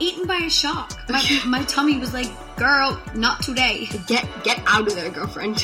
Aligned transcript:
eaten 0.00 0.26
by 0.26 0.36
a 0.36 0.50
shark. 0.50 0.90
My, 1.08 1.22
my 1.46 1.64
tummy 1.64 1.98
was 1.98 2.12
like, 2.12 2.30
girl, 2.56 3.00
not 3.14 3.42
today. 3.42 3.88
Get 4.06 4.26
get 4.44 4.62
out 4.66 4.86
of 4.86 4.94
there, 4.94 5.10
girlfriend. 5.10 5.60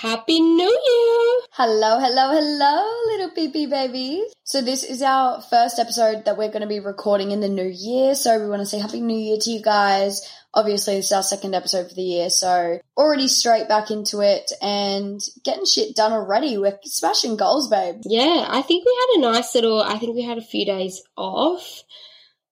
Happy 0.00 0.40
New 0.40 0.64
Year! 0.64 1.40
Hello, 1.50 1.98
hello, 1.98 2.30
hello, 2.30 3.02
little 3.08 3.30
PP 3.30 3.68
babies. 3.68 4.32
So 4.44 4.62
this 4.62 4.84
is 4.84 5.02
our 5.02 5.42
first 5.42 5.80
episode 5.80 6.24
that 6.24 6.38
we're 6.38 6.52
going 6.52 6.62
to 6.62 6.68
be 6.68 6.78
recording 6.78 7.32
in 7.32 7.40
the 7.40 7.48
new 7.48 7.68
year. 7.68 8.14
So 8.14 8.38
we 8.38 8.48
want 8.48 8.60
to 8.60 8.66
say 8.66 8.78
Happy 8.78 9.00
New 9.00 9.18
Year 9.18 9.38
to 9.40 9.50
you 9.50 9.60
guys. 9.60 10.22
Obviously, 10.54 10.94
this 10.94 11.06
is 11.06 11.12
our 11.12 11.24
second 11.24 11.56
episode 11.56 11.88
for 11.88 11.94
the 11.94 12.02
year, 12.02 12.30
so 12.30 12.78
already 12.96 13.26
straight 13.26 13.68
back 13.68 13.90
into 13.90 14.20
it 14.20 14.52
and 14.62 15.20
getting 15.44 15.66
shit 15.66 15.96
done 15.96 16.12
already. 16.12 16.56
We're 16.58 16.78
smashing 16.84 17.36
goals, 17.36 17.68
babe. 17.68 17.96
Yeah, 18.04 18.46
I 18.48 18.62
think 18.62 18.86
we 18.86 18.96
had 19.00 19.18
a 19.18 19.32
nice 19.32 19.52
little, 19.54 19.82
I 19.82 19.98
think 19.98 20.14
we 20.14 20.22
had 20.22 20.38
a 20.38 20.42
few 20.42 20.64
days 20.64 21.02
off. 21.16 21.82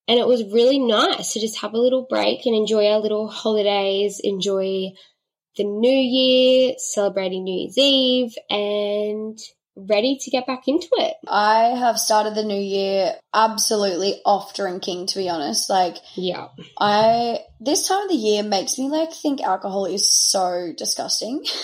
And 0.08 0.18
it 0.18 0.26
was 0.26 0.44
really 0.52 0.78
nice 0.78 1.32
to 1.32 1.40
just 1.40 1.60
have 1.60 1.74
a 1.74 1.78
little 1.80 2.06
break 2.08 2.46
and 2.46 2.54
enjoy 2.54 2.86
our 2.86 3.00
little 3.00 3.28
holidays, 3.28 4.20
enjoy 4.22 4.92
the 5.56 5.64
new 5.64 5.88
year, 5.88 6.74
celebrating 6.78 7.44
New 7.44 7.60
Year's 7.60 7.78
Eve, 7.78 8.34
and 8.50 9.38
ready 9.76 10.18
to 10.20 10.30
get 10.30 10.46
back 10.46 10.68
into 10.68 10.88
it. 10.92 11.14
I 11.28 11.76
have 11.76 11.98
started 11.98 12.34
the 12.34 12.44
new 12.44 12.58
year 12.58 13.14
absolutely 13.34 14.20
off 14.24 14.54
drinking, 14.54 15.06
to 15.08 15.18
be 15.18 15.28
honest. 15.28 15.68
Like, 15.68 15.96
Yeah. 16.14 16.48
I, 16.78 17.40
this 17.60 17.86
time 17.86 18.04
of 18.04 18.08
the 18.08 18.14
year 18.14 18.42
makes 18.42 18.78
me 18.78 18.88
like 18.88 19.12
think 19.12 19.42
alcohol 19.42 19.86
is 19.86 20.10
so 20.10 20.72
disgusting. 20.76 21.44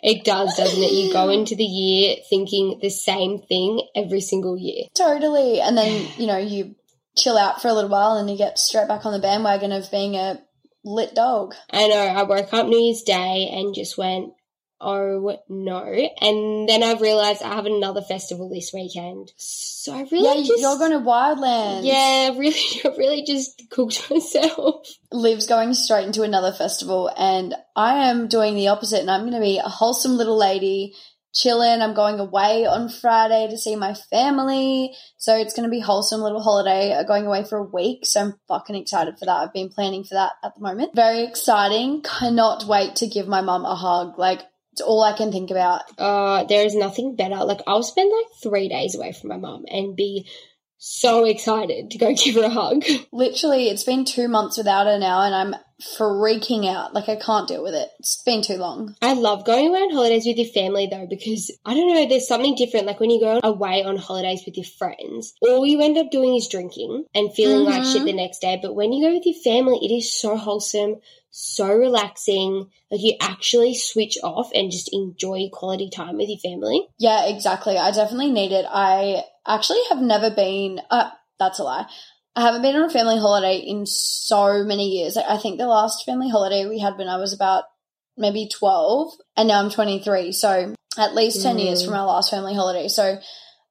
It 0.00 0.24
does, 0.24 0.54
doesn't 0.56 0.80
it? 0.80 0.92
You 0.92 1.12
go 1.12 1.28
into 1.28 1.56
the 1.56 1.64
year 1.64 2.16
thinking 2.30 2.78
the 2.80 2.88
same 2.88 3.40
thing 3.40 3.82
every 3.96 4.20
single 4.20 4.56
year. 4.56 4.84
totally. 4.94 5.60
And 5.60 5.76
then, 5.76 6.08
you 6.16 6.28
know, 6.28 6.36
you 6.38 6.76
chill 7.16 7.36
out 7.36 7.60
for 7.62 7.68
a 7.68 7.72
little 7.72 7.90
while 7.90 8.16
and 8.16 8.30
you 8.30 8.36
get 8.36 8.58
straight 8.58 8.88
back 8.88 9.04
on 9.06 9.12
the 9.12 9.18
bandwagon 9.18 9.72
of 9.72 9.90
being 9.90 10.14
a 10.16 10.40
lit 10.84 11.14
dog. 11.14 11.54
I 11.70 11.88
know, 11.88 11.96
uh, 12.08 12.14
I 12.20 12.22
woke 12.22 12.52
up 12.52 12.66
New 12.66 12.78
Year's 12.78 13.02
Day 13.02 13.48
and 13.52 13.74
just 13.74 13.98
went, 13.98 14.32
oh 14.80 15.36
no. 15.48 15.82
And 16.20 16.68
then 16.68 16.82
I've 16.82 17.00
realised 17.00 17.42
I 17.42 17.54
have 17.54 17.66
another 17.66 18.00
festival 18.02 18.48
this 18.48 18.70
weekend. 18.72 19.32
So 19.36 19.92
I 19.94 20.02
really 20.12 20.40
Yeah, 20.42 20.46
just. 20.46 20.60
you're 20.60 20.78
going 20.78 20.92
to 20.92 20.98
Wildlands. 21.00 21.84
Yeah, 21.84 22.28
really, 22.38 22.54
I 22.84 22.88
really 22.96 23.24
just 23.24 23.62
cooked 23.70 24.08
myself. 24.10 24.86
Liv's 25.10 25.46
going 25.46 25.74
straight 25.74 26.06
into 26.06 26.22
another 26.22 26.52
festival, 26.52 27.10
and 27.16 27.54
I 27.74 28.08
am 28.10 28.28
doing 28.28 28.54
the 28.54 28.68
opposite. 28.68 29.00
And 29.00 29.10
I'm 29.10 29.22
going 29.22 29.32
to 29.32 29.40
be 29.40 29.58
a 29.58 29.62
wholesome 29.68 30.16
little 30.16 30.38
lady, 30.38 30.94
chilling. 31.32 31.82
I'm 31.82 31.94
going 31.94 32.20
away 32.20 32.66
on 32.66 32.88
Friday 32.88 33.48
to 33.50 33.58
see 33.58 33.76
my 33.76 33.94
family, 33.94 34.94
so 35.16 35.36
it's 35.36 35.54
going 35.54 35.68
to 35.68 35.70
be 35.70 35.80
wholesome 35.80 36.20
little 36.20 36.42
holiday. 36.42 36.92
uh, 36.92 37.02
Going 37.02 37.26
away 37.26 37.44
for 37.44 37.58
a 37.58 37.62
week, 37.62 38.06
so 38.06 38.20
I'm 38.20 38.34
fucking 38.48 38.76
excited 38.76 39.18
for 39.18 39.26
that. 39.26 39.36
I've 39.36 39.52
been 39.52 39.68
planning 39.68 40.04
for 40.04 40.14
that 40.14 40.32
at 40.42 40.54
the 40.54 40.60
moment. 40.60 40.94
Very 40.94 41.24
exciting. 41.24 42.02
Cannot 42.02 42.64
wait 42.64 42.96
to 42.96 43.06
give 43.06 43.28
my 43.28 43.40
mum 43.40 43.64
a 43.64 43.74
hug. 43.74 44.18
Like 44.18 44.42
it's 44.78 44.86
all 44.86 45.02
I 45.02 45.12
can 45.12 45.32
think 45.32 45.50
about. 45.50 45.82
Uh, 45.98 46.44
there 46.44 46.64
is 46.64 46.76
nothing 46.76 47.16
better. 47.16 47.44
Like, 47.44 47.62
I'll 47.66 47.82
spend 47.82 48.12
like 48.16 48.26
three 48.40 48.68
days 48.68 48.94
away 48.94 49.12
from 49.12 49.30
my 49.30 49.36
mum 49.36 49.64
and 49.66 49.96
be 49.96 50.28
so 50.78 51.24
excited 51.24 51.90
to 51.90 51.98
go 51.98 52.14
give 52.24 52.36
her 52.36 52.44
a 52.44 52.48
hug. 52.48 52.84
Literally, 53.12 53.68
it's 53.68 53.84
been 53.84 54.04
two 54.04 54.28
months 54.28 54.56
without 54.56 54.86
her 54.86 54.98
now, 54.98 55.22
and 55.22 55.34
I'm 55.34 55.54
freaking 55.98 56.68
out. 56.68 56.92
Like 56.94 57.08
I 57.08 57.16
can't 57.16 57.46
deal 57.48 57.62
with 57.62 57.74
it. 57.74 57.88
It's 58.00 58.20
been 58.22 58.42
too 58.42 58.56
long. 58.56 58.96
I 59.00 59.14
love 59.14 59.44
going 59.44 59.68
away 59.68 59.80
on 59.80 59.90
holidays 59.92 60.26
with 60.26 60.36
your 60.36 60.46
family 60.48 60.88
though 60.90 61.06
because 61.08 61.56
I 61.64 61.74
don't 61.74 61.94
know, 61.94 62.06
there's 62.08 62.26
something 62.26 62.56
different. 62.56 62.86
Like 62.86 62.98
when 63.00 63.10
you 63.10 63.20
go 63.20 63.40
away 63.42 63.84
on 63.84 63.96
holidays 63.96 64.42
with 64.44 64.56
your 64.56 64.66
friends, 64.66 65.34
all 65.40 65.64
you 65.66 65.80
end 65.80 65.96
up 65.96 66.10
doing 66.10 66.34
is 66.34 66.48
drinking 66.48 67.04
and 67.14 67.32
feeling 67.32 67.64
like 67.64 67.82
Mhm. 67.84 67.92
shit 67.92 68.04
the 68.04 68.12
next 68.12 68.40
day. 68.40 68.58
But 68.60 68.74
when 68.74 68.92
you 68.92 69.06
go 69.06 69.14
with 69.14 69.26
your 69.26 69.40
family, 69.42 69.78
it 69.82 69.94
is 69.94 70.12
so 70.12 70.36
wholesome, 70.36 70.96
so 71.30 71.68
relaxing. 71.68 72.70
Like 72.90 73.02
you 73.02 73.14
actually 73.20 73.74
switch 73.74 74.18
off 74.24 74.50
and 74.54 74.72
just 74.72 74.92
enjoy 74.92 75.48
quality 75.52 75.90
time 75.90 76.16
with 76.16 76.28
your 76.28 76.38
family. 76.38 76.88
Yeah, 76.98 77.26
exactly. 77.26 77.78
I 77.78 77.92
definitely 77.92 78.30
need 78.32 78.50
it. 78.52 78.66
I 78.68 79.22
actually 79.48 79.80
have 79.88 80.00
never 80.00 80.30
been, 80.30 80.80
uh, 80.90 81.10
that's 81.38 81.58
a 81.58 81.64
lie. 81.64 81.86
I 82.36 82.42
haven't 82.42 82.62
been 82.62 82.76
on 82.76 82.84
a 82.84 82.90
family 82.90 83.18
holiday 83.18 83.56
in 83.58 83.84
so 83.86 84.62
many 84.62 84.88
years. 84.88 85.16
Like, 85.16 85.26
I 85.28 85.38
think 85.38 85.58
the 85.58 85.66
last 85.66 86.04
family 86.04 86.28
holiday 86.28 86.66
we 86.66 86.78
had 86.78 86.96
when 86.96 87.08
I 87.08 87.16
was 87.16 87.32
about 87.32 87.64
maybe 88.16 88.48
12 88.52 89.12
and 89.36 89.48
now 89.48 89.60
I'm 89.60 89.70
23. 89.70 90.32
So 90.32 90.74
at 90.96 91.14
least 91.14 91.42
10 91.42 91.58
years 91.58 91.82
Mm. 91.82 91.86
from 91.86 91.94
our 91.94 92.06
last 92.06 92.30
family 92.30 92.54
holiday. 92.54 92.88
So 92.88 93.18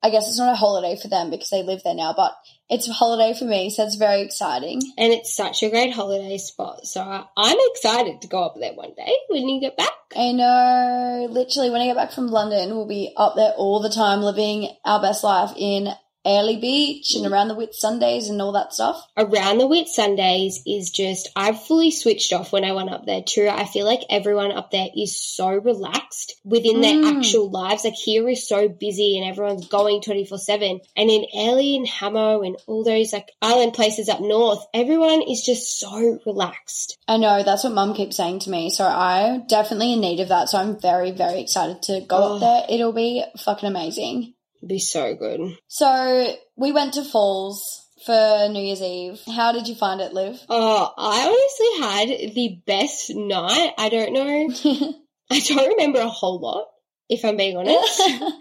I 0.03 0.09
guess 0.09 0.27
it's 0.27 0.37
not 0.37 0.53
a 0.53 0.55
holiday 0.55 0.95
for 0.99 1.07
them 1.07 1.29
because 1.29 1.49
they 1.49 1.63
live 1.63 1.81
there 1.83 1.95
now, 1.95 2.13
but 2.15 2.37
it's 2.69 2.87
a 2.87 2.93
holiday 2.93 3.37
for 3.37 3.45
me. 3.45 3.69
So 3.69 3.83
it's 3.83 3.95
very 3.95 4.21
exciting. 4.21 4.81
And 4.97 5.11
it's 5.11 5.35
such 5.35 5.63
a 5.63 5.69
great 5.69 5.93
holiday 5.93 6.37
spot. 6.37 6.85
So 6.85 7.01
I'm 7.01 7.57
excited 7.71 8.21
to 8.21 8.27
go 8.27 8.43
up 8.43 8.55
there 8.59 8.73
one 8.73 8.93
day 8.95 9.13
when 9.29 9.49
you 9.49 9.59
get 9.59 9.75
back. 9.75 9.89
I 10.15 10.31
know. 10.31 11.27
Literally, 11.29 11.69
when 11.69 11.81
I 11.81 11.87
get 11.87 11.95
back 11.95 12.11
from 12.11 12.27
London, 12.27 12.75
we'll 12.75 12.87
be 12.87 13.13
up 13.17 13.35
there 13.35 13.51
all 13.51 13.81
the 13.81 13.89
time 13.89 14.21
living 14.21 14.69
our 14.85 15.01
best 15.01 15.23
life 15.23 15.51
in 15.57 15.89
Airlie 16.27 16.57
Beach 16.57 17.15
and 17.15 17.25
around 17.25 17.47
the 17.47 17.55
Whitsundays 17.55 18.29
and 18.29 18.41
all 18.41 18.51
that 18.51 18.73
stuff. 18.73 19.07
around 19.17 19.57
the 19.59 19.67
Whitsundays 19.67 20.55
is 20.67 20.89
just 20.91 21.29
I've 21.35 21.61
fully 21.63 21.91
switched 21.91 22.33
off 22.33 22.51
when 22.51 22.65
I 22.65 22.73
went 22.73 22.89
up 22.89 23.05
there 23.05 23.21
too. 23.23 23.47
I 23.49 23.65
feel 23.65 23.85
like 23.85 24.01
everyone 24.09 24.51
up 24.51 24.71
there 24.71 24.89
is 24.95 25.17
so 25.19 25.47
relaxed 25.49 26.35
within 26.43 26.81
their 26.81 26.95
Mm. 26.95 27.17
actual 27.17 27.49
lives. 27.49 27.85
Like 27.85 27.93
here 27.95 28.27
is 28.29 28.47
so 28.47 28.67
busy 28.67 29.17
and 29.17 29.27
everyone's 29.29 29.67
going 29.67 30.01
twenty 30.01 30.25
four 30.25 30.37
seven. 30.37 30.81
And 30.95 31.09
in 31.09 31.25
Airlie 31.33 31.75
and 31.77 31.87
Hamo 31.87 32.41
and 32.41 32.57
all 32.67 32.83
those 32.83 33.13
like 33.13 33.31
island 33.41 33.73
places 33.73 34.09
up 34.09 34.19
north, 34.19 34.65
everyone 34.73 35.21
is 35.21 35.45
just 35.45 35.79
so 35.79 36.19
relaxed. 36.25 36.97
I 37.07 37.17
know, 37.17 37.43
that's 37.43 37.63
what 37.63 37.73
mum 37.73 37.93
keeps 37.93 38.17
saying 38.17 38.39
to 38.39 38.49
me. 38.49 38.69
So 38.69 38.85
I'm 38.85 39.47
definitely 39.47 39.93
in 39.93 40.01
need 40.01 40.19
of 40.19 40.29
that. 40.29 40.49
So 40.49 40.57
I'm 40.57 40.79
very, 40.79 41.11
very 41.11 41.39
excited 41.41 41.81
to 41.83 42.01
go 42.01 42.17
Oh. 42.17 42.33
up 42.35 42.39
there. 42.41 42.65
It'll 42.69 42.91
be 42.91 43.23
fucking 43.37 43.67
amazing. 43.69 44.33
Be 44.67 44.79
so 44.79 45.15
good. 45.15 45.57
So 45.67 46.35
we 46.55 46.71
went 46.71 46.93
to 46.95 47.03
Falls 47.03 47.87
for 48.05 48.47
New 48.49 48.61
Year's 48.61 48.81
Eve. 48.81 49.21
How 49.33 49.51
did 49.51 49.67
you 49.67 49.75
find 49.75 50.01
it, 50.01 50.13
Liv? 50.13 50.39
Oh, 50.49 50.93
I 50.97 51.27
honestly 51.27 51.87
had 51.87 52.35
the 52.35 52.61
best 52.65 53.11
night. 53.15 53.73
I 53.77 53.89
don't 53.89 54.13
know. 54.13 54.93
I 55.31 55.39
don't 55.39 55.67
remember 55.69 55.99
a 55.99 56.09
whole 56.09 56.39
lot, 56.39 56.67
if 57.09 57.23
I'm 57.25 57.37
being 57.37 57.57
honest. 57.57 58.01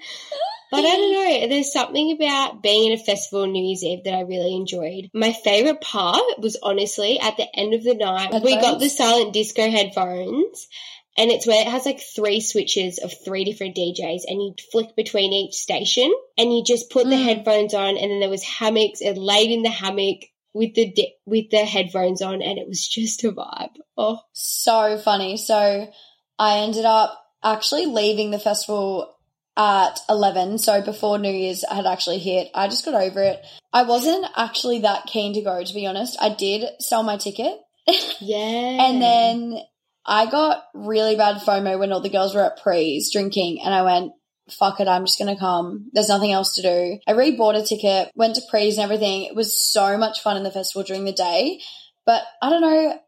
But 0.70 0.84
I 0.84 0.96
don't 0.96 1.12
know. 1.12 1.48
There's 1.48 1.72
something 1.72 2.12
about 2.12 2.62
being 2.62 2.90
in 2.90 2.98
a 2.98 3.02
festival 3.02 3.44
on 3.44 3.52
New 3.52 3.64
Year's 3.64 3.84
Eve 3.84 4.04
that 4.04 4.14
I 4.14 4.22
really 4.22 4.54
enjoyed. 4.54 5.10
My 5.14 5.32
favorite 5.32 5.80
part 5.80 6.20
was 6.38 6.58
honestly 6.60 7.20
at 7.20 7.36
the 7.36 7.46
end 7.54 7.74
of 7.74 7.84
the 7.84 7.94
night, 7.94 8.42
we 8.42 8.56
got 8.56 8.80
the 8.80 8.88
silent 8.88 9.32
disco 9.32 9.70
headphones. 9.70 10.66
And 11.18 11.30
it's 11.30 11.46
where 11.46 11.60
it 11.60 11.68
has 11.68 11.86
like 11.86 12.00
three 12.00 12.40
switches 12.40 12.98
of 12.98 13.12
three 13.24 13.44
different 13.44 13.76
DJs, 13.76 14.22
and 14.26 14.42
you 14.42 14.54
flick 14.70 14.94
between 14.96 15.32
each 15.32 15.54
station, 15.54 16.12
and 16.36 16.52
you 16.54 16.62
just 16.64 16.90
put 16.90 17.04
the 17.08 17.16
Mm. 17.16 17.24
headphones 17.24 17.74
on, 17.74 17.96
and 17.96 18.10
then 18.10 18.20
there 18.20 18.28
was 18.28 18.42
hammocks, 18.42 19.00
and 19.00 19.16
laid 19.16 19.50
in 19.50 19.62
the 19.62 19.70
hammock 19.70 20.20
with 20.52 20.74
the 20.74 20.90
di- 20.92 21.14
with 21.26 21.50
the 21.50 21.64
headphones 21.64 22.22
on, 22.22 22.42
and 22.42 22.58
it 22.58 22.68
was 22.68 22.86
just 22.86 23.24
a 23.24 23.32
vibe. 23.32 23.76
Oh, 23.96 24.20
so 24.32 24.98
funny. 24.98 25.36
So 25.36 25.88
I 26.38 26.58
ended 26.58 26.84
up 26.84 27.22
actually 27.42 27.86
leaving 27.86 28.30
the 28.30 28.38
festival 28.38 29.14
at 29.56 30.00
11. 30.08 30.58
So 30.58 30.82
before 30.82 31.18
New 31.18 31.30
Year's 31.32 31.64
had 31.66 31.86
actually 31.86 32.18
hit, 32.18 32.50
I 32.54 32.68
just 32.68 32.84
got 32.84 32.94
over 32.94 33.22
it. 33.22 33.42
I 33.72 33.84
wasn't 33.84 34.26
actually 34.36 34.80
that 34.80 35.06
keen 35.06 35.32
to 35.34 35.40
go, 35.42 35.62
to 35.62 35.74
be 35.74 35.86
honest. 35.86 36.16
I 36.20 36.28
did 36.30 36.64
sell 36.80 37.02
my 37.02 37.16
ticket. 37.16 37.58
yeah. 38.20 38.86
And 38.86 39.00
then 39.00 39.58
I 40.06 40.30
got 40.30 40.64
really 40.74 41.16
bad 41.16 41.36
FOMO 41.42 41.78
when 41.78 41.92
all 41.92 42.00
the 42.00 42.08
girls 42.08 42.34
were 42.34 42.44
at 42.44 42.62
pre's 42.62 43.10
drinking, 43.12 43.60
and 43.64 43.74
I 43.74 43.82
went, 43.82 44.12
fuck 44.50 44.78
it, 44.80 44.86
I'm 44.88 45.04
just 45.06 45.18
gonna 45.18 45.38
come. 45.38 45.90
There's 45.92 46.08
nothing 46.08 46.32
else 46.32 46.54
to 46.54 46.62
do. 46.62 46.98
I 47.06 47.12
re-bought 47.12 47.56
a 47.56 47.62
ticket, 47.62 48.10
went 48.14 48.36
to 48.36 48.42
pre's 48.48 48.76
and 48.78 48.84
everything. 48.84 49.24
It 49.24 49.34
was 49.34 49.60
so 49.60 49.98
much 49.98 50.20
fun 50.20 50.36
in 50.36 50.44
the 50.44 50.50
festival 50.52 50.84
during 50.84 51.04
the 51.04 51.12
day, 51.12 51.60
but 52.04 52.22
I 52.40 52.50
don't 52.50 52.60
know. 52.62 52.98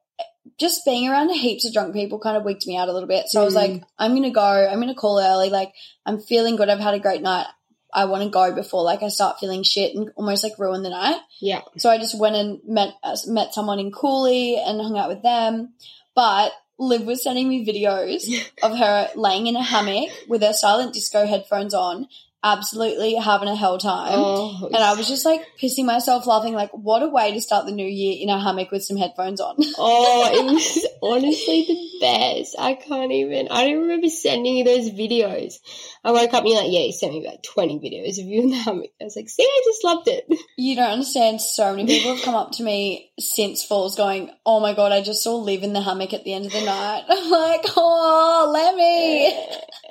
Just 0.58 0.84
being 0.84 1.08
around 1.08 1.28
heaps 1.30 1.66
of 1.66 1.72
drunk 1.72 1.92
people 1.94 2.18
kind 2.18 2.36
of 2.36 2.42
wigged 2.42 2.66
me 2.66 2.76
out 2.76 2.88
a 2.88 2.92
little 2.92 3.08
bit. 3.08 3.28
So 3.28 3.40
I 3.40 3.44
was 3.44 3.54
Mm. 3.54 3.56
like, 3.56 3.82
I'm 3.98 4.14
gonna 4.14 4.30
go. 4.30 4.42
I'm 4.42 4.80
gonna 4.80 4.94
call 4.94 5.20
early. 5.20 5.50
Like, 5.50 5.72
I'm 6.06 6.18
feeling 6.18 6.56
good. 6.56 6.68
I've 6.68 6.80
had 6.80 6.94
a 6.94 6.98
great 6.98 7.22
night. 7.22 7.46
I 7.92 8.06
want 8.06 8.22
to 8.24 8.28
go 8.30 8.52
before 8.54 8.82
like 8.82 9.02
I 9.02 9.08
start 9.08 9.38
feeling 9.38 9.62
shit 9.62 9.94
and 9.94 10.10
almost 10.16 10.42
like 10.42 10.58
ruin 10.58 10.82
the 10.82 10.90
night. 10.90 11.20
yeah. 11.40 11.60
So 11.76 11.88
I 11.90 11.98
just 11.98 12.18
went 12.18 12.34
and 12.36 12.60
met 12.66 12.94
uh, 13.04 13.16
met 13.28 13.54
someone 13.54 13.78
in 13.78 13.92
Cooley 13.92 14.56
and 14.56 14.80
hung 14.80 14.98
out 14.98 15.08
with 15.10 15.22
them. 15.22 15.74
But 16.14 16.52
Liv 16.78 17.02
was 17.02 17.22
sending 17.22 17.48
me 17.48 17.66
videos 17.66 18.28
of 18.62 18.76
her 18.76 19.08
laying 19.16 19.46
in 19.46 19.56
a 19.56 19.62
hammock 19.62 20.10
with 20.28 20.42
her 20.42 20.52
silent 20.52 20.94
disco 20.94 21.26
headphones 21.26 21.74
on 21.74 22.08
absolutely 22.42 23.14
having 23.14 23.48
a 23.48 23.56
hell 23.56 23.78
time. 23.78 24.12
Oh, 24.14 24.66
And 24.66 24.76
I 24.76 24.94
was 24.94 25.08
just 25.08 25.24
like 25.24 25.42
pissing 25.60 25.84
myself 25.84 26.26
laughing, 26.26 26.54
like, 26.54 26.70
what 26.70 27.02
a 27.02 27.08
way 27.08 27.32
to 27.32 27.40
start 27.40 27.66
the 27.66 27.72
new 27.72 27.86
year 27.86 28.16
in 28.20 28.28
a 28.28 28.40
hammock 28.40 28.70
with 28.70 28.84
some 28.84 28.96
headphones 28.96 29.40
on. 29.40 29.56
oh, 29.78 30.30
it 30.32 30.44
was 30.44 30.86
honestly 31.02 31.64
the 31.66 31.98
best. 32.00 32.54
I 32.58 32.74
can't 32.74 33.12
even. 33.12 33.48
I 33.50 33.68
don't 33.68 33.82
remember 33.82 34.08
sending 34.08 34.56
you 34.56 34.64
those 34.64 34.90
videos. 34.90 35.58
I 36.04 36.12
woke 36.12 36.32
up 36.32 36.40
and 36.44 36.48
you're 36.48 36.62
like, 36.62 36.72
yeah, 36.72 36.80
you 36.80 36.92
sent 36.92 37.12
me 37.12 37.26
about 37.26 37.42
20 37.42 37.78
videos 37.80 38.18
of 38.18 38.26
you 38.26 38.42
in 38.42 38.50
the 38.50 38.56
hammock. 38.56 38.90
I 39.00 39.04
was 39.04 39.16
like, 39.16 39.28
see, 39.28 39.42
I 39.42 39.62
just 39.64 39.84
loved 39.84 40.08
it. 40.08 40.26
you 40.56 40.76
don't 40.76 40.90
understand. 40.90 41.40
So 41.40 41.74
many 41.74 41.86
people 41.86 42.14
have 42.14 42.24
come 42.24 42.34
up 42.34 42.52
to 42.52 42.62
me 42.62 43.10
since 43.18 43.64
falls 43.64 43.96
going, 43.96 44.30
oh 44.46 44.60
my 44.60 44.74
God, 44.74 44.92
I 44.92 45.02
just 45.02 45.22
saw 45.22 45.36
Liv 45.36 45.62
in 45.62 45.72
the 45.72 45.80
hammock 45.82 46.12
at 46.14 46.24
the 46.24 46.34
end 46.34 46.46
of 46.46 46.52
the 46.52 46.62
night. 46.64 47.04
I'm 47.08 47.30
like, 47.30 47.64
oh, 47.76 48.50
Lemmy. 48.52 49.34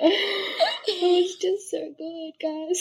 it 0.00 1.22
was 1.22 1.36
just 1.36 1.70
so 1.70 1.94
good, 1.96 2.32
guys. 2.40 2.80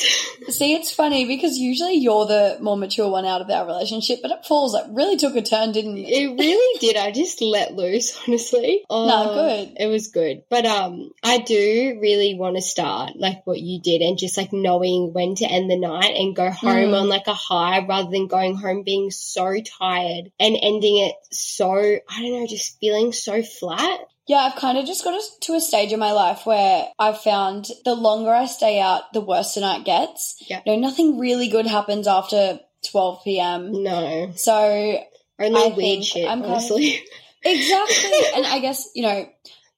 See, 0.56 0.74
it's 0.76 0.92
funny 0.94 1.26
because 1.26 1.58
usually 1.58 1.96
you're 1.96 2.26
the 2.26 2.58
more 2.62 2.78
mature 2.78 3.10
one 3.10 3.26
out 3.26 3.42
of 3.42 3.50
our 3.50 3.66
relationship, 3.66 4.20
but 4.22 4.32
it 4.32 4.46
falls 4.46 4.74
like 4.74 4.86
really 4.92 5.18
took 5.18 5.36
a 5.36 5.42
turn, 5.42 5.72
didn't 5.72 5.98
it? 5.98 6.08
It 6.10 6.28
really 6.28 6.80
did. 6.80 6.96
I 6.96 7.12
just 7.12 7.42
let 7.42 7.74
loose, 7.74 8.18
honestly. 8.28 8.84
Oh, 8.90 9.08
No, 9.08 9.34
good. 9.34 9.78
It 9.80 9.88
was 9.88 10.08
good. 10.10 10.44
But 10.50 10.66
um 10.66 11.12
I 11.24 11.40
do 11.40 11.98
really 12.02 12.36
want 12.36 12.56
to 12.56 12.62
start 12.62 13.12
like 13.20 13.46
what 13.48 13.60
you 13.60 13.80
did 13.82 14.02
and 14.02 14.18
just 14.18 14.38
like 14.38 14.54
knowing 14.54 15.14
when 15.14 15.36
to 15.36 15.46
end 15.46 15.70
the 15.70 15.78
night 15.78 16.14
and 16.16 16.36
go 16.36 16.50
home 16.50 16.92
Mm. 16.92 17.02
on 17.02 17.10
like 17.10 17.28
a 17.28 17.34
high 17.34 17.86
rather 17.86 18.10
than 18.10 18.28
going 18.28 18.56
home 18.56 18.84
being 18.84 19.12
so 19.12 19.60
tired 19.62 20.32
and 20.40 20.58
ending 20.62 20.98
it 20.98 21.16
so 21.32 21.74
I 21.74 22.22
don't 22.22 22.32
know, 22.40 22.48
just 22.48 22.80
feeling 22.80 23.12
so 23.14 23.42
flat. 23.44 24.00
Yeah, 24.28 24.38
I've 24.40 24.56
kind 24.60 24.78
of 24.78 24.86
just 24.86 25.04
got 25.06 25.18
to 25.42 25.54
a 25.54 25.62
stage 25.62 25.94
in 25.94 26.00
my 26.00 26.12
life 26.12 26.46
where 26.46 26.88
I've 27.00 27.22
found 27.22 27.68
the 27.86 27.96
longer 27.96 28.30
I 28.30 28.46
stay 28.46 28.80
out, 28.82 29.14
the 29.14 29.22
worse 29.22 29.54
the 29.56 29.62
night 29.62 29.86
gets. 29.86 30.36
Yeah. 30.50 30.62
You 30.66 30.74
know, 30.74 30.80
nothing 30.90 31.18
really 31.18 31.48
good 31.48 31.66
happens 31.66 32.08
after 32.08 32.60
12 32.92 33.24
p.m. 33.24 33.84
No. 33.84 34.32
So 34.36 35.00
Only 35.40 35.62
I 35.64 35.68
weird 35.76 36.04
shit, 36.04 36.28
I'm 36.30 36.42
kind 36.44 36.56
of- 36.56 36.82
Exactly. 37.46 38.12
and 38.36 38.46
I 38.46 38.60
guess, 38.60 38.90
you 38.96 39.04
know, 39.04 39.30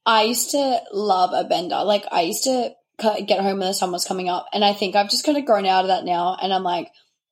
I 0.06 0.24
used 0.24 0.51
to 0.51 0.81
love 0.92 1.31
a 1.33 1.47
bender. 1.47 1.83
Like, 1.83 2.06
I 2.12 2.21
used 2.21 2.45
to 2.45 2.71
get 2.99 3.41
home 3.41 3.59
when 3.59 3.67
the 3.67 3.73
sun 3.73 3.91
was 3.91 4.05
coming 4.05 4.29
up. 4.29 4.47
And 4.53 4.63
I 4.63 4.73
think 4.73 4.95
I've 4.95 5.09
just 5.09 5.25
kind 5.25 5.37
of 5.37 5.45
grown 5.45 5.65
out 5.65 5.85
of 5.85 5.87
that 5.87 6.05
now. 6.05 6.37
And 6.41 6.53
I'm 6.53 6.63
like, 6.63 6.91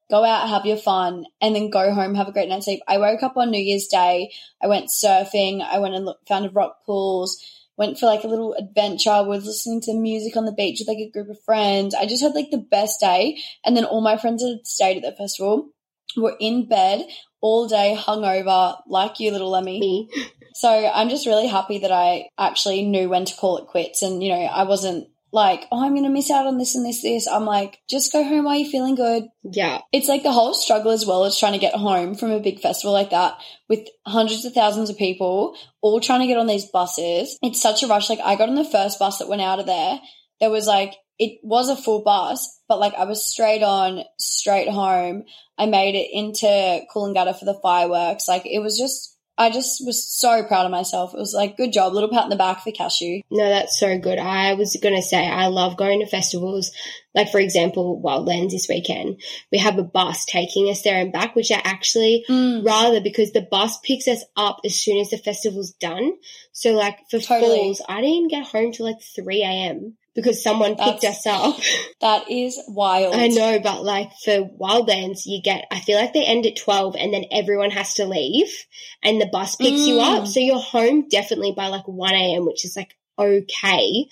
go 0.10 0.24
out, 0.24 0.50
have 0.50 0.66
your 0.66 0.78
fun, 0.78 1.26
and 1.42 1.56
then 1.56 1.70
go 1.70 1.94
home, 1.94 2.16
have 2.16 2.28
a 2.28 2.32
great 2.32 2.50
night's 2.50 2.66
sleep. 2.66 2.82
I 2.88 2.98
woke 2.98 3.24
up 3.24 3.38
on 3.38 3.52
New 3.52 3.62
Year's 3.62 3.88
Day. 3.88 4.32
I 4.62 4.68
went 4.68 4.90
surfing. 4.90 5.62
I 5.62 5.80
went 5.80 5.96
and 5.96 6.06
look, 6.06 6.20
found 6.28 6.46
a 6.46 6.50
rock 6.50 6.86
pools. 6.86 7.44
Went 7.78 8.00
for 8.00 8.08
like 8.08 8.24
a 8.24 8.28
little 8.28 8.54
adventure. 8.54 9.24
Was 9.24 9.46
listening 9.46 9.82
to 9.82 9.94
music 9.94 10.36
on 10.36 10.46
the 10.46 10.52
beach 10.52 10.80
with 10.80 10.88
like 10.88 10.98
a 10.98 11.12
group 11.12 11.30
of 11.30 11.44
friends. 11.44 11.94
I 11.94 12.06
just 12.06 12.24
had 12.24 12.34
like 12.34 12.50
the 12.50 12.58
best 12.58 13.00
day. 13.00 13.38
And 13.66 13.78
then 13.78 13.86
all 13.86 14.02
my 14.02 14.18
friends 14.18 14.42
that 14.42 14.50
had 14.50 14.66
stayed 14.66 14.98
at 14.98 15.04
the 15.04 15.16
festival 15.16 15.70
were 16.16 16.36
in 16.40 16.68
bed 16.68 17.06
all 17.42 17.68
day, 17.68 17.96
hungover, 17.98 18.78
like 18.88 19.20
you, 19.20 19.32
little 19.32 19.52
Lemmy. 19.52 19.80
Me. 19.80 20.10
So 20.56 20.70
I'm 20.70 21.10
just 21.10 21.28
really 21.28 21.46
happy 21.46 21.80
that 21.80 21.92
I 21.92 22.30
actually 22.40 22.82
knew 22.84 23.10
when 23.10 23.26
to 23.26 23.36
call 23.36 23.60
it 23.60 23.68
quits. 23.68 24.02
And, 24.02 24.24
you 24.24 24.30
know, 24.30 24.42
I 24.42 24.64
wasn't 24.64 25.08
like, 25.38 25.68
oh, 25.72 25.86
I'm 25.86 25.94
going 25.94 26.04
to 26.04 26.10
miss 26.10 26.32
out 26.32 26.48
on 26.48 26.58
this 26.58 26.76
and 26.76 26.84
this, 26.84 27.04
this. 27.04 27.28
I'm 27.28 27.46
like, 27.46 27.80
just 27.88 28.12
go 28.12 28.24
home 28.24 28.46
while 28.46 28.58
you're 28.58 28.70
feeling 28.70 28.96
good. 28.96 29.28
Yeah. 29.44 29.82
It's 29.94 30.10
like 30.10 30.24
the 30.24 30.32
whole 30.32 30.56
struggle 30.56 30.92
as 30.92 31.06
well 31.06 31.26
as 31.26 31.38
trying 31.38 31.54
to 31.54 31.60
get 31.60 31.76
home 31.76 32.16
from 32.16 32.32
a 32.32 32.40
big 32.40 32.60
festival 32.60 32.92
like 32.92 33.12
that 33.12 33.38
with 33.70 33.88
hundreds 34.06 34.46
of 34.46 34.54
thousands 34.54 34.90
of 34.90 34.98
people 34.98 35.56
all 35.82 36.02
trying 36.02 36.22
to 36.22 36.28
get 36.28 36.40
on 36.40 36.48
these 36.48 36.66
buses. 36.66 37.38
It's 37.44 37.62
such 37.62 37.84
a 37.84 37.88
rush. 37.88 38.10
Like 38.10 38.20
I 38.20 38.36
got 38.36 38.50
on 38.50 38.56
the 38.56 38.66
first 38.66 38.98
bus 38.98 39.20
that 39.20 39.30
went 39.30 39.44
out 39.44 39.60
of 39.60 39.68
there. 39.68 40.00
There 40.42 40.50
was 40.50 40.66
like, 40.66 40.96
it 41.20 41.40
was 41.44 41.70
a 41.70 41.76
full 41.76 42.04
bus, 42.04 42.60
but 42.68 42.80
like 42.80 42.96
I 42.96 43.06
was 43.06 43.24
straight 43.26 43.64
on, 43.64 44.04
straight 44.18 44.70
home. 44.70 45.24
I 45.58 45.68
made 45.68 45.96
it 45.96 46.10
into 46.12 46.82
Coolangatta 46.94 47.38
for 47.38 47.46
the 47.46 47.60
fireworks. 47.62 48.28
Like 48.28 48.46
it 48.46 48.60
was 48.60 48.78
just, 48.78 49.17
I 49.40 49.52
just 49.52 49.86
was 49.86 50.04
so 50.04 50.44
proud 50.44 50.66
of 50.66 50.72
myself. 50.72 51.14
It 51.14 51.20
was 51.20 51.34
like, 51.34 51.58
good 51.58 51.72
job, 51.72 51.94
little 51.94 52.10
pat 52.10 52.24
in 52.24 52.30
the 52.30 52.36
back 52.36 52.64
for 52.64 52.72
Cashew. 52.72 53.22
No, 53.30 53.48
that's 53.48 53.80
so 53.80 53.98
good. 54.00 54.18
I 54.18 54.56
was 54.56 54.76
going 54.82 54.96
to 54.96 55.02
say, 55.02 55.28
I 55.28 55.48
love 55.48 55.78
going 55.78 56.00
to 56.00 56.08
festivals. 56.08 56.72
Like, 57.14 57.32
for 57.32 57.40
example, 57.40 58.02
Wildlands 58.04 58.52
this 58.52 58.68
weekend. 58.68 59.22
We 59.52 59.60
have 59.60 59.78
a 59.78 59.84
bus 59.84 60.26
taking 60.26 60.70
us 60.70 60.82
there 60.82 61.00
and 61.00 61.12
back, 61.12 61.36
which 61.36 61.52
I 61.52 61.62
actually 61.64 62.26
Mm. 62.28 62.66
rather 62.66 63.00
because 63.00 63.32
the 63.32 63.42
bus 63.42 63.78
picks 63.84 64.08
us 64.08 64.24
up 64.36 64.62
as 64.66 64.80
soon 64.80 65.00
as 65.00 65.12
the 65.12 65.18
festival's 65.18 65.72
done. 65.72 66.14
So, 66.52 66.72
like, 66.72 66.98
for 67.10 67.20
Totally. 67.20 67.58
Falls, 67.58 67.82
I 67.88 68.02
didn't 68.02 68.30
get 68.30 68.48
home 68.48 68.72
till 68.72 68.88
like 68.88 69.02
3 69.02 69.44
a.m. 69.44 69.98
because 70.18 70.44
someone 70.44 70.76
picked 70.76 71.02
That's- 71.04 71.26
us 71.26 71.28
up. 71.28 71.56
That 72.02 72.30
is 72.30 72.60
wild. 72.68 73.16
I 73.16 73.28
know, 73.28 73.60
but 73.60 73.84
like 73.84 74.10
for 74.24 74.50
Wildlands, 74.62 75.22
you 75.26 75.42
get, 75.42 75.66
I 75.72 75.80
feel 75.80 75.98
like 75.98 76.14
they 76.14 76.26
end 76.26 76.46
at 76.46 76.56
12 76.58 76.96
and 76.98 77.14
then 77.14 77.24
everyone 77.32 77.72
has 77.72 77.94
to 77.96 78.06
leave 78.06 78.52
and 79.02 79.20
the 79.22 79.26
bus 79.28 79.56
picks 79.56 79.88
you 79.88 79.96
Mm. 79.96 80.20
up. 80.22 80.28
So 80.28 80.40
you're 80.40 80.60
home 80.60 81.08
definitely 81.10 81.54
by 81.56 81.68
like 81.70 81.88
1 81.88 82.14
a.m., 82.14 82.46
which 82.46 82.66
is 82.66 82.76
like 82.76 82.96
okay 83.18 84.08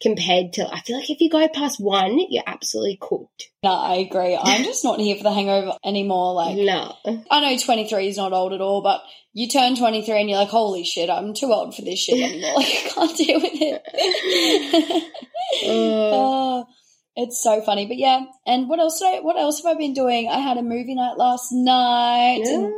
compared 0.00 0.52
to, 0.54 0.66
I 0.72 0.80
feel 0.80 0.96
like 0.96 1.10
if 1.10 1.20
you 1.20 1.28
go 1.28 1.46
past 1.48 1.80
1, 1.80 2.18
you're 2.30 2.44
absolutely 2.46 2.98
cooked. 3.00 3.50
No, 3.62 3.70
I 3.70 3.96
agree. 3.96 4.38
I'm 4.40 4.64
just 4.64 4.84
not 4.84 5.00
here 5.00 5.16
for 5.16 5.24
the 5.24 5.32
hangover 5.32 5.72
anymore. 5.84 6.34
Like, 6.34 6.56
no. 6.58 6.94
I 7.30 7.40
know 7.40 7.58
23 7.58 8.08
is 8.08 8.16
not 8.16 8.32
old 8.32 8.52
at 8.52 8.60
all, 8.60 8.82
but 8.82 9.02
you 9.32 9.48
turn 9.48 9.76
23 9.76 10.20
and 10.20 10.30
you're 10.30 10.38
like, 10.38 10.48
holy 10.48 10.84
shit, 10.84 11.10
I'm 11.10 11.34
too 11.34 11.52
old 11.52 11.74
for 11.74 11.82
this 11.82 11.98
shit 11.98 12.20
anymore. 12.20 12.54
like, 12.56 12.66
I 12.66 12.90
can't 12.94 13.16
deal 13.16 13.40
with 13.40 13.52
it. 13.54 15.04
Uh, 15.64 16.10
Oh, 16.12 16.66
it's 17.16 17.42
so 17.42 17.62
funny. 17.62 17.86
But 17.86 17.96
yeah, 17.96 18.26
and 18.46 18.68
what 18.68 18.80
else 18.80 18.98
did 18.98 19.06
I, 19.06 19.20
what 19.20 19.38
else 19.38 19.62
have 19.62 19.74
I 19.74 19.78
been 19.78 19.94
doing? 19.94 20.28
I 20.28 20.38
had 20.40 20.58
a 20.58 20.62
movie 20.62 20.94
night 20.94 21.16
last 21.16 21.48
night 21.52 22.42
and 22.44 22.70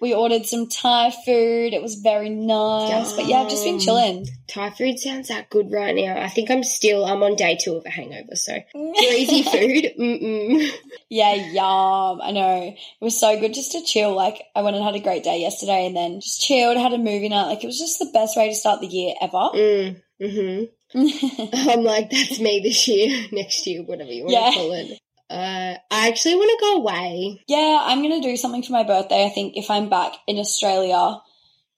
we 0.00 0.14
ordered 0.14 0.46
some 0.46 0.68
Thai 0.68 1.10
food. 1.10 1.74
It 1.74 1.82
was 1.82 1.96
very 1.96 2.30
nice. 2.30 3.12
But 3.14 3.26
yeah, 3.26 3.38
I've 3.42 3.50
just 3.50 3.64
been 3.64 3.78
chilling. 3.78 4.26
Thai 4.48 4.70
food 4.70 4.98
sounds 4.98 5.28
that 5.28 5.50
good 5.50 5.70
right 5.70 5.94
now. 5.94 6.20
I 6.20 6.28
think 6.28 6.50
I'm 6.50 6.64
still, 6.64 7.04
I'm 7.04 7.22
on 7.22 7.36
day 7.36 7.56
two 7.60 7.74
of 7.76 7.84
a 7.86 7.90
hangover, 7.90 8.34
so 8.34 8.54
greasy 8.72 9.42
food. 9.42 9.92
Mm-mm. 9.98 10.68
Yeah, 11.08 11.34
yum. 11.34 12.20
I 12.22 12.30
know. 12.32 12.62
It 12.76 13.04
was 13.04 13.18
so 13.18 13.38
good 13.38 13.54
just 13.54 13.72
to 13.72 13.82
chill. 13.82 14.14
Like, 14.14 14.42
I 14.56 14.62
went 14.62 14.76
and 14.76 14.84
had 14.84 14.94
a 14.94 15.00
great 15.00 15.22
day 15.24 15.40
yesterday 15.40 15.86
and 15.86 15.96
then 15.96 16.20
just 16.20 16.40
chilled, 16.40 16.76
had 16.76 16.92
a 16.92 16.98
movie 16.98 17.28
night. 17.28 17.46
Like, 17.48 17.62
it 17.64 17.66
was 17.66 17.78
just 17.78 17.98
the 17.98 18.10
best 18.12 18.36
way 18.36 18.48
to 18.48 18.54
start 18.54 18.80
the 18.80 18.86
year 18.86 19.14
ever. 19.20 19.50
Mm. 19.54 20.02
hmm 20.20 20.64
I'm 21.52 21.84
like, 21.84 22.10
that's 22.10 22.40
me 22.40 22.60
this 22.64 22.88
year, 22.88 23.26
next 23.32 23.64
year, 23.66 23.82
whatever 23.82 24.10
you 24.10 24.24
want 24.24 24.32
Yeah. 24.34 24.50
to 24.50 24.56
call 24.56 24.72
it. 24.72 24.98
Uh, 25.30 25.76
I 25.90 26.08
actually 26.08 26.34
want 26.34 26.50
to 26.50 26.64
go 26.66 26.76
away. 26.78 27.44
yeah, 27.46 27.78
I'm 27.82 28.02
going 28.02 28.20
to 28.20 28.28
do 28.28 28.36
something 28.36 28.62
for 28.64 28.72
my 28.72 28.82
birthday. 28.82 29.24
I 29.24 29.30
think 29.30 29.56
if 29.56 29.70
I'm 29.70 29.88
back 29.88 30.14
in 30.26 30.38
Australia 30.38 31.20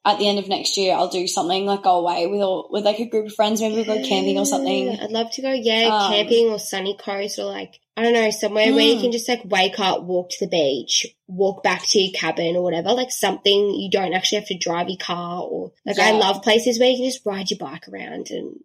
at 0.04 0.18
the 0.18 0.26
end 0.28 0.38
of 0.38 0.48
next 0.48 0.76
year, 0.76 0.94
I'll 0.96 1.08
do 1.10 1.26
something 1.28 1.66
like 1.66 1.82
go 1.82 1.98
away 1.98 2.26
with 2.26 2.40
all, 2.40 2.68
with 2.72 2.84
like 2.84 2.98
a 2.98 3.04
group 3.06 3.26
of 3.26 3.34
friends. 3.34 3.60
Maybe 3.60 3.76
we'll 3.76 3.84
go 3.84 4.02
camping 4.08 4.38
or 4.38 4.46
something. 4.46 4.88
I'd 4.98 5.10
love 5.12 5.30
to 5.32 5.42
go, 5.42 5.52
yeah, 5.52 5.88
Um, 5.92 6.12
camping 6.12 6.48
or 6.48 6.58
sunny 6.58 6.96
coast 6.96 7.38
or 7.38 7.44
like, 7.44 7.78
I 7.96 8.02
don't 8.02 8.14
know, 8.14 8.30
somewhere 8.30 8.72
where 8.72 8.84
you 8.86 8.96
Mm. 8.96 9.00
can 9.02 9.12
just 9.12 9.28
like 9.28 9.42
wake 9.44 9.78
up, 9.78 10.02
walk 10.02 10.30
to 10.30 10.46
the 10.46 10.50
beach, 10.50 11.06
walk 11.28 11.62
back 11.62 11.86
to 11.90 12.00
your 12.00 12.12
cabin 12.12 12.56
or 12.56 12.62
whatever, 12.62 12.94
like 12.94 13.10
something 13.12 13.74
you 13.78 13.90
don't 13.90 14.14
actually 14.14 14.38
have 14.38 14.48
to 14.48 14.56
drive 14.58 14.88
your 14.88 14.96
car 14.98 15.42
or 15.42 15.72
like 15.84 15.98
I 15.98 16.12
love 16.12 16.42
places 16.42 16.80
where 16.80 16.88
you 16.90 16.96
can 16.96 17.04
just 17.10 17.24
ride 17.26 17.50
your 17.50 17.58
bike 17.58 17.86
around 17.88 18.30
and 18.30 18.60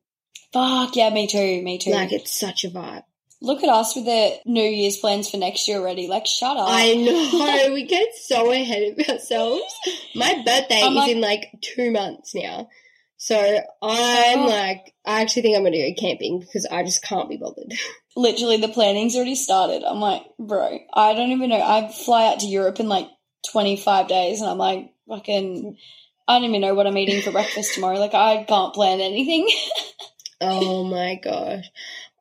Fuck, 0.53 0.95
yeah, 0.95 1.09
me 1.09 1.27
too, 1.27 1.61
me 1.61 1.77
too. 1.77 1.91
like 1.91 2.13
it's 2.13 2.31
such 2.39 2.63
a 2.63 2.69
vibe. 2.69 3.03
Look 3.41 3.63
at 3.63 3.69
us 3.69 3.95
with 3.95 4.05
the 4.05 4.37
New 4.45 4.63
Year's 4.63 4.97
plans 4.97 5.29
for 5.29 5.37
next 5.37 5.67
year 5.67 5.77
already. 5.77 6.07
Like, 6.07 6.25
shut 6.25 6.57
up. 6.57 6.67
I 6.69 6.95
know, 6.95 7.69
we 7.73 7.85
get 7.85 8.09
so 8.15 8.51
ahead 8.51 8.93
of 8.97 9.07
ourselves. 9.09 9.61
My 10.15 10.41
birthday 10.45 10.81
I'm 10.81 10.93
is 10.93 10.97
like- 10.97 11.11
in 11.11 11.21
like 11.21 11.45
two 11.61 11.91
months 11.91 12.33
now. 12.33 12.69
So 13.19 13.35
I'm 13.81 14.45
like, 14.45 14.93
I 15.05 15.21
actually 15.21 15.41
think 15.41 15.55
I'm 15.57 15.63
going 15.63 15.73
to 15.73 15.91
go 15.91 15.99
camping 15.99 16.39
because 16.39 16.67
I 16.69 16.83
just 16.83 17.03
can't 17.03 17.27
be 17.27 17.37
bothered. 17.37 17.73
Literally, 18.15 18.57
the 18.57 18.67
planning's 18.67 19.15
already 19.15 19.33
started. 19.35 19.83
I'm 19.83 19.99
like, 19.99 20.21
bro, 20.39 20.79
I 20.93 21.13
don't 21.13 21.31
even 21.31 21.49
know. 21.49 21.61
I 21.61 21.91
fly 21.91 22.27
out 22.27 22.39
to 22.41 22.45
Europe 22.47 22.79
in 22.79 22.87
like 22.87 23.07
25 23.51 24.07
days, 24.07 24.41
and 24.41 24.49
I'm 24.49 24.59
like, 24.59 24.91
fucking, 25.07 25.77
I 26.27 26.35
don't 26.35 26.47
even 26.49 26.61
know 26.61 26.75
what 26.75 26.85
I'm 26.85 26.97
eating 26.97 27.21
for 27.23 27.31
breakfast 27.31 27.73
tomorrow. 27.73 27.97
Like, 27.97 28.13
I 28.13 28.43
can't 28.43 28.73
plan 28.73 29.01
anything. 29.01 29.49
oh 30.41 30.83
my 30.83 31.15
gosh. 31.23 31.65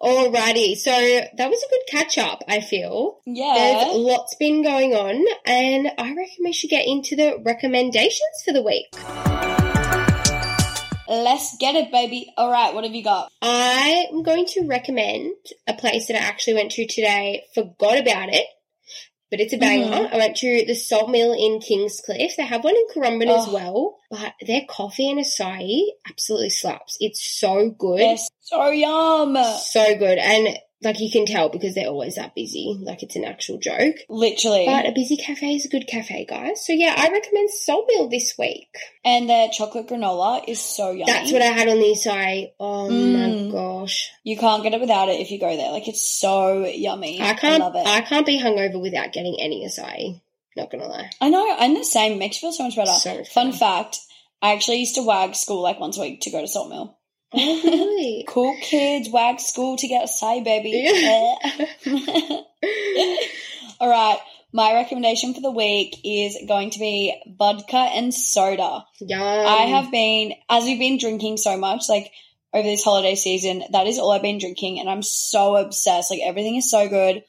Alrighty, 0.00 0.76
so 0.76 0.90
that 0.90 1.50
was 1.50 1.62
a 1.62 1.70
good 1.70 1.80
catch 1.88 2.18
up, 2.18 2.42
I 2.46 2.60
feel. 2.60 3.18
yeah. 3.24 3.54
There's 3.54 3.96
lots 3.96 4.36
been 4.36 4.62
going 4.62 4.94
on, 4.94 5.24
and 5.46 5.90
I 5.96 6.08
reckon 6.14 6.44
we 6.44 6.52
should 6.52 6.70
get 6.70 6.86
into 6.86 7.16
the 7.16 7.40
recommendations 7.42 8.42
for 8.44 8.52
the 8.52 8.62
week. 8.62 8.86
Let's 11.08 11.56
get 11.58 11.76
it, 11.76 11.92
baby. 11.92 12.32
All 12.36 12.50
right, 12.50 12.74
what 12.74 12.84
have 12.84 12.94
you 12.94 13.04
got? 13.04 13.30
I 13.40 14.06
am 14.12 14.22
going 14.22 14.44
to 14.46 14.66
recommend 14.66 15.34
a 15.66 15.72
place 15.72 16.08
that 16.08 16.16
I 16.16 16.24
actually 16.26 16.54
went 16.54 16.72
to 16.72 16.86
today, 16.86 17.44
forgot 17.54 17.98
about 17.98 18.28
it, 18.28 18.44
but 19.36 19.42
it's 19.44 19.52
a 19.52 19.58
banger. 19.58 19.84
Mhm. 20.08 20.12
I 20.14 20.16
went 20.16 20.36
to 20.38 20.64
the 20.66 20.74
Salt 20.74 21.10
Mill 21.10 21.32
in 21.34 21.60
Kingscliff. 21.60 22.36
They 22.36 22.42
have 22.44 22.64
one 22.64 22.74
in 22.76 22.86
Currumbin 22.94 23.28
as 23.28 23.48
Oh. 23.48 23.52
well, 23.52 23.96
but 24.10 24.32
their 24.46 24.62
coffee 24.66 25.10
and 25.10 25.20
acai 25.20 25.82
absolutely 26.08 26.50
slaps. 26.50 26.96
It's 27.00 27.22
so 27.22 27.68
good. 27.68 28.18
So 28.40 28.70
yum. 28.70 29.36
So 29.60 29.94
good. 29.96 30.18
And 30.18 30.58
Like 30.82 31.00
you 31.00 31.10
can 31.10 31.24
tell 31.24 31.48
because 31.48 31.74
they're 31.74 31.88
always 31.88 32.16
that 32.16 32.34
busy. 32.34 32.78
Like 32.80 33.02
it's 33.02 33.16
an 33.16 33.24
actual 33.24 33.58
joke. 33.58 33.96
Literally. 34.10 34.66
But 34.66 34.86
a 34.86 34.92
busy 34.92 35.16
cafe 35.16 35.54
is 35.54 35.64
a 35.64 35.68
good 35.70 35.86
cafe, 35.86 36.26
guys. 36.28 36.66
So 36.66 36.72
yeah, 36.74 36.94
I 36.96 37.08
recommend 37.10 37.50
Salt 37.50 37.86
Mill 37.88 38.08
this 38.08 38.34
week. 38.38 38.68
and 39.04 39.28
their 39.30 39.48
chocolate 39.48 39.86
granola 39.88 40.44
is 40.46 40.60
so 40.60 40.90
yummy. 40.90 41.10
That's 41.10 41.32
what 41.32 41.40
I 41.42 41.46
had 41.46 41.68
on 41.68 41.78
the 41.78 41.84
acai. 41.96 42.52
Oh 42.60 42.88
Mm. 42.90 43.46
my 43.46 43.52
gosh. 43.52 44.10
You 44.24 44.36
can't 44.36 44.62
get 44.62 44.74
it 44.74 44.80
without 44.80 45.08
it 45.08 45.20
if 45.20 45.30
you 45.30 45.38
go 45.40 45.56
there. 45.56 45.70
Like 45.72 45.88
it's 45.88 46.02
so 46.20 46.66
yummy. 46.66 47.22
I 47.22 47.34
can't 47.34 47.60
love 47.62 47.74
it. 47.76 47.86
I 47.86 48.02
can't 48.02 48.26
be 48.26 48.38
hungover 48.40 48.80
without 48.80 49.12
getting 49.12 49.36
any 49.40 49.64
acai. 49.66 50.20
Not 50.56 50.70
gonna 50.70 50.86
lie. 50.88 51.10
I 51.20 51.30
know. 51.30 51.56
I'm 51.58 51.74
the 51.74 51.84
same. 51.84 52.12
It 52.12 52.18
makes 52.18 52.36
you 52.42 52.48
feel 52.48 52.52
so 52.52 52.64
much 52.64 52.76
better. 52.76 52.90
So 52.92 53.16
much 53.18 53.28
Fun 53.32 53.52
fact: 53.52 53.98
I 54.42 54.52
actually 54.54 54.78
used 54.78 54.94
to 54.96 55.02
wag 55.06 55.34
school 55.34 55.62
like 55.62 55.78
once 55.80 55.96
a 55.98 56.00
week 56.02 56.20
to 56.22 56.30
go 56.30 56.40
to 56.40 56.48
Salt 56.48 56.68
Mill. 56.70 56.95
Oh 57.32 57.60
really? 57.64 58.24
Cool 58.28 58.56
kids 58.60 59.08
wag 59.12 59.40
school 59.40 59.76
to 59.76 59.88
get 59.88 60.04
a 60.04 60.08
say, 60.08 60.42
baby. 60.42 60.86
All 63.80 63.88
right. 63.88 64.18
My 64.52 64.72
recommendation 64.74 65.34
for 65.34 65.40
the 65.40 65.50
week 65.50 65.96
is 66.04 66.38
going 66.48 66.70
to 66.70 66.78
be 66.78 67.14
vodka 67.38 67.76
and 67.76 68.14
soda. 68.14 68.84
Yum. 69.00 69.20
I 69.20 69.66
have 69.66 69.90
been, 69.90 70.32
as 70.48 70.64
we've 70.64 70.78
been 70.78 70.98
drinking 70.98 71.36
so 71.36 71.58
much, 71.58 71.88
like 71.88 72.10
over 72.54 72.66
this 72.66 72.84
holiday 72.84 73.16
season, 73.16 73.64
that 73.72 73.86
is 73.86 73.98
all 73.98 74.12
I've 74.12 74.22
been 74.22 74.38
drinking, 74.38 74.80
and 74.80 74.88
I'm 74.88 75.02
so 75.02 75.56
obsessed. 75.56 76.10
Like 76.10 76.20
everything 76.24 76.56
is 76.56 76.70
so 76.70 76.88
good. 76.88 77.22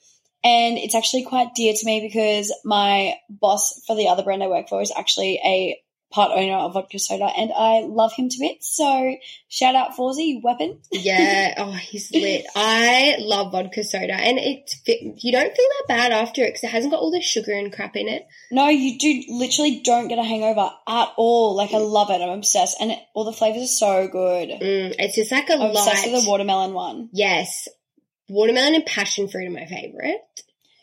And 0.44 0.78
it's 0.78 0.96
actually 0.96 1.26
quite 1.26 1.56
dear 1.56 1.74
to 1.76 1.86
me 1.86 2.00
because 2.00 2.54
my 2.64 3.16
boss 3.30 3.82
for 3.86 3.96
the 3.96 4.08
other 4.08 4.24
brand 4.24 4.44
I 4.44 4.48
work 4.48 4.70
for 4.70 4.82
is 4.82 4.94
actually 4.96 5.42
a 5.44 5.78
part 6.18 6.32
owner 6.34 6.56
of 6.56 6.74
vodka 6.74 6.98
soda, 6.98 7.26
and 7.26 7.52
I 7.56 7.82
love 7.82 8.12
him 8.12 8.28
to 8.28 8.40
bits. 8.40 8.76
So 8.76 9.16
shout 9.48 9.76
out 9.76 9.92
Forzy, 9.96 10.42
weapon. 10.42 10.80
Yeah, 10.92 11.54
oh, 11.60 11.72
he's 11.72 12.12
lit. 12.12 12.44
I 12.56 13.18
love 13.20 13.52
vodka 13.52 13.84
soda, 13.84 14.16
and 14.16 14.40
it's 14.40 14.82
you 14.88 15.32
don't 15.32 15.56
feel 15.56 15.66
that 15.78 15.86
bad 15.88 16.12
after 16.12 16.44
it 16.44 16.48
because 16.48 16.64
it 16.64 16.72
hasn't 16.72 16.92
got 16.92 17.02
all 17.02 17.12
the 17.12 17.22
sugar 17.22 17.54
and 17.54 17.72
crap 17.72 17.96
in 17.96 18.08
it. 18.08 18.26
No, 18.50 18.68
you 18.68 18.98
do 18.98 19.24
literally 19.30 19.82
don't 19.84 20.08
get 20.08 20.18
a 20.18 20.24
hangover 20.24 20.72
at 20.88 21.10
all. 21.18 21.56
Like 21.56 21.72
I 21.74 21.78
love 21.78 22.10
it. 22.10 22.20
I'm 22.20 22.40
obsessed, 22.40 22.78
and 22.82 22.92
it, 22.92 23.00
all 23.14 23.24
the 23.24 23.32
flavors 23.32 23.62
are 23.62 23.68
so 23.68 24.08
good. 24.08 24.50
Mm, 24.50 24.96
it's 24.98 25.16
just 25.16 25.32
like 25.32 25.50
a 25.50 25.54
I'm 25.54 25.70
obsessed 25.70 26.12
with 26.12 26.24
the 26.24 26.28
watermelon 26.28 26.74
one. 26.74 27.10
yes, 27.14 27.68
watermelon 28.28 28.74
and 28.74 28.86
passion 28.88 29.28
fruit 29.28 29.48
are 29.48 29.52
my 29.52 29.68
favorite. 29.68 30.22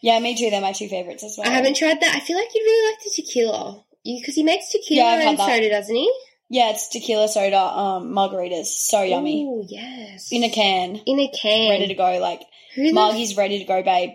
Yeah, 0.00 0.20
me 0.20 0.36
too. 0.36 0.50
They're 0.50 0.60
my 0.60 0.72
two 0.72 0.88
favorites 0.88 1.24
as 1.24 1.36
well. 1.36 1.48
I 1.48 1.50
haven't 1.50 1.76
tried 1.76 1.98
that. 2.00 2.14
I 2.14 2.20
feel 2.20 2.36
like 2.36 2.54
you'd 2.54 2.62
really 2.62 2.92
like 2.92 3.02
the 3.02 3.10
tequila 3.16 3.84
because 4.04 4.34
he 4.34 4.42
makes 4.42 4.70
tequila 4.70 5.02
Yeah, 5.18 5.28
and 5.30 5.38
that. 5.38 5.46
soda, 5.48 5.68
doesn't 5.70 5.94
he? 5.94 6.12
Yeah, 6.50 6.70
it's 6.70 6.88
tequila 6.88 7.26
soda, 7.28 7.58
um, 7.58 8.12
margaritas. 8.12 8.66
So 8.66 9.02
yummy. 9.02 9.44
Oh 9.48 9.64
yes, 9.68 10.30
In 10.30 10.44
a 10.44 10.50
can. 10.50 10.96
In 11.06 11.18
a 11.18 11.28
can. 11.30 11.70
Ready 11.70 11.88
to 11.88 11.94
go. 11.94 12.18
Like, 12.18 12.42
Who 12.74 12.92
Margie's 12.92 13.36
ready 13.36 13.58
to 13.58 13.64
go, 13.64 13.82
babe. 13.82 14.10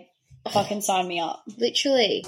Fucking 0.52 0.80
sign 0.80 1.06
me 1.08 1.20
up. 1.20 1.42
literally. 1.58 2.24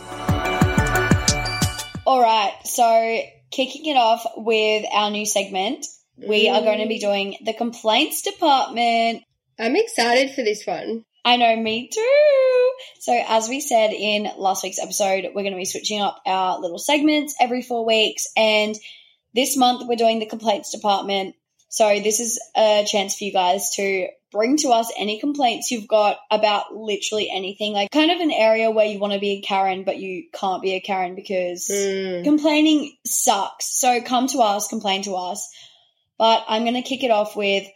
All 2.05 2.21
right. 2.21 2.53
So, 2.65 3.21
kicking 3.53 3.87
it 3.87 3.97
off 3.97 4.27
with 4.37 4.85
our 4.93 5.11
new 5.11 5.25
segment, 5.25 5.87
we 6.19 6.49
are 6.49 6.61
going 6.63 6.81
to 6.81 6.89
be 6.89 6.99
doing 6.99 7.37
the 7.45 7.53
complaints 7.55 8.23
department. 8.23 9.23
I'm 9.59 9.77
excited 9.77 10.35
for 10.35 10.43
this 10.43 10.67
one. 10.67 11.05
I 11.25 11.37
know, 11.37 11.55
me 11.57 11.89
too. 11.89 12.71
So, 13.01 13.13
as 13.29 13.49
we 13.49 13.61
said 13.61 13.93
in 13.93 14.29
last 14.37 14.63
week's 14.65 14.81
episode, 14.81 15.25
we're 15.27 15.43
going 15.43 15.53
to 15.53 15.57
be 15.59 15.65
switching 15.65 16.01
up 16.01 16.21
our 16.27 16.59
little 16.61 16.79
segments 16.79 17.35
every 17.41 17.63
four 17.63 17.87
weeks. 17.87 18.27
And 18.37 18.75
this 19.35 19.57
month, 19.57 19.87
we're 19.87 19.97
doing 19.97 20.19
the 20.19 20.27
complaints 20.27 20.73
department. 20.73 21.37
So, 21.69 22.01
this 22.01 22.19
is 22.21 22.41
a 22.57 22.85
chance 22.87 23.17
for 23.17 23.25
you 23.25 23.33
guys 23.33 23.71
to 23.77 24.09
bring 24.33 24.57
to 24.59 24.69
us 24.71 24.91
any 24.99 25.21
complaints 25.21 25.71
you've 25.71 25.87
got 25.87 26.17
about 26.31 26.75
literally 26.75 27.31
anything, 27.31 27.73
like 27.73 27.91
kind 27.91 28.11
of 28.11 28.19
an 28.19 28.31
area 28.33 28.71
where 28.71 28.87
you 28.87 28.99
want 28.99 29.13
to 29.13 29.21
be 29.21 29.33
a 29.33 29.41
Karen, 29.43 29.85
but 29.85 29.99
you 29.99 30.25
can't 30.33 30.63
be 30.63 30.73
a 30.75 30.81
Karen 30.81 31.15
because 31.15 31.69
Mm. 31.71 32.25
complaining 32.25 32.97
sucks. 33.07 33.67
So, 33.79 34.01
come 34.03 34.27
to 34.29 34.39
us, 34.41 34.69
complain 34.69 35.03
to 35.03 35.15
us. 35.15 35.49
But 36.19 36.45
I'm 36.49 36.63
going 36.63 36.75
to 36.75 36.83
kick 36.83 37.05
it 37.05 37.11
off 37.11 37.37
with 37.37 37.67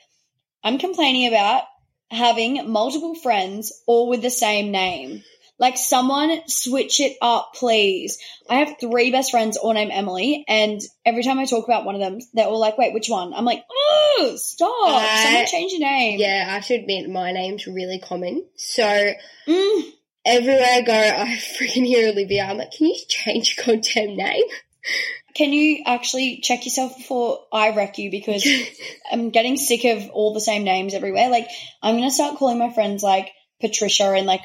I'm 0.64 0.78
complaining 0.78 1.28
about 1.28 1.62
having 2.10 2.70
multiple 2.70 3.14
friends 3.14 3.72
all 3.86 4.08
with 4.08 4.22
the 4.22 4.30
same 4.30 4.70
name. 4.70 5.22
Like 5.58 5.78
someone 5.78 6.42
switch 6.48 7.00
it 7.00 7.16
up, 7.22 7.52
please. 7.54 8.18
I 8.50 8.56
have 8.56 8.76
three 8.78 9.10
best 9.10 9.30
friends 9.30 9.56
all 9.56 9.72
named 9.72 9.90
Emily, 9.90 10.44
and 10.46 10.78
every 11.06 11.22
time 11.22 11.38
I 11.38 11.46
talk 11.46 11.64
about 11.64 11.86
one 11.86 11.94
of 11.94 12.00
them, 12.02 12.18
they're 12.34 12.44
all 12.46 12.60
like, 12.60 12.76
"Wait, 12.76 12.92
which 12.92 13.08
one?" 13.08 13.32
I'm 13.32 13.46
like, 13.46 13.64
"Oh, 13.70 14.34
stop! 14.36 14.70
I- 14.70 15.22
Someone 15.24 15.46
change 15.46 15.72
your 15.72 15.80
name." 15.80 16.18
Yeah, 16.18 16.46
I 16.50 16.60
should 16.60 16.80
admit 16.80 17.08
my 17.08 17.32
name's 17.32 17.66
really 17.66 17.98
common. 17.98 18.44
So 18.56 18.82
Mm. 19.48 19.82
everywhere 20.26 20.66
I 20.72 20.80
go, 20.82 20.92
I 20.92 21.36
freaking 21.58 21.86
hear 21.86 22.10
Olivia. 22.10 22.44
I'm 22.44 22.58
like, 22.58 22.72
can 22.72 22.88
you 22.88 22.96
change 23.08 23.56
your 23.56 23.64
goddamn 23.76 24.14
name? 24.14 24.44
Can 25.36 25.52
you 25.52 25.82
actually 25.84 26.40
check 26.42 26.64
yourself 26.64 26.96
before 26.96 27.40
I 27.52 27.74
wreck 27.76 27.98
you? 27.98 28.10
Because 28.10 28.46
I'm 29.12 29.30
getting 29.30 29.56
sick 29.56 29.84
of 29.84 30.08
all 30.10 30.32
the 30.32 30.40
same 30.40 30.64
names 30.64 30.94
everywhere. 30.94 31.28
Like, 31.28 31.48
I'm 31.82 31.96
gonna 31.96 32.10
start 32.10 32.38
calling 32.38 32.58
my 32.58 32.72
friends 32.72 33.02
like 33.02 33.30
Patricia 33.60 34.04
and 34.12 34.26
like 34.26 34.42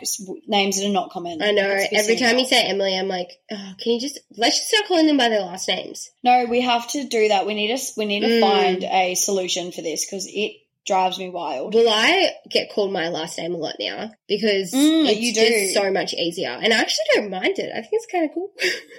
names 0.48 0.77
that 0.79 0.88
are 0.88 0.91
not 0.91 1.12
common. 1.12 1.41
I 1.41 1.51
know. 1.51 1.77
Every 1.91 2.17
time 2.17 2.38
you 2.39 2.45
say 2.45 2.62
Emily, 2.67 2.98
I'm 2.98 3.07
like, 3.07 3.29
oh, 3.51 3.74
can 3.81 3.91
you 3.93 4.00
just 4.01 4.19
let's 4.38 4.57
just 4.57 4.69
start 4.69 4.88
calling 4.88 5.07
them 5.07 5.17
by 5.17 5.29
their 5.29 5.41
last 5.41 5.67
names. 5.67 6.10
No, 6.24 6.45
we 6.50 6.62
have 6.62 6.88
to 6.91 7.05
do 7.07 7.29
that. 7.29 7.45
We 7.45 7.53
need 7.53 7.75
to 7.75 7.83
we 7.98 8.05
need 8.05 8.21
to 8.21 8.27
Mm. 8.27 8.39
find 8.41 8.83
a 8.83 9.15
solution 9.15 9.71
for 9.71 9.81
this 9.81 10.05
because 10.05 10.27
it 10.27 10.53
drives 10.86 11.19
me 11.19 11.29
wild. 11.29 11.74
Well, 11.75 11.88
I 11.89 12.31
get 12.50 12.71
called 12.74 12.91
my 12.91 13.10
last 13.10 13.38
name 13.38 13.53
a 13.53 13.57
lot 13.57 13.75
now 13.79 14.12
because 14.27 14.74
Mm, 14.74 15.10
it's 15.10 15.19
you 15.21 15.33
do. 15.33 15.41
just 15.41 15.74
so 15.74 15.91
much 15.91 16.13
easier, 16.13 16.50
and 16.50 16.74
I 16.74 16.77
actually 16.79 17.05
don't 17.15 17.29
mind 17.31 17.60
it. 17.60 17.71
I 17.71 17.81
think 17.81 17.93
it's 17.93 18.07
kind 18.12 18.25
of 18.25 18.33
cool. 18.33 18.51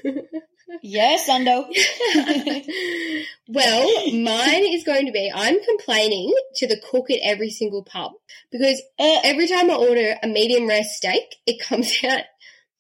Yes, 0.81 1.29
Sundo. 1.29 1.67
well, 3.49 4.13
mine 4.13 4.65
is 4.73 4.85
going 4.85 5.07
to 5.07 5.13
be 5.13 5.31
I'm 5.35 5.63
complaining 5.63 6.33
to 6.57 6.67
the 6.67 6.81
cook 6.91 7.11
at 7.11 7.19
every 7.23 7.51
single 7.51 7.85
pub 7.85 8.13
because 8.51 8.81
Uh, 8.99 9.21
every 9.25 9.49
time 9.49 9.71
I 9.71 9.75
order 9.75 10.17
a 10.23 10.27
medium 10.27 10.67
rare 10.67 10.85
steak, 10.85 11.37
it 11.47 11.61
comes 11.61 11.93
out 12.09 12.23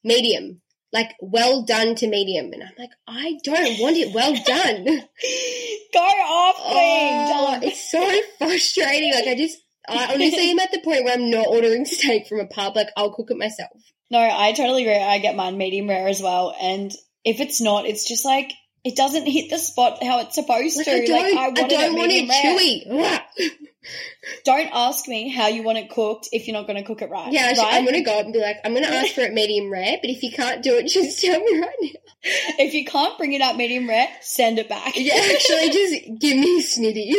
medium. 0.02 0.61
Like 0.92 1.14
well 1.20 1.62
done 1.62 1.94
to 1.96 2.06
medium. 2.06 2.52
And 2.52 2.62
I'm 2.62 2.72
like, 2.78 2.90
I 3.08 3.38
don't 3.42 3.80
want 3.80 3.96
it 3.96 4.14
well 4.14 4.34
done. 4.34 4.84
go 5.92 6.00
off, 6.00 6.56
Queen. 6.56 6.75
Oh, 6.75 7.58
it's 7.62 7.90
so 7.90 8.20
frustrating. 8.38 9.12
Like 9.14 9.26
I 9.26 9.34
just 9.34 9.58
I 9.88 10.12
honestly 10.14 10.50
am 10.50 10.58
at 10.58 10.70
the 10.70 10.80
point 10.80 11.04
where 11.04 11.14
I'm 11.14 11.30
not 11.30 11.46
ordering 11.49 11.87
steak 11.87 12.26
from 12.28 12.40
a 12.40 12.46
pub. 12.46 12.76
Like 12.76 12.88
I'll 12.96 13.14
cook 13.14 13.30
it 13.30 13.38
myself. 13.38 13.70
No, 14.11 14.18
I 14.20 14.52
totally 14.52 14.82
agree. 14.82 15.02
I 15.02 15.18
get 15.18 15.34
mine 15.34 15.56
medium 15.56 15.88
rare 15.88 16.08
as 16.08 16.20
well, 16.20 16.54
and 16.61 16.92
if 17.25 17.41
it's 17.41 17.61
not, 17.61 17.87
it's 17.87 18.09
just 18.09 18.25
like 18.25 18.52
it 18.85 18.97
doesn't 18.97 19.26
hit 19.26 19.50
the 19.50 19.59
spot 19.59 20.02
how 20.02 20.21
it's 20.21 20.35
supposed 20.35 20.76
Like, 20.76 20.87
to. 20.87 20.93
I 20.93 21.05
don't, 21.05 21.23
like 21.23 21.37
I 21.37 21.45
I, 21.45 21.49
want 21.49 21.59
it, 21.59 21.71
don't 21.71 21.97
want 21.97 22.12
it 22.12 22.29
chewy. 22.29 23.59
Don't 24.45 24.71
ask 24.73 25.09
me 25.09 25.29
how 25.29 25.49
you 25.49 25.64
want 25.64 25.79
it 25.79 25.91
cooked 25.91 26.29
if 26.31 26.47
you're 26.47 26.57
not 26.57 26.69
going 26.69 26.76
to 26.76 26.85
cook 26.85 27.02
it 27.02 27.11
right. 27.11 27.33
yeah, 27.33 27.49
right? 27.49 27.75
I'm 27.75 27.85
gonna 27.85 28.05
go 28.05 28.17
up 28.19 28.25
and 28.25 28.33
be 28.33 28.38
like, 28.41 28.59
I'm 28.64 28.75
gonna 28.75 28.87
ask 28.87 29.14
for 29.14 29.23
it 29.23 29.33
medium 29.33 29.73
rare, 29.73 29.99
but 30.00 30.09
if 30.09 30.23
you 30.23 30.31
can't 30.31 30.62
do 30.62 30.76
it, 30.76 30.87
just 30.88 31.21
tell 31.21 31.41
me 31.41 31.61
right 31.61 31.76
now. 31.81 31.88
if 32.61 32.75
you 32.75 32.85
can't 32.85 33.19
bring 33.19 33.33
it 33.33 33.41
out 33.41 33.57
medium 33.57 33.88
rare, 33.88 34.09
send 34.21 34.61
it 34.61 34.69
back. 34.69 34.93
Yeah, 34.97 35.14
actually, 35.17 35.71
just 35.71 36.05
give 36.21 36.38
me 36.38 36.62
schnitty. 36.62 37.14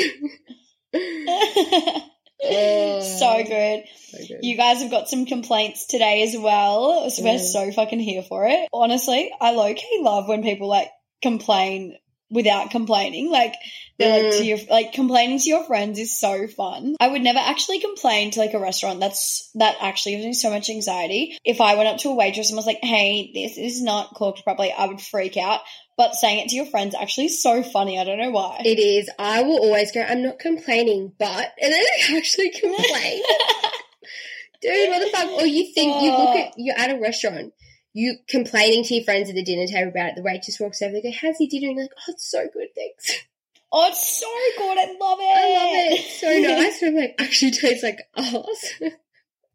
Oh, 2.43 2.99
so 3.01 3.43
good. 3.43 3.83
so 4.09 4.17
good. 4.27 4.39
You 4.43 4.57
guys 4.57 4.81
have 4.81 4.91
got 4.91 5.09
some 5.09 5.25
complaints 5.25 5.85
today 5.87 6.23
as 6.23 6.35
well, 6.37 7.09
so 7.09 7.23
we're 7.23 7.35
Mm. 7.39 7.51
so 7.51 7.71
fucking 7.71 7.99
here 7.99 8.23
for 8.23 8.45
it. 8.47 8.67
Honestly, 8.73 9.31
I 9.39 9.51
low 9.51 9.73
key 9.73 9.99
love 10.01 10.27
when 10.27 10.43
people 10.43 10.67
like 10.67 10.89
complain 11.21 11.97
without 12.29 12.71
complaining. 12.71 13.29
Like 13.29 13.53
they're 13.99 14.23
like 14.23 14.33
Mm. 14.33 14.37
to 14.39 14.45
your 14.45 14.57
like 14.69 14.93
complaining 14.93 15.37
to 15.39 15.49
your 15.49 15.63
friends 15.65 15.99
is 15.99 16.19
so 16.19 16.47
fun. 16.47 16.95
I 16.99 17.07
would 17.07 17.21
never 17.21 17.37
actually 17.39 17.79
complain 17.79 18.31
to 18.31 18.39
like 18.39 18.53
a 18.55 18.59
restaurant. 18.59 18.99
That's 18.99 19.49
that 19.55 19.77
actually 19.79 20.13
gives 20.15 20.25
me 20.25 20.33
so 20.33 20.49
much 20.49 20.69
anxiety. 20.69 21.37
If 21.45 21.61
I 21.61 21.75
went 21.75 21.89
up 21.89 21.97
to 21.99 22.09
a 22.09 22.15
waitress 22.15 22.49
and 22.49 22.57
was 22.57 22.65
like, 22.65 22.79
"Hey, 22.83 23.31
this 23.33 23.57
is 23.57 23.81
not 23.83 24.15
cooked 24.15 24.43
properly," 24.43 24.71
I 24.71 24.87
would 24.87 24.99
freak 25.01 25.37
out. 25.37 25.61
But 25.95 26.15
saying 26.15 26.39
it 26.39 26.49
to 26.49 26.55
your 26.55 26.65
friends 26.65 26.95
actually 26.99 27.25
is 27.25 27.41
so 27.41 27.61
funny. 27.61 27.99
I 27.99 28.03
don't 28.03 28.17
know 28.19 28.31
why. 28.31 28.61
It 28.65 28.79
is. 28.79 29.09
I 29.19 29.43
will 29.43 29.59
always 29.59 29.91
go, 29.91 30.01
I'm 30.01 30.23
not 30.23 30.39
complaining, 30.39 31.13
but, 31.19 31.51
and 31.61 31.71
then 31.71 31.83
I 31.83 32.17
actually 32.17 32.49
complain. 32.49 33.21
Dude, 34.61 34.89
what 34.89 34.99
the 34.99 35.09
fuck? 35.15 35.29
Or 35.41 35.45
you 35.45 35.73
think, 35.73 36.01
you 36.01 36.11
look 36.11 36.35
at, 36.35 36.53
you're 36.57 36.77
at 36.77 36.89
a 36.89 36.99
restaurant, 36.99 37.53
you 37.93 38.15
complaining 38.27 38.83
to 38.85 38.95
your 38.95 39.03
friends 39.03 39.29
at 39.29 39.35
the 39.35 39.43
dinner 39.43 39.67
table 39.67 39.89
about 39.89 40.09
it, 40.09 40.15
the 40.15 40.23
waitress 40.23 40.59
walks 40.59 40.81
over, 40.81 40.93
they 40.93 41.01
go, 41.01 41.11
how's 41.11 41.39
your 41.39 41.49
dinner? 41.49 41.67
And 41.67 41.75
you're 41.77 41.83
like, 41.83 41.91
oh, 41.95 42.11
it's 42.11 42.31
so 42.31 42.47
good, 42.51 42.69
thanks. 42.75 43.25
oh, 43.71 43.87
it's 43.89 44.19
so 44.19 44.27
good. 44.57 44.77
I 44.77 44.85
love 44.99 45.19
it. 45.19 45.37
I 45.37 45.53
love 45.53 45.73
it. 45.73 45.99
It's 45.99 46.21
so 46.21 46.27
nice. 46.39 46.81
I'm 46.83 46.95
like, 46.95 47.15
actually 47.19 47.51
tastes 47.51 47.83
like 47.83 47.99
ass. 48.15 48.93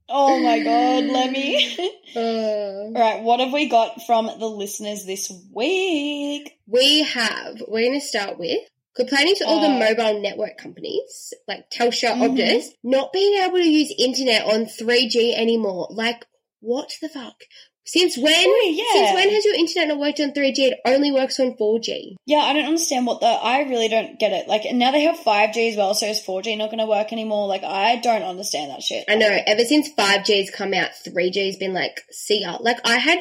Oh 0.09 0.39
my 0.41 0.61
god, 0.61 1.05
Lemmy. 1.05 1.77
Uh, 2.17 2.21
All 2.21 2.93
right, 2.95 3.23
what 3.23 3.39
have 3.39 3.53
we 3.53 3.69
got 3.69 4.03
from 4.07 4.31
the 4.39 4.47
listeners 4.49 5.05
this 5.05 5.31
week? 5.55 6.59
we 6.67 7.03
have, 7.03 7.63
we're 7.69 7.87
going 7.87 8.01
to 8.01 8.07
start 8.07 8.39
with, 8.39 8.59
complaining 8.97 9.35
to 9.37 9.47
all 9.47 9.61
the 9.61 9.67
Uh. 9.67 9.79
mobile 9.79 10.21
network 10.23 10.57
companies 10.57 11.35
like 11.47 11.71
Telstra, 11.71 12.15
Mhm. 12.15 12.23
Optus, 12.39 12.65
not 12.83 13.13
being 13.13 13.43
able 13.43 13.59
to 13.59 13.69
use 13.69 13.93
internet 13.99 14.47
on 14.47 14.65
3G 14.65 15.35
anymore. 15.35 15.89
Like, 15.91 16.25
what 16.61 16.95
the 17.03 17.11
fuck? 17.11 17.43
Since 17.89 18.19
when? 18.19 18.75
Yeah. 18.75 18.85
Since 18.93 19.15
when 19.15 19.31
has 19.31 19.47
your 19.47 19.55
internet 19.55 19.89
not 19.89 19.99
worked 19.99 20.21
on 20.21 20.33
3G? 20.33 20.59
It 20.59 20.81
only 20.85 21.11
works 21.11 21.41
on 21.41 21.55
4G. 21.55 22.17
Yeah, 22.27 22.41
I 22.41 22.53
don't 22.53 22.67
understand 22.67 23.07
what 23.07 23.21
the. 23.21 23.27
I 23.27 23.63
really 23.63 23.89
don't 23.89 24.21
get 24.21 24.33
it. 24.33 24.47
Like, 24.47 24.67
and 24.67 24.79
now 24.79 24.91
they 24.91 25.05
have 25.05 25.17
5G 25.17 25.71
as 25.71 25.77
well, 25.79 25.95
so 25.95 26.05
is 26.05 26.21
4G 26.21 26.59
not 26.59 26.67
going 26.67 26.81
to 26.81 26.87
work 26.87 27.15
anymore? 27.15 27.49
Like, 27.49 27.65
I 27.65 27.97
don't 27.97 28.25
understand 28.25 28.71
that 28.71 28.83
shit. 28.83 29.07
I 29.09 29.15
know, 29.15 29.35
ever 29.47 29.65
since 29.65 29.89
5G's 29.89 30.51
come 30.51 30.75
out, 30.75 30.91
3G's 31.07 31.57
been 31.57 31.73
like, 31.73 32.03
see 32.11 32.43
ya. 32.43 32.59
Like, 32.61 32.87
I 32.87 32.99
had 32.99 33.21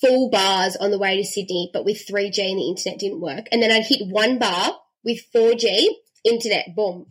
full 0.00 0.30
bars 0.30 0.76
on 0.76 0.90
the 0.90 0.98
way 0.98 1.18
to 1.18 1.24
Sydney, 1.24 1.68
but 1.74 1.84
with 1.84 2.06
3G 2.06 2.38
and 2.38 2.58
the 2.58 2.68
internet 2.68 2.98
didn't 2.98 3.20
work. 3.20 3.48
And 3.52 3.62
then 3.62 3.70
I'd 3.70 3.84
hit 3.84 4.08
one 4.08 4.38
bar 4.38 4.76
with 5.04 5.20
4G, 5.34 5.88
internet, 6.24 6.74
boom. 6.74 7.04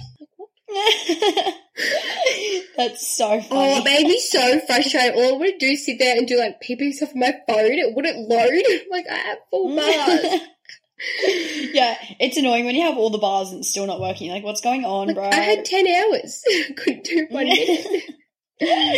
That's 2.78 3.08
so 3.18 3.32
Oh, 3.34 3.42
funny. 3.42 3.74
it 3.78 3.84
made 3.86 4.08
me 4.08 4.20
so 4.20 4.60
frustrated. 4.62 5.16
All 5.16 5.36
I 5.36 5.38
would 5.38 5.58
do 5.60 5.68
is 5.68 5.86
sit 5.86 6.00
there 6.00 6.18
and 6.18 6.28
do 6.28 6.38
like 6.38 6.62
PP 6.62 6.94
stuff 6.94 7.12
on 7.14 7.20
my 7.20 7.32
phone. 7.48 7.72
It 7.72 7.96
wouldn't 7.96 8.28
load. 8.30 8.64
Like, 8.92 9.06
I 9.10 9.16
have 9.16 9.38
full 9.50 9.76
bars. 9.76 10.42
yeah, 11.74 11.96
it's 12.20 12.38
annoying 12.38 12.66
when 12.66 12.76
you 12.76 12.84
have 12.84 12.98
all 12.98 13.10
the 13.10 13.18
bars 13.18 13.50
and 13.52 13.60
it's 13.60 13.70
still 13.70 13.88
not 13.88 14.00
working. 14.00 14.32
Like, 14.32 14.44
what's 14.44 14.62
going 14.62 14.86
on, 14.86 15.08
Like, 15.08 15.16
bro? 15.16 15.30
I 15.30 15.36
had 15.36 15.66
10 15.66 15.88
hours. 15.88 16.44
Couldn't 16.78 17.04
do 17.06 17.28
one 17.30 17.46
minute. 17.46 18.04
Oh, 18.62 18.94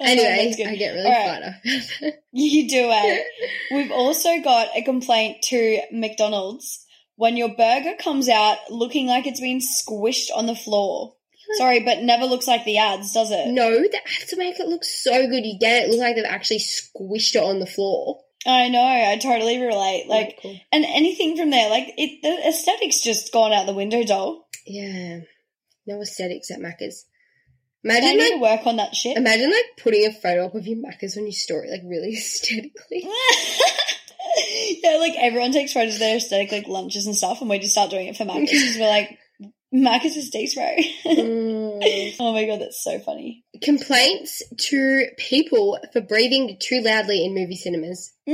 Anyway. 0.00 0.52
I 0.66 0.76
get 0.76 0.92
really 0.94 1.06
All 1.06 1.12
right. 1.12 1.42
fired 1.42 1.44
up. 1.44 2.14
You 2.32 2.68
do 2.68 2.88
it. 2.90 3.26
We've 3.72 3.92
also 3.92 4.40
got 4.42 4.68
a 4.76 4.82
complaint 4.82 5.42
to 5.44 5.80
McDonald's 5.92 6.84
when 7.14 7.36
your 7.36 7.50
burger 7.56 7.94
comes 8.00 8.28
out 8.28 8.58
looking 8.68 9.06
like 9.06 9.26
it's 9.26 9.40
been 9.40 9.60
squished 9.60 10.30
on 10.34 10.46
the 10.46 10.56
floor. 10.56 11.14
Sorry, 11.58 11.80
but 11.80 12.02
never 12.02 12.24
looks 12.26 12.46
like 12.46 12.64
the 12.64 12.78
ads, 12.78 13.12
does 13.12 13.30
it? 13.30 13.48
no, 13.48 13.70
they 13.70 14.00
have 14.04 14.28
to 14.28 14.36
make 14.36 14.58
it 14.58 14.66
look 14.66 14.84
so 14.84 15.26
good. 15.28 15.46
You 15.46 15.58
get 15.58 15.84
it 15.84 15.90
look 15.90 16.00
like 16.00 16.16
they've 16.16 16.24
actually 16.24 16.58
squished 16.60 17.34
it 17.34 17.42
on 17.42 17.60
the 17.60 17.66
floor. 17.66 18.20
I 18.46 18.68
know. 18.68 18.82
I 18.82 19.18
totally 19.20 19.60
relate. 19.60 20.06
Like, 20.08 20.38
cool. 20.40 20.58
and 20.72 20.84
anything 20.84 21.36
from 21.36 21.50
there, 21.50 21.68
like 21.68 21.92
it, 21.96 22.22
the 22.22 22.48
aesthetics 22.48 23.00
just 23.00 23.32
gone 23.32 23.52
out 23.52 23.66
the 23.66 23.74
window, 23.74 24.04
doll. 24.04 24.48
Yeah. 24.66 25.20
No 25.86 26.00
aesthetics 26.00 26.50
at 26.50 26.60
Macca's. 26.60 27.06
Imagine 27.84 28.18
like 28.18 28.32
to 28.32 28.38
work 28.40 28.66
on 28.66 28.76
that 28.76 28.96
shit. 28.96 29.16
imagine 29.16 29.50
like 29.50 29.64
putting 29.78 30.06
a 30.06 30.12
photo 30.12 30.46
up 30.46 30.54
of 30.56 30.66
your 30.66 30.78
Macca's 30.78 31.16
on 31.16 31.22
your 31.22 31.32
story, 31.32 31.70
like 31.70 31.82
really 31.84 32.12
aesthetically. 32.16 32.72
yeah, 34.82 34.96
like 34.96 35.14
everyone 35.16 35.52
takes 35.52 35.72
photos 35.72 35.94
of 35.94 36.00
their 36.00 36.16
aesthetic 36.16 36.50
like 36.50 36.66
lunches 36.66 37.06
and 37.06 37.14
stuff, 37.14 37.40
and 37.40 37.48
we 37.48 37.60
just 37.60 37.72
start 37.72 37.90
doing 37.90 38.08
it 38.08 38.16
for 38.16 38.24
Macca's 38.24 38.76
we're 38.78 38.88
like, 38.88 39.18
Macca's 39.76 40.16
is 40.16 40.30
bro. 40.54 40.64
Mm. 41.04 42.16
oh 42.20 42.32
my 42.32 42.46
god, 42.46 42.60
that's 42.60 42.82
so 42.82 42.98
funny. 42.98 43.44
Complaints 43.62 44.42
to 44.56 45.06
people 45.18 45.78
for 45.92 46.00
breathing 46.00 46.56
too 46.60 46.80
loudly 46.80 47.24
in 47.24 47.34
movie 47.34 47.56
cinemas. 47.56 48.12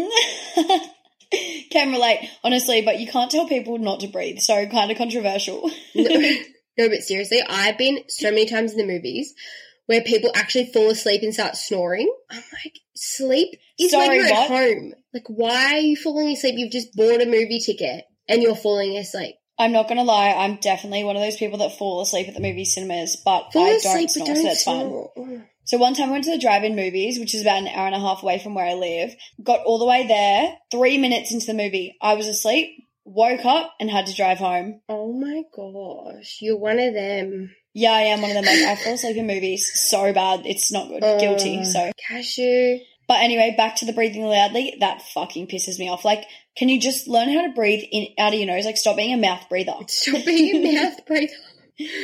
Can 1.71 1.93
relate, 1.93 2.29
honestly, 2.45 2.83
but 2.83 3.01
you 3.01 3.07
can't 3.07 3.31
tell 3.31 3.49
people 3.49 3.79
not 3.79 4.01
to 4.01 4.07
breathe, 4.07 4.39
so 4.39 4.67
kind 4.67 4.91
of 4.91 4.99
controversial. 4.99 5.71
No, 5.95 6.11
no, 6.79 6.89
but 6.89 7.03
seriously, 7.03 7.43
I've 7.49 7.79
been 7.79 8.05
so 8.09 8.31
many 8.31 8.47
times 8.47 8.73
in 8.73 8.79
the 8.79 8.93
movies 8.93 9.35
where 9.87 10.03
people 10.03 10.31
actually 10.35 10.67
fall 10.67 10.91
asleep 10.91 11.23
and 11.23 11.35
start 11.35 11.57
snoring. 11.57 12.13
I'm 12.31 12.43
like, 12.65 12.79
sleep 12.95 13.59
is 13.81 13.91
Sorry, 13.91 14.09
when 14.09 14.17
you're 14.19 14.31
what? 14.31 14.51
at 14.51 14.57
home. 14.57 14.93
Like, 15.13 15.27
why 15.29 15.75
are 15.75 15.79
you 15.79 15.97
falling 15.97 16.29
asleep? 16.29 16.55
You've 16.57 16.71
just 16.71 16.95
bought 16.95 17.23
a 17.23 17.27
movie 17.27 17.61
ticket 17.61 18.05
and 18.29 18.43
you're 18.43 18.55
falling 18.55 18.97
asleep. 18.97 19.35
I'm 19.59 19.73
not 19.73 19.89
gonna 19.89 20.05
lie, 20.05 20.31
I'm 20.31 20.57
definitely 20.57 21.05
one 21.05 21.17
of 21.17 21.23
those 21.23 21.37
people 21.37 21.59
that 21.59 21.79
fall 21.79 22.01
asleep 22.01 22.29
at 22.29 22.35
the 22.35 22.41
movie 22.41 22.65
cinemas, 22.65 23.17
but 23.25 23.53
Fall 23.53 23.65
I 23.65 23.79
don't 23.83 24.11
snore, 24.11 24.27
don't 24.27 24.37
so 24.37 24.43
that's 24.43 24.65
fine. 24.65 25.47
So 25.65 25.79
one 25.79 25.95
time 25.95 26.09
I 26.09 26.13
went 26.13 26.25
to 26.25 26.33
the 26.33 26.39
drive-in 26.41 26.75
movies, 26.75 27.19
which 27.21 27.35
is 27.35 27.43
about 27.43 27.59
an 27.59 27.69
hour 27.69 27.87
and 27.87 27.95
a 27.95 28.01
half 28.01 28.23
away 28.23 28.41
from 28.41 28.55
where 28.55 28.67
I 28.67 28.75
live. 28.75 29.15
Got 29.43 29.61
all 29.65 29.79
the 29.79 29.87
way 29.87 30.07
there, 30.07 30.57
three 30.73 30.99
minutes 30.99 31.33
into 31.33 31.47
the 31.47 31.55
movie, 31.55 31.97
I 32.03 32.15
was 32.15 32.27
asleep, 32.27 32.71
woke 33.05 33.45
up, 33.45 33.73
and 33.79 33.91
had 33.91 34.07
to 34.07 34.15
drive 34.15 34.39
home. 34.39 34.81
Oh 34.89 35.13
my 35.13 35.43
gosh, 35.55 36.39
you're 36.41 36.59
one 36.59 36.81
of 36.81 36.95
them. 36.95 37.55
Yeah, 37.75 37.93
I 37.93 38.03
am 38.03 38.21
one 38.21 38.31
of 38.31 38.35
them. 38.35 38.45
Like 38.45 38.65
I 38.67 38.77
fall 38.77 38.95
asleep 38.95 39.17
in 39.17 39.27
movies 39.27 39.71
so 39.89 40.13
bad, 40.13 40.43
it's 40.45 40.73
not 40.73 40.89
good. 40.89 41.01
Guilty. 41.21 41.61
Oh, 41.61 41.65
So, 41.65 41.93
Cashew. 42.09 42.79
But 43.13 43.21
anyway, 43.23 43.55
back 43.57 43.77
to 43.77 43.85
the 43.85 43.93
breathing 43.93 44.23
loudly. 44.25 44.77
That 44.81 45.03
fucking 45.03 45.47
pisses 45.49 45.79
me 45.79 45.89
off. 45.89 46.05
Like, 46.05 46.25
can 46.57 46.69
you 46.69 46.81
just 46.81 47.07
learn 47.09 47.29
how 47.31 47.43
to 47.47 47.53
breathe 47.53 47.85
in 47.93 48.09
out 48.19 48.33
of 48.33 48.39
your 48.39 48.47
nose? 48.47 48.65
Like, 48.65 48.77
stop 48.77 48.97
being 48.97 49.13
a 49.15 49.17
mouth 49.21 49.49
breather. 49.49 49.75
Stop 49.89 50.25
being 50.25 50.67
a 50.67 50.75
mouth 50.83 51.07
breather. 51.07 51.33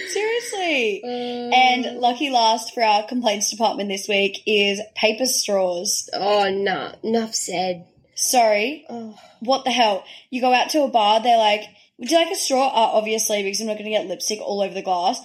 Seriously. 0.09 1.03
Um, 1.05 1.53
And 1.53 2.01
lucky 2.01 2.31
last 2.31 2.75
for 2.75 2.83
our 2.83 3.07
complaints 3.07 3.51
department 3.51 3.89
this 3.89 4.09
week 4.09 4.39
is 4.47 4.81
paper 4.95 5.27
straws. 5.27 6.09
oh, 6.15 6.51
nah, 6.51 6.93
enough 7.03 7.35
said. 7.35 7.87
Sorry, 8.15 8.85
Oh, 8.89 9.17
what 9.41 9.65
the 9.65 9.71
hell? 9.71 10.05
You 10.31 10.41
go 10.41 10.53
out 10.53 10.71
to 10.71 10.83
a 10.83 10.89
bar, 10.89 11.23
they're 11.23 11.39
like, 11.39 11.63
would 11.99 12.11
you 12.11 12.17
like 12.19 12.31
a 12.33 12.37
straw? 12.37 12.67
Uh, 12.67 12.91
obviously, 12.97 13.43
because 13.43 13.61
I'm 13.61 13.67
not 13.69 13.75
going 13.75 13.85
to 13.85 13.91
get 13.91 14.07
lipstick 14.07 14.41
all 14.41 14.61
over 14.61 14.75
the 14.75 14.83
glass. 14.83 15.21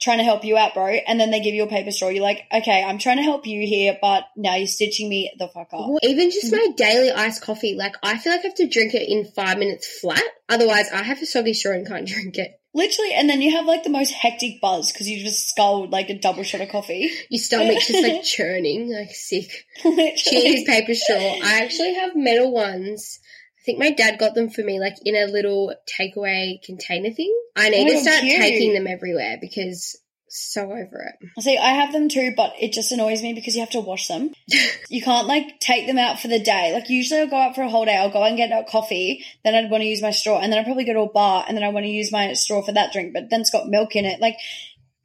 Trying 0.00 0.18
to 0.18 0.24
help 0.24 0.44
you 0.44 0.56
out, 0.56 0.74
bro. 0.74 0.86
And 0.86 1.18
then 1.18 1.30
they 1.30 1.40
give 1.40 1.54
you 1.54 1.62
a 1.62 1.68
paper 1.68 1.90
straw. 1.90 2.08
You're 2.08 2.22
like, 2.22 2.42
okay, 2.52 2.82
I'm 2.82 2.98
trying 2.98 3.18
to 3.18 3.22
help 3.22 3.46
you 3.46 3.66
here, 3.66 3.96
but 4.00 4.24
now 4.36 4.56
you're 4.56 4.66
stitching 4.66 5.08
me 5.08 5.32
the 5.38 5.48
fuck 5.48 5.68
up. 5.72 5.88
Well, 5.88 5.98
even 6.02 6.30
just 6.30 6.52
my 6.52 6.68
daily 6.76 7.10
iced 7.10 7.42
coffee, 7.42 7.74
like 7.74 7.94
I 8.02 8.18
feel 8.18 8.32
like 8.32 8.40
I 8.40 8.48
have 8.48 8.56
to 8.56 8.68
drink 8.68 8.94
it 8.94 9.08
in 9.08 9.24
five 9.24 9.58
minutes 9.58 10.00
flat. 10.00 10.22
Otherwise, 10.48 10.90
I 10.92 11.02
have 11.02 11.22
a 11.22 11.26
soggy 11.26 11.54
straw 11.54 11.72
and 11.72 11.86
can't 11.86 12.06
drink 12.08 12.36
it. 12.36 12.60
Literally, 12.76 13.12
and 13.14 13.30
then 13.30 13.40
you 13.40 13.52
have 13.52 13.66
like 13.66 13.84
the 13.84 13.90
most 13.90 14.10
hectic 14.10 14.60
buzz 14.60 14.90
because 14.92 15.08
you 15.08 15.22
just 15.22 15.48
sculled 15.48 15.92
like 15.92 16.10
a 16.10 16.18
double 16.18 16.42
shot 16.42 16.60
of 16.60 16.70
coffee. 16.70 17.08
Your 17.30 17.40
stomach's 17.40 17.86
just 17.86 18.02
like 18.02 18.22
churning, 18.24 18.92
like 18.92 19.10
sick. 19.12 19.64
Literally. 19.84 20.14
Cheers, 20.16 20.64
paper 20.64 20.94
straw. 20.94 21.16
I 21.16 21.62
actually 21.62 21.94
have 21.94 22.16
metal 22.16 22.52
ones. 22.52 23.20
I 23.64 23.66
think 23.66 23.78
my 23.78 23.92
dad 23.92 24.18
got 24.18 24.34
them 24.34 24.50
for 24.50 24.62
me, 24.62 24.78
like 24.78 24.96
in 25.06 25.16
a 25.16 25.24
little 25.24 25.74
takeaway 25.98 26.62
container 26.62 27.10
thing. 27.10 27.34
I 27.56 27.70
need 27.70 27.86
oh, 27.88 27.92
to 27.92 27.96
Oh, 27.96 28.02
start 28.02 28.20
cute. 28.20 28.38
taking 28.38 28.74
them 28.74 28.86
everywhere 28.86 29.38
because 29.40 29.98
so 30.28 30.64
over 30.64 30.76
it. 31.00 31.28
I 31.38 31.40
see, 31.40 31.56
I 31.56 31.70
have 31.74 31.92
them 31.92 32.10
too, 32.10 32.34
but 32.36 32.52
it 32.60 32.72
just 32.72 32.92
annoys 32.92 33.22
me 33.22 33.32
because 33.32 33.54
you 33.54 33.60
have 33.60 33.70
to 33.70 33.80
wash 33.80 34.08
them. 34.08 34.34
you 34.90 35.00
can't 35.00 35.26
like 35.26 35.60
take 35.60 35.86
them 35.86 35.96
out 35.96 36.20
for 36.20 36.28
the 36.28 36.40
day. 36.40 36.74
Like 36.74 36.90
usually 36.90 37.20
I'll 37.20 37.26
go 37.28 37.36
out 37.36 37.54
for 37.54 37.62
a 37.62 37.70
whole 37.70 37.86
day, 37.86 37.96
I'll 37.96 38.10
go 38.10 38.22
and 38.22 38.36
get 38.36 38.50
a 38.50 38.70
coffee, 38.70 39.24
then 39.44 39.54
I'd 39.54 39.70
want 39.70 39.82
to 39.82 39.88
use 39.88 40.02
my 40.02 40.10
straw, 40.10 40.40
and 40.40 40.52
then 40.52 40.58
I'd 40.58 40.66
probably 40.66 40.84
go 40.84 40.92
to 40.92 41.00
a 41.00 41.12
bar 41.12 41.46
and 41.48 41.56
then 41.56 41.64
I 41.64 41.68
want 41.70 41.84
to 41.86 41.90
use 41.90 42.12
my 42.12 42.34
straw 42.34 42.60
for 42.62 42.72
that 42.72 42.92
drink, 42.92 43.14
but 43.14 43.30
then 43.30 43.40
it's 43.40 43.50
got 43.50 43.68
milk 43.68 43.96
in 43.96 44.04
it. 44.04 44.20
Like, 44.20 44.36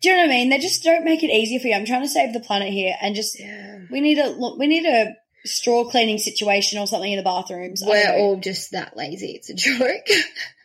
do 0.01 0.09
you 0.09 0.15
know 0.15 0.23
what 0.23 0.31
I 0.31 0.35
mean? 0.35 0.49
They 0.49 0.57
just 0.57 0.83
don't 0.83 1.05
make 1.05 1.23
it 1.23 1.29
easier 1.31 1.59
for 1.61 1.67
you. 1.67 1.75
I'm 1.75 1.85
trying 1.85 2.01
to 2.01 2.09
save 2.09 2.33
the 2.33 2.39
planet 2.41 2.73
here 2.73 2.95
and 3.01 3.15
just 3.15 3.39
Yeah. 3.39 3.79
we 3.89 4.01
need 4.01 4.17
a 4.17 4.29
look 4.29 4.57
we 4.59 4.67
need 4.67 4.85
a 4.85 5.15
straw 5.45 5.85
cleaning 5.85 6.17
situation 6.17 6.79
or 6.79 6.87
something 6.87 7.11
in 7.11 7.17
the 7.17 7.23
bathrooms. 7.23 7.83
We're 7.85 8.17
all 8.17 8.39
just 8.39 8.71
that 8.71 8.97
lazy. 8.97 9.31
It's 9.31 9.49
a 9.49 9.53
joke. 9.53 10.07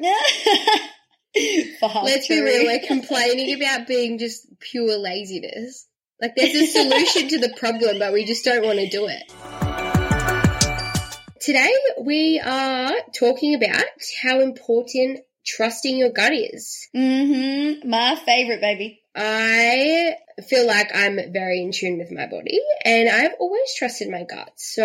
Let's 2.05 2.29
be 2.29 2.41
real. 2.41 2.67
We're 2.67 2.81
complaining 2.87 3.55
about 3.55 3.87
being 3.87 4.19
just 4.19 4.47
pure 4.61 4.99
laziness. 4.99 5.87
Like 6.21 6.37
there's 6.37 6.55
a 6.55 6.67
solution 6.73 7.29
to 7.29 7.39
the 7.39 7.55
problem, 7.57 7.99
but 7.99 8.13
we 8.13 8.25
just 8.25 8.45
don't 8.45 8.65
want 8.65 8.79
to 8.79 8.89
do 8.89 9.09
it. 9.09 9.33
Today 11.41 11.73
we 12.01 12.41
are 12.41 12.93
talking 13.19 13.55
about 13.55 13.85
how 14.23 14.41
important 14.41 15.21
trusting 15.45 15.99
your 15.99 16.11
gut 16.11 16.33
is. 16.33 16.89
Mm-hmm. 16.97 17.89
My 17.89 18.17
favorite, 18.17 18.63
baby. 18.63 19.04
I 19.17 20.17
feel 20.49 20.67
like 20.67 20.91
I'm 20.95 21.33
very 21.33 21.63
in 21.63 21.71
tune 21.73 21.99
with 21.99 22.11
my 22.11 22.27
body 22.27 22.61
and 22.85 23.09
I've 23.09 23.35
always 23.39 23.75
trusted 23.77 24.11
my 24.11 24.25
gut. 24.25 24.53
So 24.57 24.83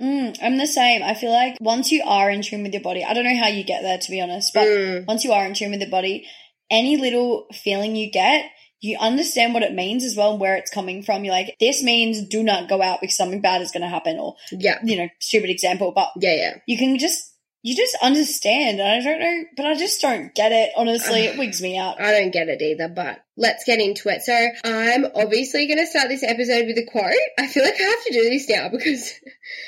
Mm, 0.00 0.38
I'm 0.40 0.58
the 0.58 0.66
same. 0.66 1.02
I 1.02 1.14
feel 1.14 1.32
like 1.32 1.56
once 1.60 1.90
you 1.90 2.04
are 2.04 2.30
in 2.30 2.42
tune 2.42 2.62
with 2.62 2.72
your 2.72 2.82
body, 2.82 3.04
I 3.04 3.14
don't 3.14 3.24
know 3.24 3.36
how 3.36 3.48
you 3.48 3.64
get 3.64 3.82
there 3.82 3.98
to 3.98 4.10
be 4.10 4.20
honest, 4.20 4.54
but 4.54 4.64
mm, 4.64 5.06
once 5.06 5.24
you 5.24 5.32
are 5.32 5.44
in 5.44 5.54
tune 5.54 5.72
with 5.72 5.80
your 5.80 5.90
body, 5.90 6.26
any 6.70 6.96
little 6.96 7.46
feeling 7.52 7.96
you 7.96 8.10
get, 8.10 8.50
you 8.80 8.98
understand 9.00 9.54
what 9.54 9.62
it 9.62 9.72
means 9.72 10.04
as 10.04 10.14
well 10.14 10.32
and 10.32 10.40
where 10.40 10.56
it's 10.56 10.70
coming 10.70 11.02
from. 11.02 11.24
You're 11.24 11.34
like, 11.34 11.56
this 11.58 11.82
means 11.82 12.28
do 12.28 12.42
not 12.42 12.68
go 12.68 12.82
out 12.82 13.00
because 13.00 13.16
something 13.16 13.40
bad 13.40 13.62
is 13.62 13.72
going 13.72 13.82
to 13.82 13.88
happen 13.88 14.18
or, 14.18 14.36
yeah, 14.52 14.78
you 14.84 14.96
know, 14.96 15.08
stupid 15.20 15.50
example, 15.50 15.92
but 15.92 16.10
yeah, 16.20 16.34
yeah. 16.34 16.54
you 16.66 16.76
can 16.76 16.98
just, 16.98 17.33
you 17.64 17.74
just 17.74 17.96
understand. 18.02 18.78
I 18.78 19.00
don't 19.00 19.20
know, 19.20 19.44
but 19.56 19.64
I 19.64 19.74
just 19.74 20.02
don't 20.02 20.34
get 20.34 20.52
it. 20.52 20.72
Honestly, 20.76 21.20
it 21.20 21.38
wigs 21.38 21.62
me 21.62 21.78
out. 21.78 21.98
I 21.98 22.12
don't 22.12 22.30
get 22.30 22.48
it 22.48 22.60
either, 22.60 22.88
but 22.88 23.24
let's 23.38 23.64
get 23.64 23.80
into 23.80 24.10
it. 24.10 24.20
So 24.20 24.48
I'm 24.64 25.06
obviously 25.14 25.66
going 25.66 25.78
to 25.78 25.86
start 25.86 26.08
this 26.08 26.22
episode 26.22 26.66
with 26.66 26.76
a 26.76 26.84
quote. 26.84 27.14
I 27.38 27.46
feel 27.46 27.64
like 27.64 27.80
I 27.80 27.82
have 27.82 28.04
to 28.04 28.12
do 28.12 28.28
this 28.28 28.50
now 28.50 28.68
because 28.68 29.14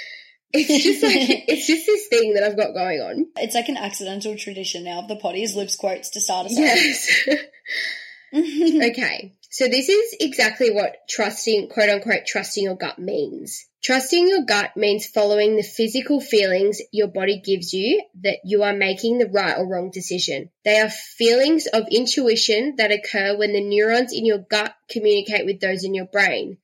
it's 0.53 0.85
just 0.85 1.03
like, 1.03 1.17
it's 1.49 1.67
just 1.67 1.87
this 1.87 2.07
thing 2.09 2.35
that 2.35 2.43
I've 2.43 2.59
got 2.59 2.75
going 2.75 3.01
on. 3.01 3.29
It's 3.39 3.55
like 3.55 3.71
an 3.71 3.79
accidental 3.79 4.37
tradition 4.37 4.85
now 4.85 4.99
of 4.99 5.09
the 5.09 5.17
potties, 5.17 5.57
lips 5.57 5.77
quotes 5.77 6.11
to 6.11 6.21
start 6.21 6.47
us 6.47 6.53
off. 6.53 6.59
Yes. 6.59 7.29
okay. 8.91 9.33
So 9.57 9.69
this 9.69 9.88
is 9.88 10.14
exactly 10.21 10.71
what 10.71 11.09
trusting, 11.09 11.71
quote 11.71 11.88
unquote, 11.88 12.27
trusting 12.27 12.64
your 12.64 12.77
gut 12.77 12.99
means. 12.99 13.64
Trusting 13.83 14.29
your 14.29 14.45
gut 14.45 14.77
means 14.77 15.07
following 15.07 15.57
the 15.57 15.62
physical 15.62 16.21
feelings 16.21 16.83
your 16.92 17.09
body 17.09 17.40
gives 17.40 17.73
you 17.73 18.03
that 18.21 18.40
you 18.45 18.64
are 18.64 18.75
making 18.75 19.16
the 19.16 19.31
right 19.31 19.57
or 19.57 19.66
wrong 19.66 19.90
decision. 19.90 20.51
They 20.66 20.79
are 20.79 20.90
feelings 20.90 21.69
of 21.69 21.88
intuition 21.90 22.75
that 22.77 22.92
occur 22.92 23.38
when 23.38 23.55
the 23.55 23.62
neurons 23.62 24.12
in 24.12 24.27
your 24.27 24.40
gut 24.40 24.75
communicate 24.90 25.47
with 25.47 25.59
those 25.59 25.85
in 25.85 25.95
your 25.95 26.05
brain. 26.05 26.59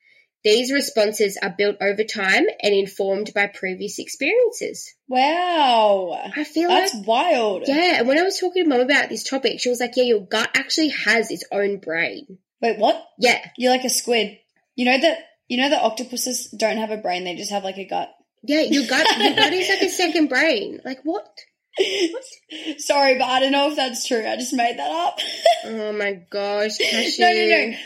These 0.44 0.70
responses 0.70 1.38
are 1.42 1.55
built 1.57 1.76
over 1.81 2.05
time 2.05 2.44
and 2.62 2.74
informed 2.74 3.33
by 3.35 3.46
previous 3.46 3.98
experiences. 4.00 4.92
Wow. 5.09 6.31
I 6.37 6.44
feel 6.44 6.68
That's 6.68 6.94
like 6.94 7.07
wild. 7.07 7.62
yeah, 7.68 8.00
and 8.00 8.07
when 8.07 8.18
I 8.18 8.22
was 8.22 8.38
talking 8.38 8.64
to 8.64 8.68
mum 8.68 8.81
about 8.81 9.09
this 9.09 9.24
topic, 9.24 9.61
she 9.61 9.70
was 9.70 9.81
like, 9.81 9.96
"Yeah, 9.96 10.05
your 10.05 10.26
gut 10.26 10.50
actually 10.55 10.90
has 10.90 11.31
its 11.31 11.44
own 11.50 11.78
brain." 11.78 12.37
Wait, 12.62 12.79
what? 12.79 13.05
Yeah, 13.18 13.44
You're 13.59 13.72
like 13.72 13.85
a 13.85 13.90
squid. 13.90 14.38
You 14.77 14.87
know 14.87 14.98
that 14.98 15.18
you 15.48 15.59
know 15.59 15.68
that 15.68 15.83
octopuses 15.83 16.48
don't 16.57 16.79
have 16.79 16.90
a 16.90 16.96
brain, 16.96 17.25
they 17.25 17.35
just 17.37 17.51
have 17.51 17.64
like 17.64 17.77
a 17.77 17.85
gut. 17.85 18.11
yeah, 18.42 18.62
your 18.62 18.87
gut, 18.87 19.07
your 19.18 19.35
gut 19.35 19.53
is 19.53 19.68
like 19.68 19.83
a 19.83 19.88
second 19.90 20.29
brain. 20.29 20.81
Like 20.85 21.01
what? 21.03 21.27
Sorry, 22.79 23.18
but 23.18 23.25
I 23.25 23.40
don't 23.40 23.53
know 23.53 23.70
if 23.70 23.77
that's 23.77 24.07
true. 24.07 24.27
I 24.27 24.37
just 24.37 24.53
made 24.55 24.79
that 24.79 24.90
up. 24.90 25.18
Oh 25.64 25.92
my 25.92 26.14
gosh, 26.29 26.77
Cashew. 26.79 27.22
no, 27.22 27.33
no, 27.33 27.46
no. 27.46 27.77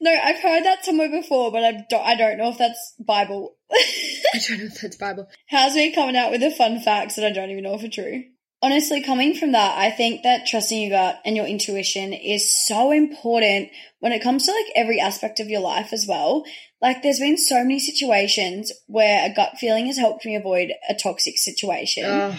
No, 0.00 0.10
I've 0.12 0.38
heard 0.40 0.64
that 0.64 0.84
somewhere 0.84 1.10
before, 1.10 1.50
but 1.50 1.64
I 1.64 1.84
don't, 1.90 2.06
I 2.06 2.14
don't 2.14 2.38
know 2.38 2.50
if 2.50 2.58
that's 2.58 2.94
Bible. 3.00 3.56
I 3.72 4.38
don't 4.48 4.58
know 4.58 4.64
if 4.66 4.80
that's 4.80 4.96
Bible. 4.96 5.26
How's 5.48 5.74
me 5.74 5.92
coming 5.92 6.14
out 6.16 6.30
with 6.30 6.42
the 6.42 6.50
fun 6.52 6.80
facts 6.80 7.16
that 7.16 7.24
I 7.24 7.32
don't 7.32 7.50
even 7.50 7.64
know 7.64 7.74
if 7.74 7.82
are 7.82 7.88
true? 7.88 8.22
Honestly, 8.64 9.02
coming 9.02 9.34
from 9.34 9.52
that, 9.52 9.76
I 9.76 9.90
think 9.90 10.22
that 10.22 10.46
trusting 10.46 10.80
your 10.80 10.98
gut 10.98 11.20
and 11.26 11.36
your 11.36 11.44
intuition 11.44 12.14
is 12.14 12.50
so 12.66 12.92
important 12.92 13.68
when 14.00 14.12
it 14.12 14.22
comes 14.22 14.46
to 14.46 14.52
like 14.52 14.72
every 14.74 14.98
aspect 14.98 15.38
of 15.38 15.50
your 15.50 15.60
life 15.60 15.92
as 15.92 16.06
well. 16.08 16.46
Like, 16.80 17.02
there's 17.02 17.20
been 17.20 17.36
so 17.36 17.56
many 17.56 17.78
situations 17.78 18.72
where 18.86 19.30
a 19.30 19.34
gut 19.34 19.58
feeling 19.58 19.84
has 19.88 19.98
helped 19.98 20.24
me 20.24 20.34
avoid 20.34 20.72
a 20.88 20.94
toxic 20.94 21.36
situation. 21.36 22.38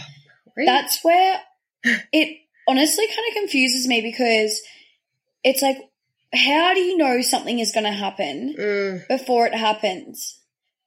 Really? 0.57 0.65
That's 0.65 1.03
where 1.03 1.41
it 1.83 2.39
honestly 2.67 3.05
kind 3.05 3.27
of 3.29 3.35
confuses 3.35 3.87
me 3.87 4.01
because 4.01 4.59
it's 5.43 5.61
like, 5.61 5.77
how 6.33 6.73
do 6.73 6.79
you 6.79 6.97
know 6.97 7.21
something 7.21 7.59
is 7.59 7.71
going 7.71 7.85
to 7.85 7.91
happen 7.91 8.55
Mm, 8.57 9.07
before 9.07 9.45
it 9.45 9.53
happens? 9.53 10.39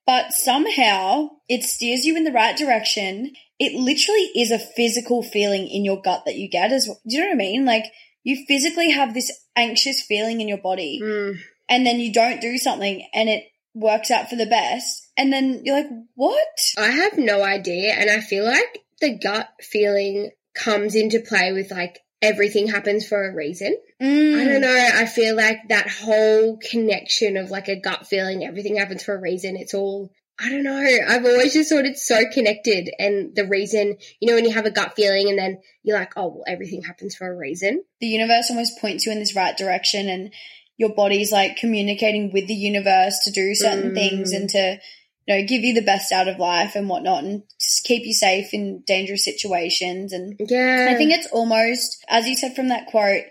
But 0.08 0.32
somehow 0.32 1.28
it 1.50 1.64
steers 1.64 2.06
you 2.06 2.16
in 2.16 2.24
the 2.24 2.32
right 2.32 2.56
direction. 2.56 3.34
It 3.58 3.74
literally 3.74 4.30
is 4.34 4.50
a 4.50 4.58
physical 4.58 5.22
feeling 5.22 5.68
in 5.68 5.84
your 5.84 6.00
gut 6.00 6.22
that 6.24 6.36
you 6.36 6.48
get 6.48 6.72
as 6.72 6.86
do 6.86 6.94
you 7.04 7.20
know 7.20 7.26
what 7.26 7.34
I 7.34 7.36
mean? 7.36 7.66
Like 7.66 7.84
you 8.24 8.46
physically 8.46 8.90
have 8.90 9.12
this 9.12 9.30
anxious 9.54 10.00
feeling 10.00 10.40
in 10.40 10.48
your 10.48 10.62
body 10.62 10.98
mm. 11.02 11.36
and 11.68 11.84
then 11.84 12.00
you 12.00 12.10
don't 12.10 12.40
do 12.40 12.56
something 12.56 13.06
and 13.12 13.28
it 13.28 13.44
works 13.74 14.10
out 14.10 14.30
for 14.30 14.36
the 14.36 14.46
best. 14.46 15.10
And 15.18 15.30
then 15.30 15.60
you're 15.64 15.76
like, 15.76 15.90
what? 16.14 16.58
I 16.78 16.88
have 16.88 17.18
no 17.18 17.44
idea, 17.44 17.92
and 17.92 18.08
I 18.08 18.20
feel 18.20 18.46
like 18.46 18.80
the 19.00 19.18
gut 19.18 19.48
feeling 19.60 20.30
comes 20.54 20.94
into 20.94 21.20
play 21.20 21.52
with 21.52 21.70
like 21.70 22.00
everything 22.22 22.68
happens 22.68 23.06
for 23.06 23.28
a 23.28 23.34
reason. 23.34 23.76
Mm. 24.02 24.40
I 24.40 24.44
don't 24.44 24.60
know. 24.60 24.90
I 24.94 25.06
feel 25.06 25.34
like 25.36 25.68
that 25.68 25.88
whole 25.90 26.58
connection 26.70 27.36
of 27.36 27.50
like 27.50 27.68
a 27.68 27.80
gut 27.80 28.06
feeling, 28.06 28.44
everything 28.44 28.76
happens 28.76 29.02
for 29.02 29.14
a 29.14 29.20
reason. 29.20 29.56
It's 29.56 29.74
all, 29.74 30.12
I 30.40 30.50
don't 30.50 30.62
know. 30.62 30.86
I've 31.08 31.24
always 31.24 31.52
just 31.52 31.70
thought 31.70 31.84
it's 31.84 32.06
so 32.06 32.22
connected. 32.32 32.90
And 32.98 33.34
the 33.34 33.46
reason, 33.48 33.96
you 34.20 34.28
know, 34.28 34.36
when 34.36 34.44
you 34.44 34.52
have 34.54 34.66
a 34.66 34.70
gut 34.70 34.94
feeling 34.94 35.28
and 35.28 35.36
then 35.38 35.58
you're 35.82 35.98
like, 35.98 36.12
oh, 36.16 36.28
well, 36.28 36.44
everything 36.46 36.82
happens 36.82 37.16
for 37.16 37.26
a 37.28 37.36
reason. 37.36 37.82
the 38.00 38.06
universe 38.06 38.46
almost 38.50 38.80
points 38.80 39.04
you 39.04 39.10
in 39.12 39.18
this 39.18 39.34
right 39.34 39.56
direction 39.56 40.08
and 40.08 40.32
your 40.76 40.94
body's 40.94 41.32
like 41.32 41.56
communicating 41.56 42.30
with 42.32 42.46
the 42.46 42.54
universe 42.54 43.18
to 43.24 43.32
do 43.32 43.52
certain 43.54 43.90
Mm. 43.90 43.94
things 43.94 44.32
and 44.32 44.48
to 44.50 44.78
you 45.26 45.34
know 45.40 45.44
give 45.44 45.62
you 45.64 45.74
the 45.74 45.82
best 45.82 46.12
out 46.12 46.28
of 46.28 46.38
life 46.38 46.76
and 46.76 46.88
whatnot 46.88 47.24
and 47.24 47.42
just 47.60 47.82
keep 47.84 48.06
you 48.06 48.14
safe 48.14 48.54
in 48.54 48.82
dangerous 48.86 49.24
situations 49.24 50.12
and 50.12 50.36
Yeah. 50.38 50.86
i 50.88 50.94
think 50.94 51.10
it's 51.12 51.26
almost 51.32 52.04
as 52.08 52.26
you 52.28 52.36
said 52.36 52.54
from 52.54 52.68
that 52.68 52.86
quote 52.86 53.24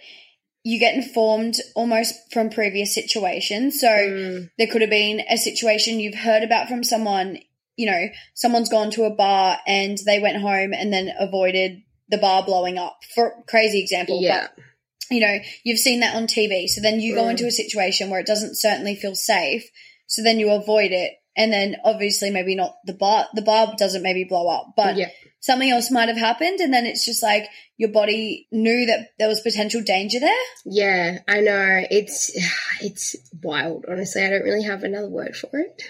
you 0.68 0.80
get 0.80 0.96
informed 0.96 1.56
almost 1.76 2.14
from 2.34 2.50
previous 2.50 2.94
situations 2.94 3.80
so 3.80 3.88
Mm, 3.88 4.50
there 4.58 4.68
could 4.68 4.82
have 4.82 4.90
been 5.02 5.22
a 5.22 5.38
situation 5.38 6.00
you've 6.00 6.24
heard 6.30 6.44
about 6.44 6.68
from 6.68 6.84
someone 6.84 7.38
you 7.76 7.86
know 7.92 8.04
someone's 8.34 8.70
gone 8.70 8.92
to 8.92 9.04
a 9.06 9.16
bar 9.26 9.58
and 9.66 9.98
they 10.06 10.20
went 10.20 10.42
home 10.50 10.74
and 10.74 10.92
then 10.92 11.12
avoided 11.20 11.82
the 12.10 12.18
bar 12.18 12.44
blowing 12.44 12.78
up 12.78 12.98
for 13.16 13.26
crazy 13.48 13.80
example 13.82 14.20
yeah. 14.22 14.48
but 14.56 14.64
you 15.10 15.22
know, 15.22 15.40
you've 15.64 15.80
seen 15.80 16.02
that 16.02 16.16
on 16.16 16.28
TV. 16.28 16.68
So 16.68 16.82
then 16.82 17.00
you 17.00 17.16
go 17.16 17.24
Mm. 17.24 17.32
into 17.32 17.48
a 17.48 17.52
situation 17.52 18.10
where 18.10 18.20
it 18.20 18.28
doesn't 18.28 18.58
certainly 18.58 18.96
feel 18.96 19.16
safe. 19.16 19.70
So 20.06 20.22
then 20.22 20.40
you 20.40 20.50
avoid 20.52 20.92
it. 20.92 21.14
And 21.36 21.54
then 21.54 21.78
obviously 21.84 22.32
maybe 22.32 22.56
not 22.56 22.76
the 22.86 22.94
bar, 22.94 23.28
the 23.34 23.42
bar 23.42 23.74
doesn't 23.78 24.02
maybe 24.02 24.24
blow 24.24 24.48
up, 24.50 24.74
but 24.76 24.98
yeah. 24.98 25.10
Something 25.40 25.70
else 25.70 25.92
might 25.92 26.10
have 26.10 26.18
happened. 26.18 26.60
And 26.60 26.74
then 26.74 26.86
it's 26.86 27.06
just 27.06 27.24
like 27.24 27.46
your 27.78 27.92
body 27.92 28.48
knew 28.52 28.86
that 28.86 29.10
there 29.20 29.28
was 29.28 29.42
potential 29.42 29.82
danger 29.82 30.20
there. 30.20 30.36
Yeah, 30.66 31.20
I 31.28 31.42
know. 31.42 31.84
It's, 31.90 32.32
it's 32.82 33.16
wild. 33.44 33.86
Honestly, 33.90 34.24
I 34.24 34.30
don't 34.30 34.44
really 34.44 34.64
have 34.64 34.84
another 34.84 35.10
word 35.10 35.36
for 35.36 35.50
it. 35.54 35.84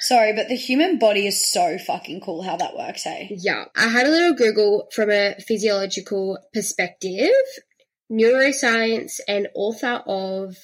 Sorry, 0.00 0.32
but 0.32 0.48
the 0.48 0.56
human 0.56 0.98
body 0.98 1.26
is 1.28 1.48
so 1.48 1.78
fucking 1.78 2.20
cool 2.20 2.42
how 2.42 2.56
that 2.56 2.76
works, 2.76 3.04
hey? 3.04 3.28
Yeah. 3.30 3.66
I 3.76 3.86
had 3.86 4.06
a 4.06 4.10
little 4.10 4.34
Google 4.34 4.88
from 4.92 5.10
a 5.10 5.36
physiological 5.46 6.38
perspective. 6.52 7.30
Neuroscience 8.10 9.20
and 9.28 9.48
author 9.54 10.02
of 10.06 10.56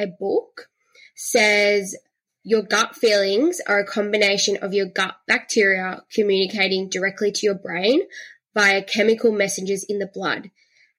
a 0.00 0.06
book 0.06 0.68
says 1.14 1.94
your 2.42 2.62
gut 2.62 2.96
feelings 2.96 3.60
are 3.66 3.80
a 3.80 3.86
combination 3.86 4.56
of 4.58 4.74
your 4.74 4.86
gut 4.86 5.16
bacteria 5.26 6.02
communicating 6.12 6.88
directly 6.88 7.30
to 7.32 7.46
your 7.46 7.54
brain 7.54 8.02
via 8.54 8.82
chemical 8.82 9.32
messengers 9.32 9.84
in 9.84 9.98
the 9.98 10.06
blood 10.06 10.50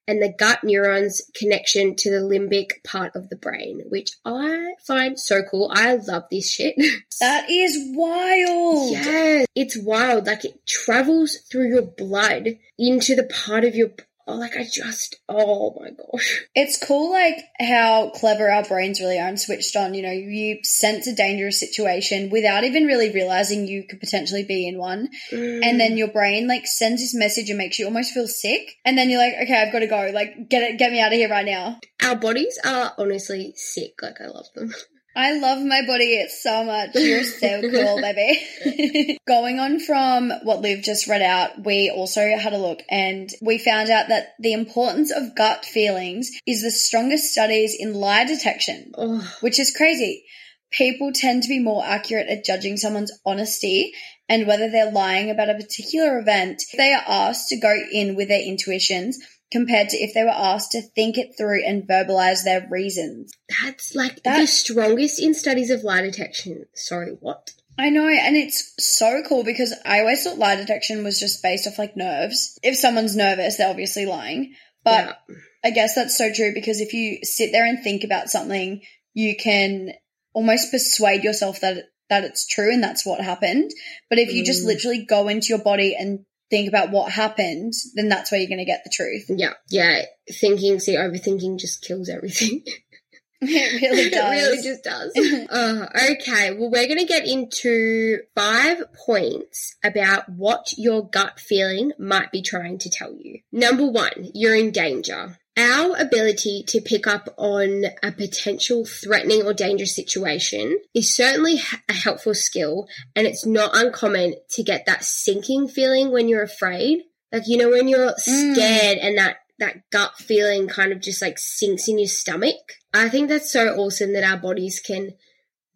and 0.07 0.21
the 0.21 0.33
gut 0.37 0.63
neurons 0.63 1.21
connection 1.35 1.95
to 1.95 2.09
the 2.09 2.17
limbic 2.17 2.83
part 2.83 3.15
of 3.15 3.29
the 3.29 3.35
brain, 3.35 3.81
which 3.89 4.11
I 4.25 4.73
find 4.85 5.19
so 5.19 5.41
cool. 5.43 5.71
I 5.73 5.95
love 5.95 6.23
this 6.29 6.51
shit. 6.51 6.75
That 7.19 7.51
is 7.51 7.77
wild. 7.93 8.93
Yeah, 8.93 9.45
it's 9.53 9.77
wild. 9.77 10.25
Like 10.25 10.43
it 10.43 10.65
travels 10.65 11.37
through 11.51 11.69
your 11.69 11.83
blood 11.83 12.57
into 12.79 13.15
the 13.15 13.25
part 13.25 13.63
of 13.63 13.75
your. 13.75 13.91
Oh, 14.27 14.35
like 14.35 14.55
I 14.55 14.63
just. 14.63 15.17
Oh 15.27 15.75
my 15.79 15.89
gosh. 15.89 16.45
It's 16.55 16.77
cool, 16.77 17.11
like 17.11 17.37
how 17.59 18.11
clever 18.11 18.49
our 18.49 18.63
brains 18.63 18.99
really 18.99 19.19
are 19.19 19.27
and 19.27 19.39
switched 19.39 19.75
on. 19.75 19.93
You 19.93 20.03
know, 20.03 20.11
you 20.11 20.59
sense 20.63 21.07
a 21.07 21.15
dangerous 21.15 21.59
situation 21.59 22.29
without 22.29 22.63
even 22.63 22.85
really 22.85 23.11
realizing 23.11 23.67
you 23.67 23.83
could 23.87 23.99
potentially 23.99 24.43
be 24.43 24.67
in 24.67 24.77
one. 24.77 25.09
And 25.31 25.79
then 25.79 25.93
mm. 25.93 25.97
your 25.97 26.09
brain 26.09 26.47
like 26.47 26.67
sends 26.67 27.01
this 27.01 27.15
message 27.15 27.49
and 27.49 27.57
makes 27.57 27.79
you 27.79 27.85
almost 27.85 28.13
feel 28.13 28.27
sick. 28.27 28.77
And 28.85 28.97
then 28.97 29.09
you're 29.09 29.21
like, 29.21 29.35
okay, 29.43 29.61
I've 29.61 29.73
got 29.73 29.79
to 29.79 29.87
go. 29.87 30.11
Like, 30.13 30.49
get 30.49 30.63
it, 30.63 30.77
get 30.77 30.91
me 30.91 31.01
out 31.01 31.11
of 31.11 31.17
here 31.17 31.29
right 31.29 31.45
now. 31.45 31.79
our 32.03 32.15
bodies 32.15 32.59
are 32.65 32.93
honestly 32.97 33.53
sick. 33.55 33.93
Like 34.01 34.21
I 34.21 34.27
love 34.27 34.47
them. 34.55 34.73
I 35.15 35.33
love 35.33 35.61
my 35.63 35.81
body 35.85 36.25
so 36.29 36.63
much. 36.63 36.95
You're 36.95 37.23
so 37.23 37.61
cool, 37.61 38.01
baby. 38.01 39.17
Going 39.27 39.59
on 39.59 39.79
from 39.79 40.31
what 40.43 40.61
Liv 40.61 40.83
just 40.83 41.07
read 41.07 41.21
out, 41.21 41.65
we 41.65 41.89
also 41.89 42.21
had 42.37 42.53
a 42.53 42.57
look 42.57 42.81
and 42.89 43.29
we 43.41 43.57
found 43.57 43.89
out 43.89 44.07
that 44.07 44.29
the 44.39 44.53
importance 44.53 45.11
of 45.11 45.35
gut 45.35 45.65
feelings 45.65 46.31
is 46.47 46.61
the 46.61 46.71
strongest 46.71 47.31
studies 47.31 47.75
in 47.77 47.93
lie 47.93 48.25
detection, 48.25 48.91
Oh, 48.97 49.29
which 49.41 49.59
is 49.59 49.75
crazy. 49.75 50.23
People 50.71 51.11
tend 51.13 51.43
to 51.43 51.49
be 51.49 51.59
more 51.59 51.83
accurate 51.85 52.29
at 52.29 52.45
judging 52.45 52.77
someone's 52.77 53.11
honesty 53.25 53.91
and 54.29 54.47
whether 54.47 54.69
they're 54.69 54.91
lying 54.91 55.29
about 55.29 55.49
a 55.49 55.55
particular 55.55 56.17
event 56.19 56.63
if 56.71 56.77
they 56.77 56.93
are 56.93 57.03
asked 57.05 57.49
to 57.49 57.59
go 57.59 57.75
in 57.91 58.15
with 58.15 58.29
their 58.29 58.41
intuitions 58.41 59.19
compared 59.51 59.89
to 59.89 59.97
if 59.97 60.13
they 60.13 60.23
were 60.23 60.29
asked 60.29 60.71
to 60.71 60.81
think 60.81 61.17
it 61.17 61.35
through 61.37 61.63
and 61.65 61.87
verbalize 61.87 62.43
their 62.43 62.67
reasons. 62.69 63.31
that's 63.63 63.93
like 63.95 64.23
That- 64.23 64.39
the 64.39 64.47
strongest 64.47 65.19
in 65.21 65.33
studies 65.33 65.69
of 65.69 65.83
lie 65.83 66.01
detection. 66.01 66.65
Sorry, 66.73 67.11
what? 67.19 67.51
I 67.77 67.89
know, 67.89 68.07
and 68.07 68.35
it's 68.37 68.73
so 68.79 69.23
cool 69.27 69.43
because 69.43 69.73
I 69.85 69.99
always 70.01 70.23
thought 70.23 70.37
lie 70.37 70.55
detection 70.55 71.03
was 71.03 71.19
just 71.19 71.41
based 71.41 71.67
off 71.67 71.79
like 71.79 71.95
nerves. 71.97 72.57
If 72.63 72.77
someone's 72.77 73.15
nervous, 73.15 73.57
they're 73.57 73.69
obviously 73.69 74.05
lying. 74.05 74.53
But 74.83 75.05
Yeah. 75.29 75.35
I 75.63 75.69
guess 75.71 75.95
that's 75.95 76.17
so 76.17 76.31
true 76.33 76.53
because 76.53 76.81
if 76.81 76.93
you 76.93 77.19
sit 77.23 77.51
there 77.51 77.65
and 77.65 77.81
think 77.83 78.03
about 78.03 78.29
something, 78.29 78.81
you 79.13 79.35
can 79.35 79.93
almost 80.33 80.71
persuade 80.71 81.23
yourself 81.23 81.59
that 81.61 81.85
that 82.09 82.23
it's 82.25 82.45
true 82.45 82.73
and 82.73 82.83
that's 82.83 83.05
what 83.05 83.21
happened. 83.21 83.71
But 84.09 84.19
if 84.19 84.33
you 84.33 84.43
just 84.43 84.63
Mm. 84.63 84.67
literally 84.67 85.05
go 85.05 85.29
into 85.29 85.47
your 85.47 85.59
body 85.63 85.95
and 85.97 86.25
think 86.51 86.67
about 86.67 86.91
what 86.91 87.11
happened, 87.11 87.73
then 87.95 88.09
that's 88.09 88.31
where 88.31 88.39
you're 88.39 88.49
going 88.49 88.59
to 88.59 88.65
get 88.65 88.83
the 88.83 88.91
truth. 88.91 89.25
Yeah, 89.29 89.53
yeah. 89.69 90.03
Thinking, 90.29 90.79
see, 90.79 90.95
overthinking 90.95 91.57
just 91.57 91.81
kills 91.81 92.09
everything. 92.09 92.61
it 93.41 93.81
really 93.81 94.09
does. 94.11 94.33
it 94.33 94.45
really 94.45 94.61
just 94.61 94.83
does. 94.83 95.15
uh, 95.49 95.87
okay, 96.11 96.51
well, 96.51 96.69
we're 96.69 96.87
going 96.87 96.99
to 96.99 97.05
get 97.05 97.27
into 97.27 98.19
five 98.35 98.83
points 98.93 99.75
about 99.83 100.29
what 100.29 100.73
your 100.77 101.09
gut 101.09 101.39
feeling 101.39 101.93
might 101.97 102.31
be 102.31 102.43
trying 102.43 102.77
to 102.79 102.89
tell 102.89 103.13
you. 103.13 103.39
Number 103.51 103.87
one, 103.87 104.29
you're 104.35 104.55
in 104.55 104.71
danger. 104.71 105.39
Our 105.57 105.97
ability 105.97 106.63
to 106.67 106.79
pick 106.79 107.07
up 107.07 107.27
on 107.37 107.83
a 108.01 108.11
potential 108.11 108.85
threatening 108.85 109.43
or 109.43 109.53
dangerous 109.53 109.95
situation 109.95 110.79
is 110.93 111.13
certainly 111.13 111.61
a 111.89 111.93
helpful 111.93 112.33
skill, 112.33 112.87
and 113.15 113.27
it's 113.27 113.45
not 113.45 113.75
uncommon 113.75 114.35
to 114.51 114.63
get 114.63 114.85
that 114.85 115.03
sinking 115.03 115.67
feeling 115.67 116.11
when 116.11 116.29
you're 116.29 116.43
afraid. 116.43 117.03
Like, 117.33 117.43
you 117.47 117.57
know, 117.57 117.69
when 117.69 117.89
you're 117.89 118.13
mm. 118.13 118.53
scared 118.53 118.97
and 118.99 119.17
that, 119.17 119.37
that 119.59 119.89
gut 119.91 120.15
feeling 120.17 120.67
kind 120.67 120.93
of 120.93 121.01
just 121.01 121.21
like 121.21 121.37
sinks 121.37 121.87
in 121.87 121.99
your 121.99 122.07
stomach. 122.07 122.55
I 122.93 123.09
think 123.09 123.29
that's 123.29 123.51
so 123.51 123.75
awesome 123.75 124.13
that 124.13 124.23
our 124.23 124.37
bodies 124.37 124.79
can 124.79 125.11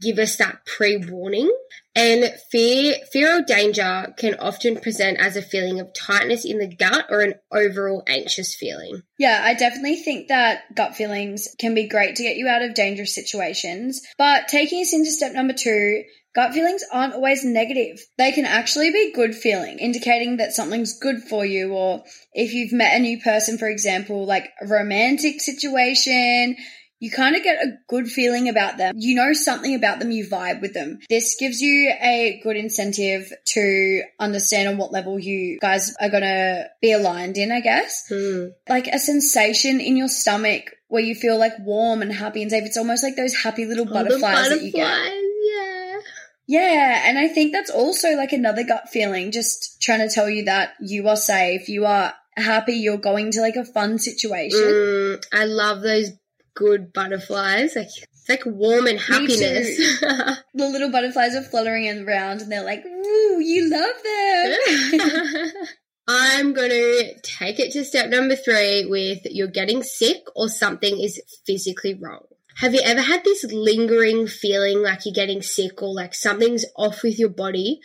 give 0.01 0.19
us 0.19 0.37
that 0.37 0.65
pre-warning. 0.65 1.51
And 1.95 2.33
fear, 2.51 2.95
fear 3.11 3.39
or 3.39 3.41
danger 3.41 4.13
can 4.17 4.35
often 4.35 4.81
present 4.81 5.17
as 5.17 5.37
a 5.37 5.41
feeling 5.41 5.79
of 5.79 5.93
tightness 5.93 6.43
in 6.43 6.59
the 6.59 6.67
gut 6.67 7.05
or 7.09 7.21
an 7.21 7.35
overall 7.53 8.03
anxious 8.05 8.53
feeling. 8.53 9.01
Yeah, 9.17 9.41
I 9.41 9.53
definitely 9.53 9.95
think 9.95 10.27
that 10.27 10.75
gut 10.75 10.95
feelings 10.95 11.47
can 11.57 11.73
be 11.73 11.87
great 11.87 12.17
to 12.17 12.23
get 12.23 12.35
you 12.35 12.49
out 12.49 12.63
of 12.63 12.73
dangerous 12.73 13.15
situations. 13.15 14.01
But 14.17 14.49
taking 14.49 14.81
us 14.81 14.93
into 14.93 15.09
step 15.09 15.31
number 15.31 15.53
two, 15.53 16.03
gut 16.35 16.53
feelings 16.53 16.83
aren't 16.91 17.13
always 17.13 17.45
negative. 17.45 18.05
They 18.17 18.33
can 18.33 18.45
actually 18.45 18.91
be 18.91 19.13
good 19.13 19.33
feeling, 19.33 19.79
indicating 19.79 20.37
that 20.37 20.51
something's 20.51 20.99
good 20.99 21.21
for 21.23 21.45
you. 21.45 21.73
Or 21.73 22.03
if 22.33 22.53
you've 22.53 22.73
met 22.73 22.97
a 22.97 22.99
new 22.99 23.21
person, 23.21 23.57
for 23.57 23.69
example, 23.69 24.25
like 24.25 24.49
a 24.61 24.67
romantic 24.67 25.39
situation, 25.39 26.57
you 26.99 27.11
kind 27.11 27.35
of 27.35 27.43
get 27.43 27.57
a 27.63 27.77
good 27.89 28.07
feeling 28.07 28.47
about 28.49 28.77
them. 28.77 28.95
You 28.97 29.15
know 29.15 29.33
something 29.33 29.75
about 29.75 29.99
them, 29.99 30.11
you 30.11 30.27
vibe 30.27 30.61
with 30.61 30.73
them. 30.73 30.99
This 31.09 31.35
gives 31.39 31.61
you 31.61 31.91
a 32.01 32.39
good 32.43 32.55
incentive 32.55 33.31
to 33.53 34.03
understand 34.19 34.69
on 34.69 34.77
what 34.77 34.91
level 34.91 35.19
you 35.19 35.59
guys 35.59 35.93
are 36.01 36.09
going 36.09 36.23
to 36.23 36.69
be 36.81 36.91
aligned 36.93 37.37
in, 37.37 37.51
I 37.51 37.59
guess. 37.59 38.05
Hmm. 38.09 38.47
Like 38.69 38.87
a 38.87 38.99
sensation 38.99 39.79
in 39.81 39.97
your 39.97 40.07
stomach 40.07 40.71
where 40.87 41.03
you 41.03 41.15
feel 41.15 41.37
like 41.37 41.53
warm 41.59 42.01
and 42.01 42.13
happy 42.13 42.41
and 42.41 42.49
safe. 42.51 42.65
It's 42.65 42.77
almost 42.77 43.03
like 43.03 43.15
those 43.15 43.35
happy 43.35 43.65
little 43.65 43.85
Oh, 43.85 43.87
the 43.89 43.93
butterflies, 43.93 44.49
that 44.49 44.61
you 44.63 44.71
get. 44.71 44.87
yeah. 44.87 45.99
Yeah, 46.47 47.01
and 47.09 47.17
I 47.17 47.27
think 47.27 47.53
that's 47.53 47.71
also 47.71 48.15
like 48.15 48.31
another 48.31 48.63
gut 48.63 48.89
feeling, 48.89 49.31
just 49.31 49.81
trying 49.81 50.07
to 50.07 50.13
tell 50.13 50.29
you 50.29 50.45
that 50.45 50.73
you 50.79 51.07
are 51.07 51.15
safe, 51.15 51.67
you 51.69 51.85
are 51.87 52.13
happy, 52.37 52.73
you're 52.73 52.97
going 52.97 53.31
to 53.31 53.41
like 53.41 53.55
a 53.55 53.65
fun 53.65 53.97
situation. 53.97 54.59
Mm, 54.59 55.25
I 55.33 55.45
love 55.45 55.81
those 55.81 56.11
good 56.55 56.93
butterflies. 56.93 57.75
Like 57.75 57.87
it's 57.87 58.29
like 58.29 58.43
warm 58.45 58.87
and 58.87 58.99
happiness. 58.99 60.01
The 60.57 60.69
little 60.69 60.89
butterflies 60.89 61.35
are 61.35 61.43
fluttering 61.43 62.07
around 62.07 62.41
and 62.41 62.49
they're 62.49 62.63
like, 62.63 62.85
ooh, 62.85 63.39
you 63.41 63.69
love 63.69 65.01
them. 65.01 65.51
I'm 66.07 66.53
going 66.53 66.69
to 66.69 67.19
take 67.21 67.59
it 67.59 67.73
to 67.73 67.83
step 67.83 68.09
number 68.09 68.35
three 68.35 68.85
with 68.85 69.25
you're 69.25 69.47
getting 69.47 69.83
sick 69.83 70.23
or 70.35 70.47
something 70.47 70.97
is 70.97 71.21
physically 71.45 71.93
wrong. 71.93 72.25
Have 72.57 72.73
you 72.73 72.81
ever 72.83 73.01
had 73.01 73.25
this 73.25 73.43
lingering 73.43 74.27
feeling 74.27 74.81
like 74.81 75.05
you're 75.05 75.13
getting 75.13 75.41
sick 75.41 75.81
or 75.81 75.93
like 75.93 76.13
something's 76.13 76.63
off 76.77 77.03
with 77.03 77.19
your 77.19 77.29
body 77.29 77.81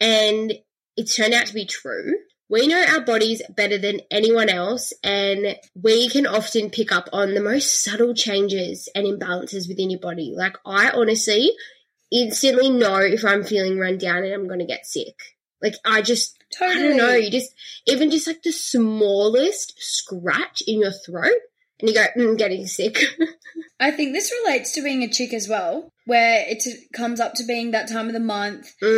and 0.00 0.54
it's 0.96 1.14
turned 1.14 1.34
out 1.34 1.46
to 1.46 1.54
be 1.54 1.66
true? 1.66 2.14
We 2.50 2.66
know 2.66 2.82
our 2.82 3.02
bodies 3.02 3.42
better 3.50 3.76
than 3.76 4.00
anyone 4.10 4.48
else, 4.48 4.94
and 5.04 5.56
we 5.74 6.08
can 6.08 6.26
often 6.26 6.70
pick 6.70 6.90
up 6.90 7.08
on 7.12 7.34
the 7.34 7.42
most 7.42 7.84
subtle 7.84 8.14
changes 8.14 8.88
and 8.94 9.06
imbalances 9.06 9.68
within 9.68 9.90
your 9.90 10.00
body. 10.00 10.32
Like, 10.34 10.56
I 10.64 10.90
honestly 10.90 11.52
instantly 12.10 12.70
know 12.70 12.96
if 12.96 13.22
I'm 13.22 13.44
feeling 13.44 13.78
run 13.78 13.98
down 13.98 14.24
and 14.24 14.32
I'm 14.32 14.46
going 14.46 14.60
to 14.60 14.66
get 14.66 14.86
sick. 14.86 15.14
Like, 15.62 15.74
I 15.84 16.00
just, 16.00 16.38
I 16.60 16.74
don't 16.74 16.96
know, 16.96 17.14
you 17.14 17.30
just, 17.30 17.52
even 17.86 18.10
just 18.10 18.26
like 18.26 18.42
the 18.42 18.52
smallest 18.52 19.74
scratch 19.76 20.62
in 20.66 20.80
your 20.80 20.92
throat, 20.92 21.36
and 21.80 21.88
you 21.90 21.94
go, 21.94 22.06
mm, 22.16 22.38
getting 22.38 22.66
sick. 22.66 22.98
I 23.80 23.90
think 23.90 24.12
this 24.12 24.32
relates 24.42 24.72
to 24.72 24.82
being 24.82 25.02
a 25.02 25.10
chick 25.10 25.34
as 25.34 25.48
well, 25.48 25.92
where 26.08 26.44
it 26.48 26.64
comes 26.94 27.20
up 27.20 27.34
to 27.34 27.44
being 27.44 27.70
that 27.72 27.86
time 27.88 28.06
of 28.06 28.14
the 28.14 28.20
month. 28.20 28.74
Mm. 28.82 28.88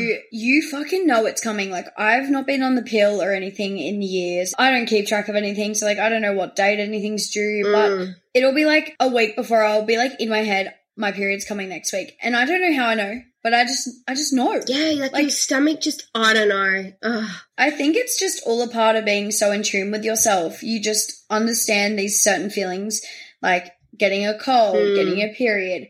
You 0.00 0.18
you 0.32 0.62
fucking 0.70 1.06
know 1.06 1.26
it's 1.26 1.42
coming. 1.42 1.70
Like 1.70 1.86
I've 1.98 2.30
not 2.30 2.46
been 2.46 2.62
on 2.62 2.74
the 2.74 2.82
pill 2.82 3.20
or 3.22 3.32
anything 3.32 3.78
in 3.78 4.00
years. 4.02 4.54
I 4.58 4.70
don't 4.70 4.86
keep 4.86 5.06
track 5.06 5.28
of 5.28 5.36
anything, 5.36 5.74
so 5.74 5.86
like 5.86 5.98
I 5.98 6.08
don't 6.08 6.22
know 6.22 6.32
what 6.32 6.56
date 6.56 6.80
anything's 6.80 7.30
due, 7.30 7.62
but 7.64 7.90
Mm. 7.90 8.14
it'll 8.34 8.54
be 8.54 8.64
like 8.64 8.94
a 8.98 9.08
week 9.08 9.36
before 9.36 9.62
I'll 9.62 9.84
be 9.84 9.96
like 9.98 10.12
in 10.20 10.28
my 10.30 10.42
head, 10.42 10.74
my 10.96 11.12
period's 11.12 11.44
coming 11.44 11.68
next 11.68 11.92
week. 11.92 12.16
And 12.22 12.34
I 12.34 12.46
don't 12.46 12.62
know 12.62 12.74
how 12.74 12.88
I 12.88 12.94
know, 12.94 13.20
but 13.42 13.52
I 13.52 13.64
just 13.64 13.88
I 14.08 14.14
just 14.14 14.32
know. 14.32 14.60
Yeah, 14.66 15.00
like, 15.02 15.12
Like- 15.12 15.22
your 15.22 15.30
stomach 15.30 15.80
just, 15.82 16.08
I 16.14 16.32
don't 16.32 16.48
know. 16.48 16.92
Ugh. 17.02 17.30
I 17.58 17.70
think 17.70 17.96
it's 17.96 18.18
just 18.18 18.42
all 18.46 18.62
a 18.62 18.68
part 18.68 18.96
of 18.96 19.04
being 19.04 19.30
so 19.30 19.52
in 19.52 19.62
tune 19.62 19.90
with 19.90 20.04
yourself. 20.04 20.62
You 20.62 20.80
just 20.80 21.24
understand 21.28 21.98
these 21.98 22.22
certain 22.22 22.48
feelings, 22.50 23.02
like 23.42 23.72
getting 23.98 24.26
a 24.26 24.38
cold, 24.38 24.76
Mm. 24.76 24.94
getting 24.96 25.20
a 25.20 25.34
period, 25.34 25.88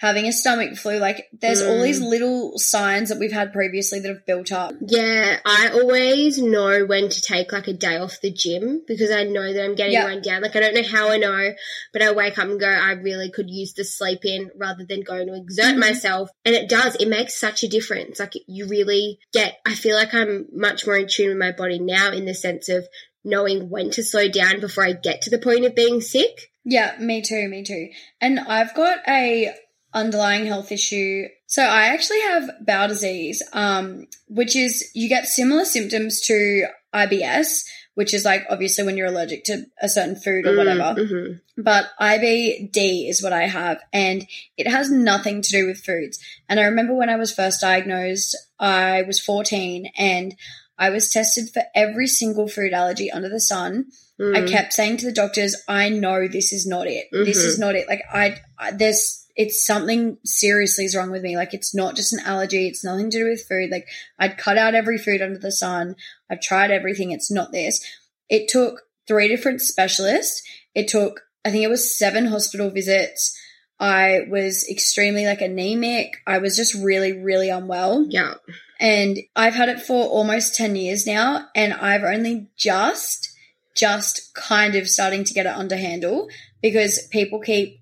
having 0.00 0.26
a 0.26 0.32
stomach 0.32 0.76
flu. 0.76 0.98
Like 0.98 1.26
there's 1.32 1.60
all 1.60 1.80
Mm. 1.80 1.82
these 1.84 2.00
little 2.00 2.56
signs 2.58 3.08
that 3.08 3.18
we've 3.18 3.32
had 3.32 3.52
previously 3.52 3.98
that 4.00 4.08
have 4.08 4.24
built 4.26 4.52
up. 4.52 4.74
Yeah, 4.86 5.38
I 5.44 5.70
always 5.74 6.38
know 6.38 6.84
when 6.86 7.08
to 7.08 7.20
take 7.20 7.52
like 7.52 7.66
a 7.68 7.72
day 7.72 7.96
off 7.96 8.20
the 8.20 8.30
gym 8.30 8.82
because 8.86 9.10
I 9.10 9.24
know 9.24 9.52
that 9.52 9.64
I'm 9.64 9.74
getting 9.74 9.94
Yeah. 9.94 10.06
run 10.06 10.22
down. 10.22 10.42
Like 10.42 10.54
I 10.56 10.60
don't 10.60 10.74
know 10.74 10.82
how 10.82 11.10
I 11.10 11.16
know, 11.18 11.52
but 11.92 12.02
I 12.02 12.12
wake 12.12 12.38
up 12.38 12.46
and 12.48 12.60
go, 12.60 12.68
I 12.68 12.92
really 12.92 13.30
could 13.30 13.50
use 13.50 13.74
the 13.74 13.84
sleep 13.84 14.24
in 14.24 14.50
rather 14.56 14.84
than 14.88 15.02
going 15.02 15.26
to 15.26 15.34
exert 15.34 15.74
Mhm. 15.74 15.78
myself. 15.78 16.30
And 16.44 16.54
it 16.54 16.68
does, 16.68 16.94
it 16.96 17.08
makes 17.08 17.34
such 17.38 17.62
a 17.64 17.68
difference. 17.68 18.20
Like 18.20 18.34
you 18.46 18.66
really 18.66 19.18
get, 19.32 19.56
I 19.66 19.74
feel 19.74 19.96
like 19.96 20.14
I'm 20.14 20.46
much 20.52 20.86
more 20.86 20.96
in 20.96 21.08
tune 21.08 21.28
with 21.30 21.38
my 21.38 21.52
body 21.52 21.78
now 21.80 22.12
in 22.12 22.24
the 22.24 22.34
sense 22.34 22.68
of 22.68 22.86
knowing 23.24 23.68
when 23.68 23.90
to 23.90 24.02
slow 24.04 24.28
down 24.28 24.60
before 24.60 24.84
I 24.84 24.92
get 24.92 25.22
to 25.22 25.30
the 25.30 25.38
point 25.38 25.64
of 25.64 25.74
being 25.74 26.00
sick. 26.00 26.50
Yeah, 26.64 26.94
me 27.00 27.20
too, 27.20 27.48
me 27.48 27.64
too. 27.64 27.88
And 28.20 28.38
I've 28.38 28.74
got 28.74 29.00
a 29.08 29.52
underlying 29.98 30.46
health 30.46 30.72
issue. 30.72 31.26
So 31.46 31.62
I 31.62 31.86
actually 31.88 32.20
have 32.22 32.50
bowel 32.66 32.88
disease, 32.88 33.42
um, 33.52 34.06
which 34.28 34.54
is 34.56 34.90
you 34.94 35.08
get 35.08 35.26
similar 35.26 35.64
symptoms 35.64 36.20
to 36.22 36.66
IBS, 36.94 37.64
which 37.94 38.14
is 38.14 38.24
like 38.24 38.44
obviously 38.50 38.84
when 38.84 38.96
you're 38.96 39.06
allergic 39.08 39.44
to 39.44 39.64
a 39.82 39.88
certain 39.88 40.16
food 40.16 40.46
or 40.46 40.56
whatever. 40.56 40.94
Mhm. 41.00 41.40
But 41.56 41.86
IBD 42.00 43.08
is 43.08 43.22
what 43.22 43.32
I 43.32 43.46
have, 43.46 43.78
and 43.92 44.26
it 44.56 44.68
has 44.68 44.90
nothing 44.90 45.42
to 45.42 45.50
do 45.50 45.66
with 45.66 45.78
foods. 45.84 46.18
And 46.48 46.60
I 46.60 46.64
remember 46.64 46.94
when 46.94 47.10
I 47.10 47.16
was 47.16 47.32
first 47.32 47.60
diagnosed, 47.60 48.36
I 48.58 49.02
was 49.02 49.20
14 49.20 49.90
and 49.98 50.34
I 50.78 50.90
was 50.90 51.10
tested 51.10 51.50
for 51.52 51.62
every 51.74 52.06
single 52.06 52.46
food 52.48 52.72
allergy 52.72 53.10
under 53.10 53.28
the 53.28 53.40
sun. 53.40 53.86
I 54.20 54.40
Mm. 54.42 54.48
kept 54.50 54.72
saying 54.72 54.96
to 54.98 55.06
the 55.06 55.12
doctors, 55.12 55.56
I 55.68 55.88
know 55.90 56.26
this 56.28 56.52
is 56.52 56.66
not 56.66 56.86
it. 56.88 57.06
This 57.12 57.38
Mhm. 57.38 57.46
is 57.46 57.58
not 57.58 57.76
it. 57.76 57.88
Like 57.88 58.02
I, 58.12 58.40
I 58.58 58.72
there's 58.72 59.24
it's 59.38 59.64
something 59.64 60.18
seriously 60.24 60.84
is 60.84 60.96
wrong 60.96 61.12
with 61.12 61.22
me. 61.22 61.36
Like 61.36 61.54
it's 61.54 61.72
not 61.72 61.94
just 61.94 62.12
an 62.12 62.18
allergy. 62.24 62.66
It's 62.66 62.84
nothing 62.84 63.08
to 63.08 63.18
do 63.18 63.28
with 63.28 63.46
food. 63.48 63.70
Like 63.70 63.86
I'd 64.18 64.36
cut 64.36 64.58
out 64.58 64.74
every 64.74 64.98
food 64.98 65.22
under 65.22 65.38
the 65.38 65.52
sun. 65.52 65.94
I've 66.28 66.40
tried 66.40 66.72
everything. 66.72 67.12
It's 67.12 67.30
not 67.30 67.52
this. 67.52 67.82
It 68.28 68.48
took 68.48 68.82
three 69.06 69.28
different 69.28 69.60
specialists. 69.62 70.42
It 70.74 70.88
took 70.88 71.20
I 71.44 71.52
think 71.52 71.62
it 71.62 71.70
was 71.70 71.96
seven 71.96 72.26
hospital 72.26 72.68
visits. 72.68 73.38
I 73.78 74.22
was 74.28 74.68
extremely 74.68 75.24
like 75.24 75.40
anemic. 75.40 76.16
I 76.26 76.38
was 76.38 76.56
just 76.56 76.74
really, 76.74 77.12
really 77.12 77.48
unwell 77.48 78.06
Yeah. 78.10 78.34
and 78.80 79.18
I've 79.36 79.54
had 79.54 79.68
it 79.68 79.80
for 79.80 80.04
almost 80.08 80.56
10 80.56 80.74
years 80.74 81.06
now 81.06 81.46
and 81.54 81.72
I've 81.72 82.02
only 82.02 82.48
just 82.56 83.32
just 83.76 84.34
kind 84.34 84.74
of 84.74 84.88
starting 84.88 85.22
to 85.22 85.32
get 85.32 85.46
it 85.46 85.54
under 85.54 85.76
handle 85.76 86.28
because 86.60 87.06
people 87.12 87.38
keep 87.40 87.77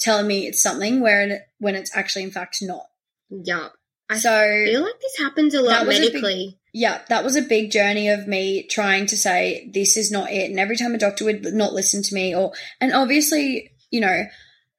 telling 0.00 0.26
me 0.26 0.46
it's 0.46 0.62
something 0.62 1.00
where 1.00 1.46
when 1.58 1.74
it's 1.74 1.94
actually 1.96 2.24
in 2.24 2.30
fact 2.30 2.58
not. 2.62 2.86
Yeah. 3.30 3.68
I 4.10 4.16
So 4.18 4.30
feel 4.66 4.82
like 4.82 5.00
this 5.00 5.18
happens 5.18 5.54
a 5.54 5.62
lot 5.62 5.86
was 5.86 5.96
a 5.98 6.00
big- 6.00 6.12
medically. 6.14 6.58
yeah, 6.72 7.02
that 7.08 7.24
was 7.24 7.36
a 7.36 7.42
big 7.42 7.70
journey 7.70 8.08
of 8.10 8.28
me 8.28 8.66
trying 8.68 9.06
to 9.06 9.16
say 9.16 9.70
this 9.72 9.96
is 9.96 10.10
not 10.10 10.30
it 10.30 10.50
and 10.50 10.60
every 10.60 10.76
time 10.76 10.94
a 10.94 10.98
doctor 10.98 11.24
would 11.24 11.42
not 11.54 11.72
listen 11.72 12.02
to 12.02 12.14
me 12.14 12.34
or 12.34 12.52
and 12.80 12.92
obviously, 12.92 13.70
you 13.90 14.00
know, 14.00 14.24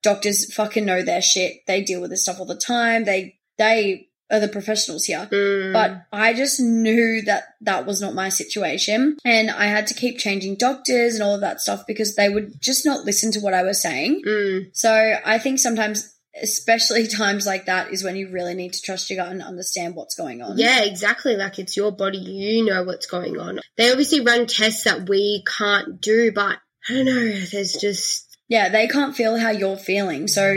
doctors 0.03 0.53
fucking 0.53 0.85
know 0.85 1.01
their 1.01 1.21
shit. 1.21 1.57
They 1.67 1.81
deal 1.81 2.01
with 2.01 2.11
this 2.11 2.21
stuff 2.23 2.39
all 2.39 2.45
the 2.45 2.55
time. 2.55 3.05
They 3.05 3.39
they 3.57 4.09
the 4.29 4.47
professionals 4.47 5.05
here. 5.05 5.27
Mm. 5.31 5.73
But 5.73 6.05
I 6.11 6.33
just 6.33 6.59
knew 6.59 7.21
that 7.23 7.43
that 7.61 7.85
was 7.85 8.01
not 8.01 8.13
my 8.15 8.29
situation. 8.29 9.17
And 9.23 9.51
I 9.51 9.65
had 9.65 9.87
to 9.87 9.93
keep 9.93 10.17
changing 10.17 10.55
doctors 10.55 11.15
and 11.15 11.23
all 11.23 11.35
of 11.35 11.41
that 11.41 11.61
stuff 11.61 11.85
because 11.87 12.15
they 12.15 12.29
would 12.29 12.59
just 12.59 12.85
not 12.85 13.05
listen 13.05 13.31
to 13.33 13.39
what 13.39 13.53
I 13.53 13.63
was 13.63 13.81
saying. 13.81 14.23
Mm. 14.27 14.69
So 14.73 15.15
I 15.25 15.37
think 15.37 15.59
sometimes, 15.59 16.11
especially 16.41 17.07
times 17.07 17.45
like 17.45 17.65
that, 17.65 17.91
is 17.91 18.03
when 18.03 18.15
you 18.15 18.31
really 18.31 18.55
need 18.55 18.73
to 18.73 18.81
trust 18.81 19.09
your 19.09 19.23
gut 19.23 19.31
and 19.31 19.43
understand 19.43 19.95
what's 19.95 20.15
going 20.15 20.41
on. 20.41 20.57
Yeah, 20.57 20.83
exactly. 20.83 21.35
Like 21.35 21.59
it's 21.59 21.77
your 21.77 21.91
body, 21.91 22.17
you 22.17 22.65
know 22.65 22.83
what's 22.83 23.05
going 23.05 23.39
on. 23.39 23.59
They 23.77 23.91
obviously 23.91 24.21
run 24.21 24.47
tests 24.47 24.85
that 24.85 25.07
we 25.07 25.43
can't 25.47 26.01
do, 26.01 26.31
but 26.31 26.57
I 26.89 26.93
don't 26.93 27.05
know, 27.05 27.39
there's 27.51 27.73
just 27.73 28.37
Yeah, 28.47 28.69
they 28.69 28.87
can't 28.87 29.15
feel 29.15 29.37
how 29.37 29.51
you're 29.51 29.77
feeling. 29.77 30.27
So 30.27 30.51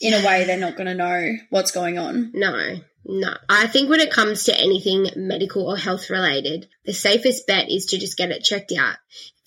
in 0.00 0.12
a 0.12 0.26
way, 0.26 0.44
they're 0.44 0.58
not 0.58 0.76
going 0.76 0.86
to 0.88 0.94
know 0.94 1.32
what's 1.50 1.70
going 1.70 1.98
on. 1.98 2.32
no. 2.34 2.76
No, 3.06 3.34
I 3.48 3.66
think 3.66 3.90
when 3.90 4.00
it 4.00 4.10
comes 4.10 4.44
to 4.44 4.58
anything 4.58 5.08
medical 5.16 5.68
or 5.68 5.76
health 5.76 6.08
related, 6.08 6.68
the 6.84 6.94
safest 6.94 7.46
bet 7.46 7.70
is 7.70 7.86
to 7.86 7.98
just 7.98 8.16
get 8.16 8.30
it 8.30 8.42
checked 8.42 8.72
out. 8.78 8.96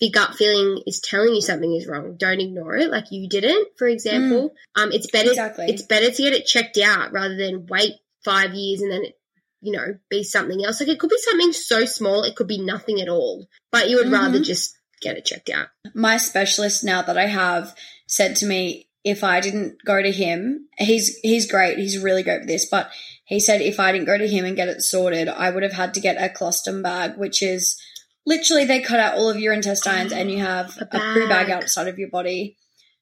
your 0.00 0.10
gut 0.12 0.36
feeling 0.36 0.82
is 0.86 1.00
telling 1.00 1.34
you 1.34 1.40
something 1.40 1.74
is 1.74 1.88
wrong, 1.88 2.16
don't 2.16 2.40
ignore 2.40 2.76
it. 2.76 2.90
Like 2.90 3.10
you 3.10 3.28
didn't, 3.28 3.68
for 3.76 3.88
example. 3.88 4.54
Um, 4.76 4.92
it's 4.92 5.10
better. 5.10 5.30
Exactly. 5.30 5.66
It's 5.68 5.82
better 5.82 6.10
to 6.10 6.22
get 6.22 6.34
it 6.34 6.46
checked 6.46 6.78
out 6.78 7.12
rather 7.12 7.36
than 7.36 7.66
wait 7.66 7.94
five 8.24 8.54
years 8.54 8.80
and 8.80 8.92
then 8.92 9.02
it, 9.04 9.18
you 9.60 9.72
know, 9.72 9.96
be 10.08 10.22
something 10.22 10.64
else. 10.64 10.80
Like 10.80 10.90
it 10.90 11.00
could 11.00 11.10
be 11.10 11.18
something 11.18 11.52
so 11.52 11.84
small, 11.84 12.22
it 12.22 12.36
could 12.36 12.46
be 12.48 12.62
nothing 12.62 13.00
at 13.00 13.08
all. 13.08 13.48
But 13.72 13.90
you 13.90 13.96
would 13.96 14.12
rather 14.12 14.38
Mhm. 14.38 14.44
just 14.44 14.76
get 15.00 15.16
it 15.16 15.24
checked 15.24 15.50
out. 15.50 15.68
my 15.94 16.16
specialist 16.16 16.84
now 16.84 17.02
that 17.02 17.16
I 17.18 17.26
have 17.26 17.74
said 18.06 18.36
to 18.36 18.46
me 18.46 18.88
if 19.04 19.24
I 19.24 19.40
didn't 19.40 19.78
go 19.84 20.02
to 20.02 20.10
him, 20.12 20.68
he's 20.76 21.16
he's 21.22 21.50
great, 21.50 21.78
he's 21.78 21.98
really 21.98 22.22
great 22.22 22.40
with 22.40 22.48
this, 22.48 22.66
but 22.66 22.90
he 23.28 23.40
said 23.40 23.60
if 23.60 23.78
I 23.78 23.92
didn't 23.92 24.06
go 24.06 24.16
to 24.16 24.26
him 24.26 24.46
and 24.46 24.56
get 24.56 24.68
it 24.68 24.80
sorted, 24.80 25.28
I 25.28 25.50
would 25.50 25.62
have 25.62 25.74
had 25.74 25.92
to 25.94 26.00
get 26.00 26.16
a 26.16 26.32
colostomy 26.32 26.82
bag, 26.82 27.18
which 27.18 27.42
is 27.42 27.78
literally 28.24 28.64
they 28.64 28.80
cut 28.80 28.98
out 28.98 29.18
all 29.18 29.28
of 29.28 29.38
your 29.38 29.52
intestines 29.52 30.12
and 30.12 30.30
you 30.30 30.38
have 30.38 30.78
A 30.78 30.84
a, 30.84 30.86
poo 30.86 31.28
bag 31.28 31.50
outside 31.50 31.88
of 31.88 31.98
your 31.98 32.08
body. 32.08 32.56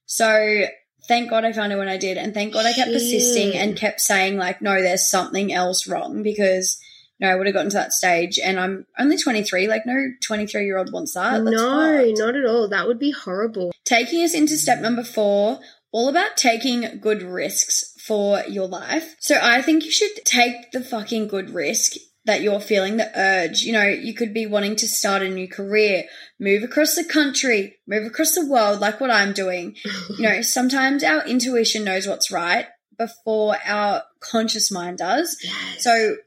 So 0.05 0.65
thank 1.07 1.29
God 1.29 1.45
I 1.45 1.53
found 1.53 1.71
it 1.71 1.77
when 1.77 1.87
I 1.87 1.95
did, 1.95 2.17
and 2.17 2.33
thank 2.33 2.51
God 2.51 2.65
I 2.65 2.73
kept 2.73 2.91
persisting 2.91 3.55
and 3.55 3.77
kept 3.77 4.01
saying 4.01 4.35
like, 4.35 4.61
no, 4.61 4.81
there's 4.81 5.09
something 5.09 5.53
else 5.53 5.87
wrong 5.87 6.21
because. 6.23 6.77
No, 7.19 7.29
I 7.29 7.33
would 7.33 7.47
have 7.47 7.55
gotten 7.55 7.71
to 7.71 7.77
that 7.77 7.93
stage, 7.93 8.37
and 8.37 8.59
I'm 8.59 8.85
only 8.99 9.17
23. 9.17 9.67
Like, 9.67 9.87
no 9.87 9.95
23 10.21 10.65
year 10.65 10.77
old 10.77 10.93
wants 10.93 11.15
that. 11.15 11.43
That's 11.43 11.49
no, 11.49 12.05
fucked 12.05 12.19
not 12.19 12.35
at 12.35 12.45
all. 12.45 12.67
That 12.67 12.85
would 12.85 12.99
be 12.99 13.09
horrible. 13.09 13.71
taking 13.85 14.23
us 14.23 14.35
into 14.35 14.55
step 14.55 14.81
number 14.81 15.03
four, 15.03 15.59
all 15.91 16.09
about 16.09 16.37
taking 16.37 16.99
good 16.99 17.23
risks 17.23 17.96
for 18.07 18.41
your 18.47 18.67
life. 18.67 19.15
So 19.19 19.37
I 19.41 19.61
think 19.61 19.83
you 19.83 19.91
should 19.91 20.23
take 20.25 20.71
the 20.71 20.81
fucking 20.81 21.27
good 21.27 21.49
risk 21.49 21.93
that 22.25 22.41
you're 22.41 22.59
feeling 22.59 22.97
the 22.97 23.11
urge. 23.19 23.61
You 23.61 23.73
know, 23.73 23.87
you 23.87 24.13
could 24.13 24.33
be 24.33 24.45
wanting 24.45 24.75
to 24.77 24.87
start 24.87 25.21
a 25.21 25.29
new 25.29 25.47
career, 25.47 26.03
move 26.39 26.63
across 26.63 26.95
the 26.95 27.03
country, 27.03 27.77
move 27.87 28.05
across 28.05 28.33
the 28.33 28.45
world, 28.45 28.79
like 28.79 28.99
what 28.99 29.11
I'm 29.11 29.33
doing. 29.33 29.75
You 30.17 30.23
know, 30.23 30.41
sometimes 30.41 31.03
our 31.03 31.25
intuition 31.25 31.83
knows 31.83 32.07
what's 32.07 32.31
right 32.31 32.67
before 32.97 33.57
our 33.65 34.03
conscious 34.19 34.71
mind 34.71 34.97
does. 34.99 35.37
Yes. 35.43 35.83
So, 35.83 36.17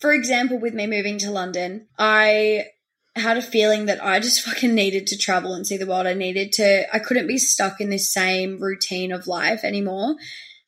for 0.00 0.12
example, 0.12 0.58
with 0.58 0.74
me 0.74 0.86
moving 0.86 1.18
to 1.18 1.30
London, 1.30 1.88
I 1.98 2.66
had 3.16 3.36
a 3.36 3.42
feeling 3.42 3.86
that 3.86 4.02
I 4.02 4.20
just 4.20 4.40
fucking 4.44 4.74
needed 4.74 5.08
to 5.08 5.18
travel 5.18 5.54
and 5.54 5.66
see 5.66 5.76
the 5.76 5.86
world. 5.86 6.06
I 6.06 6.14
needed 6.14 6.52
to, 6.54 6.94
I 6.94 6.98
couldn't 6.98 7.26
be 7.26 7.38
stuck 7.38 7.80
in 7.80 7.90
this 7.90 8.12
same 8.12 8.60
routine 8.60 9.12
of 9.12 9.26
life 9.26 9.64
anymore. 9.64 10.16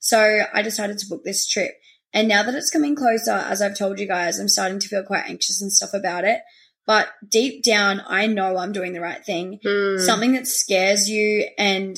So 0.01 0.41
I 0.53 0.63
decided 0.63 0.99
to 0.99 1.07
book 1.07 1.23
this 1.25 1.47
trip. 1.47 1.73
And 2.13 2.27
now 2.27 2.43
that 2.43 2.55
it's 2.55 2.71
coming 2.71 2.97
closer, 2.97 3.31
as 3.31 3.63
I've 3.63 3.79
told 3.79 4.01
you 4.01 4.09
guys, 4.09 4.41
I'm 4.41 4.49
starting 4.49 4.81
to 4.81 4.89
feel 4.89 5.05
quite 5.05 5.29
anxious 5.29 5.63
and 5.63 5.73
stuff 5.73 5.95
about 5.95 6.25
it. 6.25 6.41
But 6.87 7.09
deep 7.29 7.63
down, 7.63 8.03
I 8.07 8.27
know 8.27 8.57
I'm 8.57 8.73
doing 8.73 8.95
the 8.95 9.01
right 9.01 9.25
thing. 9.25 9.61
Hmm. 9.65 9.99
Something 9.99 10.33
that 10.33 10.49
scares 10.49 11.09
you 11.09 11.47
and 11.57 11.97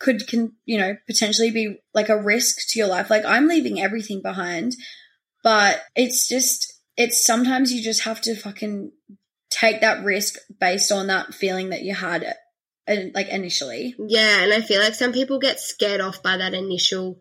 could, 0.00 0.26
can, 0.26 0.54
you 0.64 0.78
know, 0.78 0.96
potentially 1.06 1.52
be 1.52 1.76
like 1.92 2.08
a 2.08 2.20
risk 2.20 2.66
to 2.70 2.78
your 2.78 2.88
life. 2.88 3.10
Like 3.10 3.24
I'm 3.24 3.46
leaving 3.46 3.80
everything 3.80 4.22
behind, 4.22 4.74
but 5.44 5.82
it's 5.94 6.26
just, 6.26 6.72
it's 6.96 7.24
sometimes 7.24 7.72
you 7.72 7.82
just 7.82 8.02
have 8.04 8.20
to 8.22 8.34
fucking 8.34 8.90
take 9.50 9.82
that 9.82 10.04
risk 10.04 10.34
based 10.60 10.90
on 10.90 11.06
that 11.06 11.32
feeling 11.32 11.70
that 11.70 11.82
you 11.82 11.94
had, 11.94 12.34
like 12.86 13.28
initially. 13.28 13.94
Yeah, 13.98 14.42
and 14.42 14.52
I 14.52 14.60
feel 14.60 14.80
like 14.80 14.94
some 14.94 15.12
people 15.12 15.38
get 15.38 15.60
scared 15.60 16.00
off 16.00 16.22
by 16.22 16.36
that 16.36 16.54
initial 16.54 17.20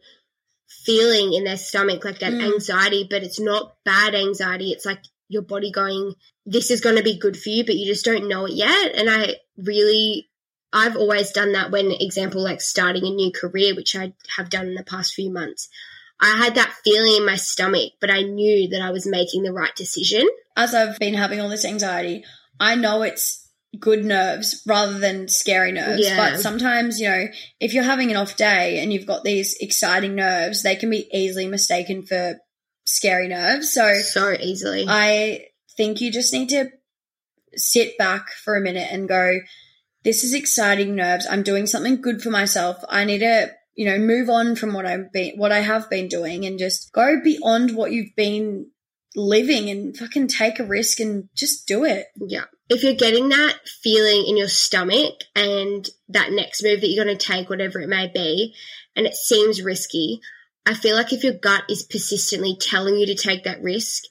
feeling 0.85 1.33
in 1.33 1.43
their 1.43 1.57
stomach, 1.57 2.03
like 2.03 2.19
that 2.19 2.33
Mm. 2.33 2.53
anxiety, 2.53 3.07
but 3.09 3.23
it's 3.23 3.39
not 3.39 3.75
bad 3.85 4.15
anxiety. 4.15 4.71
It's 4.71 4.85
like 4.85 5.03
your 5.29 5.41
body 5.41 5.71
going, 5.71 6.15
this 6.45 6.69
is 6.71 6.81
going 6.81 6.97
to 6.97 7.03
be 7.03 7.17
good 7.17 7.37
for 7.37 7.49
you, 7.49 7.65
but 7.65 7.75
you 7.75 7.85
just 7.85 8.05
don't 8.05 8.27
know 8.27 8.45
it 8.45 8.53
yet. 8.53 8.91
And 8.95 9.09
I 9.09 9.37
really, 9.57 10.29
I've 10.73 10.97
always 10.97 11.31
done 11.31 11.53
that 11.53 11.71
when, 11.71 11.91
example, 11.91 12.43
like 12.43 12.61
starting 12.61 13.05
a 13.05 13.09
new 13.09 13.31
career, 13.31 13.75
which 13.75 13.95
I 13.95 14.13
have 14.35 14.49
done 14.49 14.67
in 14.67 14.75
the 14.75 14.83
past 14.83 15.13
few 15.13 15.31
months. 15.31 15.69
I 16.19 16.37
had 16.37 16.55
that 16.55 16.73
feeling 16.83 17.17
in 17.17 17.25
my 17.25 17.35
stomach, 17.35 17.93
but 17.99 18.09
I 18.09 18.21
knew 18.21 18.69
that 18.69 18.81
I 18.81 18.91
was 18.91 19.05
making 19.05 19.43
the 19.43 19.53
right 19.53 19.75
decision. 19.75 20.27
As 20.55 20.73
I've 20.73 20.99
been 20.99 21.15
having 21.15 21.41
all 21.41 21.49
this 21.49 21.65
anxiety, 21.65 22.23
I 22.59 22.75
know 22.75 23.01
it's 23.01 23.42
good 23.79 24.05
nerves 24.05 24.61
rather 24.67 24.99
than 24.99 25.27
scary 25.27 25.71
nerves. 25.71 26.07
Yeah. 26.07 26.17
But 26.17 26.39
sometimes, 26.39 26.99
you 26.99 27.09
know, 27.09 27.25
if 27.59 27.73
you're 27.73 27.83
having 27.83 28.11
an 28.11 28.17
off 28.17 28.37
day 28.37 28.79
and 28.79 28.93
you've 28.93 29.07
got 29.07 29.23
these 29.23 29.55
exciting 29.59 30.15
nerves, 30.15 30.63
they 30.63 30.75
can 30.75 30.89
be 30.89 31.09
easily 31.11 31.47
mistaken 31.47 32.05
for 32.05 32.37
scary 32.85 33.27
nerves. 33.27 33.71
So 33.71 33.93
So 33.99 34.33
easily. 34.39 34.85
I 34.87 35.45
think 35.75 36.01
you 36.01 36.11
just 36.11 36.33
need 36.33 36.49
to 36.49 36.69
sit 37.55 37.97
back 37.97 38.29
for 38.43 38.55
a 38.55 38.61
minute 38.61 38.89
and 38.91 39.07
go, 39.07 39.39
this 40.03 40.23
is 40.23 40.33
exciting 40.33 40.95
nerves. 40.95 41.25
I'm 41.29 41.43
doing 41.43 41.65
something 41.65 42.01
good 42.01 42.21
for 42.21 42.29
myself. 42.29 42.83
I 42.89 43.05
need 43.05 43.19
to, 43.19 43.51
you 43.75 43.85
know, 43.85 43.97
move 43.97 44.29
on 44.29 44.55
from 44.55 44.73
what 44.73 44.85
I've 44.85 45.11
been, 45.11 45.37
what 45.37 45.51
I 45.51 45.61
have 45.61 45.89
been 45.89 46.07
doing 46.07 46.45
and 46.45 46.59
just 46.59 46.91
go 46.91 47.21
beyond 47.23 47.75
what 47.75 47.91
you've 47.91 48.15
been 48.15 48.69
living 49.15 49.69
and 49.69 49.95
fucking 49.95 50.27
take 50.27 50.59
a 50.59 50.65
risk 50.65 50.99
and 50.99 51.29
just 51.35 51.67
do 51.67 51.85
it. 51.85 52.07
Yeah. 52.17 52.45
If 52.73 52.83
you're 52.83 52.95
getting 52.95 53.29
that 53.29 53.69
feeling 53.83 54.25
in 54.27 54.35
your 54.35 54.47
stomach 54.47 55.13
and 55.35 55.87
that 56.09 56.31
next 56.31 56.63
move 56.63 56.81
that 56.81 56.87
you're 56.87 57.05
going 57.05 57.15
to 57.15 57.23
take, 57.23 57.47
whatever 57.47 57.79
it 57.79 57.87
may 57.87 58.07
be, 58.07 58.55
and 58.95 59.05
it 59.05 59.13
seems 59.13 59.61
risky, 59.61 60.21
I 60.65 60.73
feel 60.73 60.95
like 60.95 61.13
if 61.13 61.23
your 61.23 61.33
gut 61.33 61.65
is 61.69 61.83
persistently 61.83 62.57
telling 62.59 62.97
you 62.97 63.05
to 63.05 63.15
take 63.15 63.43
that 63.43 63.61
risk, 63.61 64.05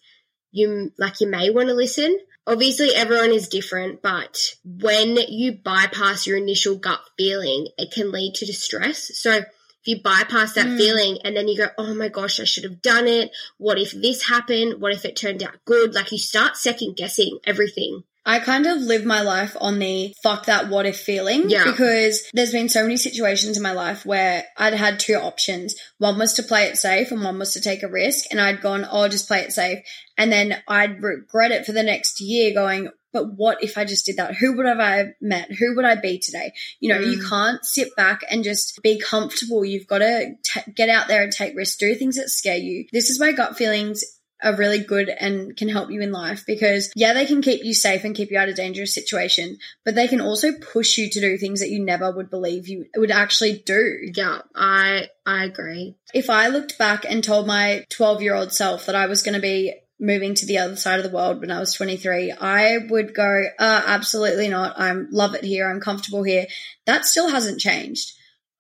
you 0.53 0.93
like 0.97 1.21
you 1.21 1.27
may 1.27 1.51
want 1.51 1.71
to 1.71 1.75
listen. 1.75 2.17
Obviously, 2.47 2.95
everyone 2.95 3.33
is 3.33 3.49
different, 3.49 4.01
but 4.01 4.55
when 4.65 5.17
you 5.29 5.59
bypass 5.65 6.27
your 6.27 6.37
initial 6.37 6.77
gut 6.77 7.01
feeling, 7.19 7.67
it 7.79 7.93
can 7.93 8.13
lead 8.13 8.35
to 8.35 8.47
distress. 8.47 9.11
So 9.19 9.33
if 9.39 9.47
you 9.87 10.03
bypass 10.03 10.55
that 10.55 10.67
Mm. 10.67 10.77
feeling 10.77 11.19
and 11.25 11.37
then 11.37 11.49
you 11.49 11.57
go, 11.57 11.71
oh 11.79 11.95
my 11.95 12.09
gosh, 12.09 12.39
I 12.39 12.45
should 12.45 12.63
have 12.63 12.81
done 12.81 13.09
it. 13.09 13.33
What 13.59 13.81
if 13.81 13.91
this 13.91 14.29
happened? 14.29 14.81
What 14.81 14.93
if 14.93 15.05
it 15.05 15.17
turned 15.17 15.43
out 15.43 15.65
good? 15.65 15.95
Like 15.95 16.13
you 16.13 16.19
start 16.19 16.57
second 16.57 16.97
guessing 16.97 17.41
everything. 17.45 18.05
I 18.25 18.39
kind 18.39 18.67
of 18.67 18.79
live 18.79 19.05
my 19.05 19.21
life 19.23 19.57
on 19.61 19.79
the 19.81 20.15
fuck 20.23 20.47
that 20.47 20.69
what 20.69 20.87
if 20.87 20.97
feeling 21.01 21.51
Yeah. 21.51 21.65
because 21.65 22.23
there's 22.33 22.53
been 22.53 22.69
so 22.69 22.83
many 22.83 22.97
situations 22.97 23.57
in 23.57 23.63
my 23.63 23.73
life 23.73 24.07
where 24.07 24.45
I'd 24.57 24.75
had 24.75 25.01
two 25.01 25.15
options. 25.15 25.75
One 25.99 26.19
was 26.19 26.33
to 26.35 26.43
play 26.45 26.65
it 26.67 26.77
safe 26.79 27.11
and 27.11 27.23
one 27.23 27.39
was 27.39 27.53
to 27.55 27.61
take 27.61 27.83
a 27.83 27.89
risk 27.89 28.27
and 28.31 28.41
I'd 28.41 28.61
gone, 28.61 28.87
oh, 28.91 29.09
just 29.09 29.27
play 29.27 29.41
it 29.41 29.53
safe. 29.53 29.81
And 30.17 30.33
then 30.33 30.63
I'd 30.69 31.03
regret 31.03 31.51
it 31.51 31.67
for 31.67 31.73
the 31.73 31.83
next 31.83 32.21
year 32.21 32.55
going, 32.55 32.91
but 33.13 33.35
what 33.37 33.63
if 33.63 33.77
I 33.77 33.85
just 33.85 34.07
did 34.07 34.17
that? 34.19 34.37
Who 34.37 34.57
would 34.57 34.67
have 34.67 34.79
I 34.81 35.15
met? 35.21 35.51
Who 35.53 35.75
would 35.75 35.85
I 35.85 35.97
be 35.97 36.19
today? 36.19 36.53
You 36.81 36.91
know, 36.95 37.01
you 37.01 37.19
Mm. 37.19 37.29
can't 37.29 37.65
sit 37.65 37.89
back 37.97 38.21
and 38.31 38.45
just 38.45 38.79
be 38.85 38.99
comfortable. 39.01 39.65
You've 39.65 39.87
got 39.89 39.99
to 39.99 40.35
t- 40.45 40.73
get 40.77 40.89
out 40.89 41.09
there 41.09 41.23
and 41.23 41.33
take 41.33 41.57
risks, 41.57 41.77
do 41.77 41.95
things 41.97 42.17
that 42.17 42.31
scare 42.31 42.57
you. 42.57 42.87
This 42.93 43.11
is 43.11 43.19
why 43.21 43.33
gut 43.33 43.57
feelings 43.59 44.03
are 44.43 44.57
really 44.57 44.81
good 44.81 45.09
and 45.09 45.57
can 45.57 45.69
help 45.69 45.91
you 45.91 46.01
in 46.01 46.13
life 46.13 46.45
because 46.47 46.93
yeah, 46.95 47.13
they 47.13 47.27
can 47.27 47.43
keep 47.43 47.65
you 47.65 47.75
safe 47.75 48.05
and 48.05 48.15
keep 48.17 48.31
you 48.31 48.39
out 48.39 48.49
of 48.49 48.57
dangerous 48.57 48.95
situation, 48.95 49.59
but 49.85 49.95
they 49.95 50.09
can 50.09 50.21
also 50.21 50.53
push 50.53 50.99
you 50.99 51.09
to 51.11 51.21
do 51.21 51.37
things 51.39 51.61
that 51.61 51.71
you 51.71 51.85
never 51.85 52.11
would 52.11 52.31
believe 52.31 52.69
you 52.69 52.87
would 52.97 53.11
actually 53.11 53.63
do. 53.65 54.11
Yeah, 54.15 54.41
I 54.55 55.09
I 55.25 55.45
agree. 55.45 55.97
If 56.15 56.31
I 56.31 56.49
looked 56.49 56.79
back 56.79 57.05
and 57.09 57.23
told 57.23 57.47
my 57.47 57.85
12 57.91 58.23
year 58.23 58.35
old 58.35 58.53
self 58.53 58.87
that 58.87 58.95
I 58.95 59.07
was 59.07 59.23
going 59.23 59.35
to 59.35 59.41
be 59.41 59.75
moving 60.01 60.35
to 60.35 60.47
the 60.47 60.59
other 60.59 60.75
side 60.75 60.99
of 60.99 61.05
the 61.05 61.17
world 61.17 61.41
when 61.41 61.51
I 61.53 61.61
was 61.61 61.75
23, 61.75 62.33
I 62.33 62.79
would 62.91 63.15
go, 63.15 63.43
uh, 63.59 63.83
absolutely 63.87 64.49
not. 64.49 64.79
I'm 64.79 65.09
love 65.13 65.35
it 65.37 65.45
here. 65.45 65.71
I'm 65.71 65.81
comfortable 65.81 66.25
here. 66.25 66.47
That 66.87 67.07
still 67.07 67.29
hasn't 67.29 67.61
changed, 67.61 68.13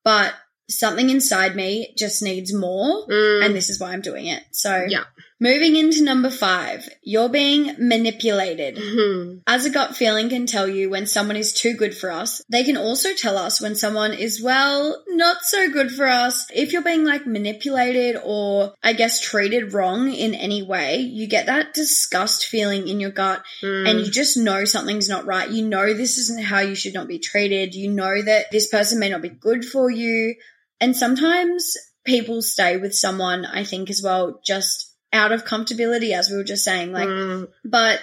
but 0.04 0.34
something 0.70 1.10
inside 1.10 1.56
me 1.56 1.94
just 1.98 2.22
needs 2.22 2.54
more. 2.54 3.06
Mm, 3.06 3.46
And 3.46 3.54
this 3.56 3.68
is 3.68 3.80
why 3.80 3.92
I'm 3.92 4.00
doing 4.00 4.26
it. 4.26 4.42
So, 4.52 4.84
Yeah. 4.88 5.04
Moving 5.42 5.74
into 5.76 6.04
number 6.04 6.30
five, 6.30 6.88
you're 7.02 7.28
being 7.28 7.74
manipulated. 7.78 8.76
mhm. 8.76 9.40
As 9.46 9.64
a 9.64 9.70
gut 9.70 9.96
feeling 9.96 10.28
can 10.28 10.46
tell 10.46 10.68
you 10.68 10.88
when 10.88 11.06
someone 11.06 11.36
is 11.36 11.52
too 11.52 11.74
good 11.74 11.96
for 11.96 12.10
us, 12.12 12.40
they 12.48 12.62
can 12.62 12.76
also 12.76 13.12
tell 13.14 13.36
us 13.36 13.60
when 13.60 13.74
someone 13.74 14.12
is, 14.12 14.40
well, 14.40 15.02
not 15.08 15.38
so 15.42 15.68
good 15.68 15.90
for 15.90 16.06
us. 16.06 16.46
If 16.54 16.72
you're 16.72 16.82
being 16.82 17.04
like 17.04 17.26
manipulated 17.26 18.16
or 18.22 18.74
I 18.82 18.92
guess 18.92 19.20
treated 19.20 19.74
wrong 19.74 20.12
in 20.12 20.34
any 20.34 20.62
way, 20.62 20.98
you 20.98 21.26
get 21.26 21.46
that 21.46 21.74
disgust 21.74 22.46
feeling 22.46 22.86
in 22.88 23.00
your 23.00 23.10
gut 23.10 23.42
Mm. 23.62 23.88
and 23.88 24.00
you 24.00 24.10
just 24.10 24.36
know 24.36 24.64
something's 24.64 25.08
not 25.08 25.26
right. 25.26 25.50
You 25.50 25.66
know 25.66 25.92
this 25.92 26.18
isn't 26.18 26.44
how 26.44 26.60
you 26.60 26.74
should 26.76 26.94
not 26.94 27.08
be 27.08 27.18
treated. 27.18 27.74
You 27.74 27.90
know 27.90 28.22
that 28.22 28.50
this 28.52 28.68
person 28.68 28.98
may 29.00 29.08
not 29.10 29.22
be 29.22 29.28
good 29.28 29.64
for 29.64 29.90
you. 29.90 30.36
And 30.80 30.96
sometimes 30.96 31.76
people 32.04 32.42
stay 32.42 32.76
with 32.76 32.94
someone, 32.94 33.44
I 33.44 33.64
think, 33.64 33.90
as 33.90 34.00
well, 34.02 34.40
just 34.46 34.91
out 35.12 35.32
of 35.32 35.44
comfortability, 35.44 36.12
as 36.12 36.30
we 36.30 36.36
were 36.36 36.44
just 36.44 36.64
saying. 36.64 36.92
Like, 36.92 37.08
Mm, 37.08 37.48
but 37.64 38.00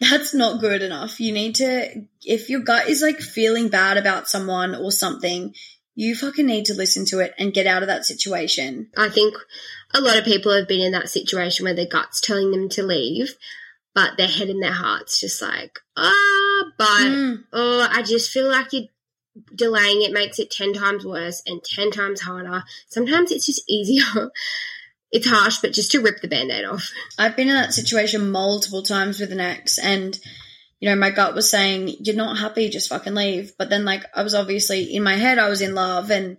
that's 0.00 0.34
not 0.34 0.60
good 0.60 0.82
enough. 0.82 1.20
You 1.20 1.32
need 1.32 1.54
to, 1.56 2.04
if 2.22 2.50
your 2.50 2.60
gut 2.60 2.88
is 2.88 3.00
like 3.02 3.20
feeling 3.20 3.68
bad 3.68 3.96
about 3.96 4.28
someone 4.28 4.74
or 4.74 4.90
something, 4.92 5.54
you 5.94 6.14
fucking 6.16 6.46
need 6.46 6.66
to 6.66 6.74
listen 6.74 7.04
to 7.06 7.20
it 7.20 7.32
and 7.38 7.54
get 7.54 7.66
out 7.66 7.82
of 7.82 7.88
that 7.88 8.04
situation. 8.04 8.90
I 8.96 9.08
think 9.08 9.34
a 9.94 10.00
lot 10.00 10.18
of 10.18 10.24
people 10.24 10.52
have 10.52 10.66
been 10.68 10.80
in 10.80 10.92
that 10.92 11.08
situation 11.08 11.64
where 11.64 11.74
their 11.74 11.86
gut's 11.86 12.20
telling 12.20 12.50
them 12.50 12.68
to 12.70 12.82
leave, 12.82 13.34
but 13.94 14.16
their 14.16 14.26
head 14.28 14.48
and 14.48 14.60
their 14.62 14.72
heart's 14.72 15.20
just 15.20 15.40
like, 15.40 15.78
ah, 15.96 16.64
but 16.76 16.86
Mm. 16.88 17.44
oh, 17.52 17.88
I 17.90 18.02
just 18.02 18.30
feel 18.30 18.48
like 18.48 18.72
you're 18.72 18.88
delaying 19.54 20.02
it 20.02 20.12
makes 20.12 20.38
it 20.40 20.50
10 20.50 20.72
times 20.74 21.04
worse 21.04 21.42
and 21.46 21.62
10 21.62 21.90
times 21.92 22.20
harder. 22.22 22.64
Sometimes 22.88 23.30
it's 23.30 23.46
just 23.46 23.62
easier. 23.68 24.30
It's 25.14 25.28
harsh, 25.28 25.58
but 25.62 25.72
just 25.72 25.92
to 25.92 26.00
rip 26.00 26.20
the 26.20 26.28
band 26.28 26.50
aid 26.50 26.64
off. 26.64 26.90
I've 27.16 27.36
been 27.36 27.48
in 27.48 27.54
that 27.54 27.72
situation 27.72 28.32
multiple 28.32 28.82
times 28.82 29.20
with 29.20 29.30
an 29.30 29.40
ex, 29.40 29.78
and 29.78 30.18
you 30.80 30.90
know, 30.90 30.96
my 30.96 31.10
gut 31.10 31.34
was 31.34 31.48
saying, 31.48 31.94
You're 32.00 32.16
not 32.16 32.36
happy, 32.36 32.68
just 32.68 32.88
fucking 32.90 33.14
leave. 33.14 33.52
But 33.56 33.70
then, 33.70 33.84
like, 33.84 34.04
I 34.14 34.22
was 34.22 34.34
obviously 34.34 34.94
in 34.94 35.02
my 35.04 35.14
head, 35.14 35.38
I 35.38 35.48
was 35.48 35.62
in 35.62 35.74
love 35.74 36.10
and 36.10 36.36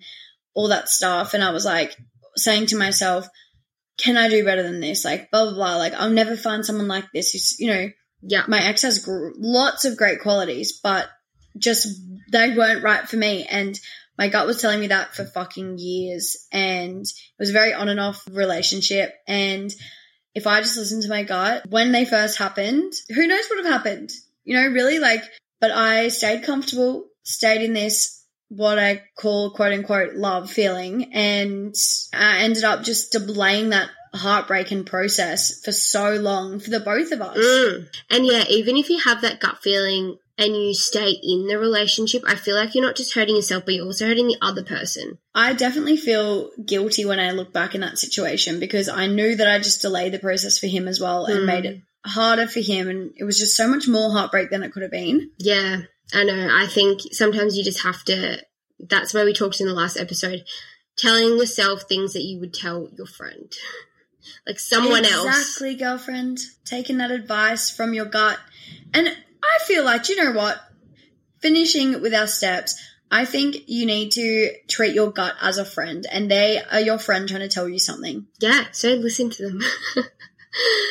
all 0.54 0.68
that 0.68 0.90
stuff, 0.90 1.34
and 1.34 1.44
I 1.44 1.52
was 1.52 1.66
like 1.66 1.96
saying 2.36 2.68
to 2.68 2.78
myself, 2.78 3.28
Can 3.98 4.18
I 4.18 4.28
do 4.30 4.44
better 4.44 4.62
than 4.62 4.82
this? 4.82 5.06
Like, 5.06 5.32
blah, 5.32 5.46
blah, 5.46 5.54
blah. 5.54 5.78
Like, 5.78 5.94
I'll 5.94 6.12
never 6.12 6.36
find 6.36 6.66
someone 6.66 6.90
like 6.90 7.06
this 7.14 7.32
who's, 7.32 7.58
you 7.60 7.68
know, 7.74 7.90
Yeah. 8.22 8.44
my 8.48 8.62
ex 8.62 8.82
has 8.82 9.00
gr- 9.00 9.32
lots 9.38 9.86
of 9.86 9.98
great 9.98 10.20
qualities, 10.20 10.80
but 10.84 11.10
just 11.58 11.88
they 12.32 12.54
weren't 12.56 12.84
right 12.84 13.08
for 13.08 13.16
me. 13.16 13.46
And 13.50 13.80
my 14.18 14.30
gut 14.30 14.48
was 14.48 14.62
telling 14.62 14.80
me 14.80 14.88
that 14.88 15.16
for 15.16 15.26
fucking 15.26 15.78
years. 15.78 16.48
And 16.52 17.02
it 17.02 17.40
was 17.40 17.50
a 17.50 17.54
very 17.54 17.74
on 17.74 17.90
and 17.90 18.00
off 18.00 18.26
relationship. 18.32 19.14
And 19.28 19.72
if 20.34 20.48
I 20.48 20.62
just 20.62 20.78
listened 20.78 21.04
to 21.04 21.10
my 21.10 21.24
gut 21.24 21.66
when 21.70 21.92
they 21.92 22.06
first 22.06 22.38
happened, 22.38 22.94
who 23.10 23.28
knows 23.28 23.46
what 23.48 23.58
would 23.58 23.66
have 23.66 23.84
happened? 23.84 24.12
You 24.44 24.56
know, 24.56 24.68
really 24.68 25.00
like, 25.00 25.24
but 25.60 25.72
I 25.72 26.10
stayed 26.10 26.44
comfortable, 26.44 27.08
stayed 27.24 27.62
in 27.62 27.74
this 27.74 28.24
what 28.50 28.78
I 28.78 29.02
call 29.18 29.52
quote 29.52 29.74
unquote 29.74 30.14
love 30.14 30.52
feeling 30.52 31.14
and 31.14 31.74
I 32.14 32.44
ended 32.44 32.64
up 32.64 32.84
just 32.84 33.12
delaying 33.12 33.70
that 33.70 33.90
heartbreak 34.14 34.72
and 34.72 34.86
process 34.86 35.62
for 35.64 35.72
so 35.72 36.14
long 36.14 36.60
for 36.60 36.70
the 36.70 36.80
both 36.80 37.12
of 37.12 37.22
us. 37.22 37.38
Mm. 37.38 37.88
And 38.10 38.26
yeah, 38.26 38.44
even 38.50 38.78
if 38.78 38.90
you 38.90 39.00
have 39.00 39.22
that 39.22 39.40
gut 39.40 39.58
feeling 39.62 40.18
and 40.38 40.56
you 40.56 40.74
stay 40.74 41.12
in 41.24 41.48
the 41.48 41.58
relationship, 41.58 42.24
I 42.28 42.36
feel 42.36 42.56
like 42.56 42.76
you're 42.76 42.84
not 42.86 42.96
just 42.98 43.14
hurting 43.14 43.36
yourself, 43.36 43.64
but 43.66 43.74
you're 43.74 43.86
also 43.86 44.08
hurting 44.08 44.28
the 44.28 44.38
other 44.42 44.64
person. 44.64 45.18
I 45.34 45.54
definitely 45.54 45.98
feel 45.98 46.52
guilty 46.66 47.06
when 47.06 47.20
I 47.20 47.32
look 47.32 47.54
back 47.54 47.74
in 47.76 47.82
that 47.82 47.98
situation 47.98 48.60
because 48.60 48.90
I 48.90 49.08
knew 49.08 49.36
that 49.36 49.48
I 49.48 49.60
just 49.60 49.82
delayed 49.82 50.14
the 50.14 50.20
process 50.20 50.58
for 50.60 50.68
him 50.68 50.88
as 50.88 51.00
well 51.00 51.26
and 51.26 51.40
Mm. 51.42 51.46
made 51.46 51.66
it 51.66 51.82
harder 52.06 52.48
for 52.48 52.60
him 52.60 52.88
and 52.90 53.14
it 53.16 53.24
was 53.24 53.40
just 53.40 53.56
so 53.56 53.68
much 53.68 53.88
more 53.88 54.12
heartbreak 54.12 54.50
than 54.50 54.62
it 54.64 54.72
could 54.72 54.84
have 54.84 54.92
been. 54.92 55.32
Yeah, 55.40 55.84
I 56.14 56.24
know. 56.24 56.50
I 56.52 56.68
think 56.68 57.02
sometimes 57.12 57.58
you 57.58 57.64
just 57.64 57.82
have 57.84 58.04
to. 58.06 58.42
That's 58.80 59.14
why 59.14 59.24
we 59.24 59.34
talked 59.34 59.62
in 59.62 59.68
the 59.68 59.74
last 59.74 59.98
episode, 59.98 60.44
telling 60.98 61.38
yourself 61.38 61.84
things 61.84 62.12
that 62.14 62.24
you 62.24 62.40
would 62.42 62.54
tell 62.54 62.90
your 62.98 63.08
friend, 63.08 63.52
like 64.48 64.60
someone 64.60 65.06
else. 65.06 65.26
Exactly, 65.28 65.76
girlfriend. 65.76 66.40
Taking 66.66 66.98
that 66.98 67.12
advice 67.12 67.70
from 67.70 67.94
your 67.94 68.06
gut. 68.06 68.38
And 68.94 69.16
I 69.46 69.66
feel 69.66 69.84
like, 69.84 70.10
you 70.10 70.24
know 70.24 70.32
what? 70.32 70.58
Finishing 71.42 72.02
with 72.02 72.14
our 72.14 72.28
steps, 72.28 72.80
I 73.12 73.26
think 73.26 73.58
you 73.68 73.86
need 73.86 74.12
to 74.14 74.52
treat 74.68 74.96
your 74.96 75.12
gut 75.12 75.36
as 75.42 75.58
a 75.58 75.66
friend 75.66 76.06
and 76.12 76.30
they 76.30 76.62
are 76.62 76.80
your 76.80 76.98
friend 76.98 77.28
trying 77.28 77.42
to 77.42 77.48
tell 77.48 77.70
you 77.70 77.80
something. 77.80 78.28
Yeah, 78.40 78.66
so 78.72 78.90
listen 78.90 79.30
to 79.32 79.48
them. 79.48 79.62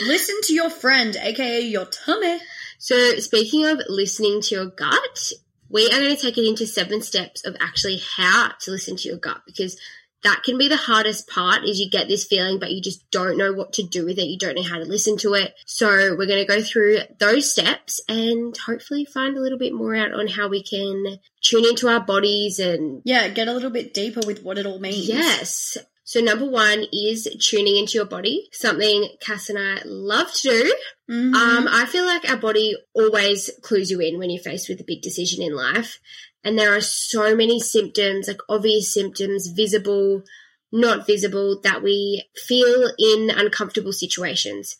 Listen 0.06 0.36
to 0.42 0.54
your 0.54 0.68
friend, 0.68 1.16
aka 1.16 1.60
your 1.60 1.86
tummy. 1.86 2.38
so 2.78 3.16
speaking 3.16 3.64
of 3.64 3.80
listening 3.88 4.42
to 4.42 4.54
your 4.54 4.66
gut, 4.66 5.32
we 5.70 5.86
are 5.86 5.98
going 6.00 6.14
to 6.14 6.20
take 6.20 6.36
it 6.36 6.46
into 6.46 6.66
seven 6.66 7.00
steps 7.00 7.44
of 7.46 7.56
actually 7.60 8.00
how 8.16 8.52
to 8.60 8.70
listen 8.70 8.96
to 8.96 9.08
your 9.08 9.16
gut 9.16 9.40
because 9.46 9.78
that 10.24 10.42
can 10.42 10.58
be 10.58 10.68
the 10.68 10.76
hardest 10.76 11.28
part 11.28 11.62
is 11.64 11.78
you 11.78 11.88
get 11.90 12.08
this 12.08 12.24
feeling 12.24 12.58
but 12.58 12.72
you 12.72 12.80
just 12.82 13.08
don't 13.10 13.38
know 13.38 13.52
what 13.52 13.72
to 13.74 13.82
do 13.82 14.04
with 14.04 14.18
it 14.18 14.24
you 14.26 14.38
don't 14.38 14.56
know 14.56 14.62
how 14.62 14.78
to 14.78 14.84
listen 14.84 15.16
to 15.16 15.34
it 15.34 15.54
so 15.66 15.86
we're 16.18 16.26
going 16.26 16.44
to 16.44 16.52
go 16.52 16.60
through 16.60 16.98
those 17.20 17.50
steps 17.50 18.00
and 18.08 18.56
hopefully 18.56 19.04
find 19.04 19.36
a 19.36 19.40
little 19.40 19.58
bit 19.58 19.72
more 19.72 19.94
out 19.94 20.12
on 20.12 20.26
how 20.26 20.48
we 20.48 20.62
can 20.62 21.18
tune 21.42 21.64
into 21.64 21.88
our 21.88 22.00
bodies 22.00 22.58
and 22.58 23.02
Yeah, 23.04 23.28
get 23.28 23.48
a 23.48 23.52
little 23.52 23.70
bit 23.70 23.94
deeper 23.94 24.20
with 24.26 24.42
what 24.42 24.58
it 24.58 24.66
all 24.66 24.80
means. 24.80 25.06
yes 25.08 25.76
so 26.06 26.20
number 26.20 26.44
one 26.48 26.84
is 26.92 27.26
tuning 27.40 27.78
into 27.78 27.94
your 27.94 28.04
body 28.04 28.48
something 28.52 29.08
cass 29.20 29.48
and 29.48 29.58
i 29.58 29.80
love 29.86 30.30
to 30.32 30.42
do 30.50 30.74
Mhm. 31.10 31.34
um, 31.34 31.68
I 31.68 31.84
feel 31.84 32.06
like 32.06 32.26
our 32.30 32.38
body 32.38 32.76
always 32.94 33.50
clues 33.60 33.90
you 33.90 34.00
in 34.00 34.18
when 34.18 34.30
you're 34.30 34.42
faced 34.42 34.70
with 34.70 34.80
a 34.80 34.84
big 34.84 35.02
decision 35.02 35.42
in 35.42 35.54
life. 35.54 36.00
And 36.44 36.58
there 36.58 36.76
are 36.76 36.80
so 36.80 37.34
many 37.34 37.58
symptoms, 37.58 38.28
like 38.28 38.40
obvious 38.48 38.92
symptoms, 38.92 39.48
visible, 39.48 40.22
not 40.70 41.06
visible, 41.06 41.60
that 41.62 41.82
we 41.82 42.24
feel 42.36 42.92
in 42.98 43.30
uncomfortable 43.30 43.92
situations. 43.92 44.76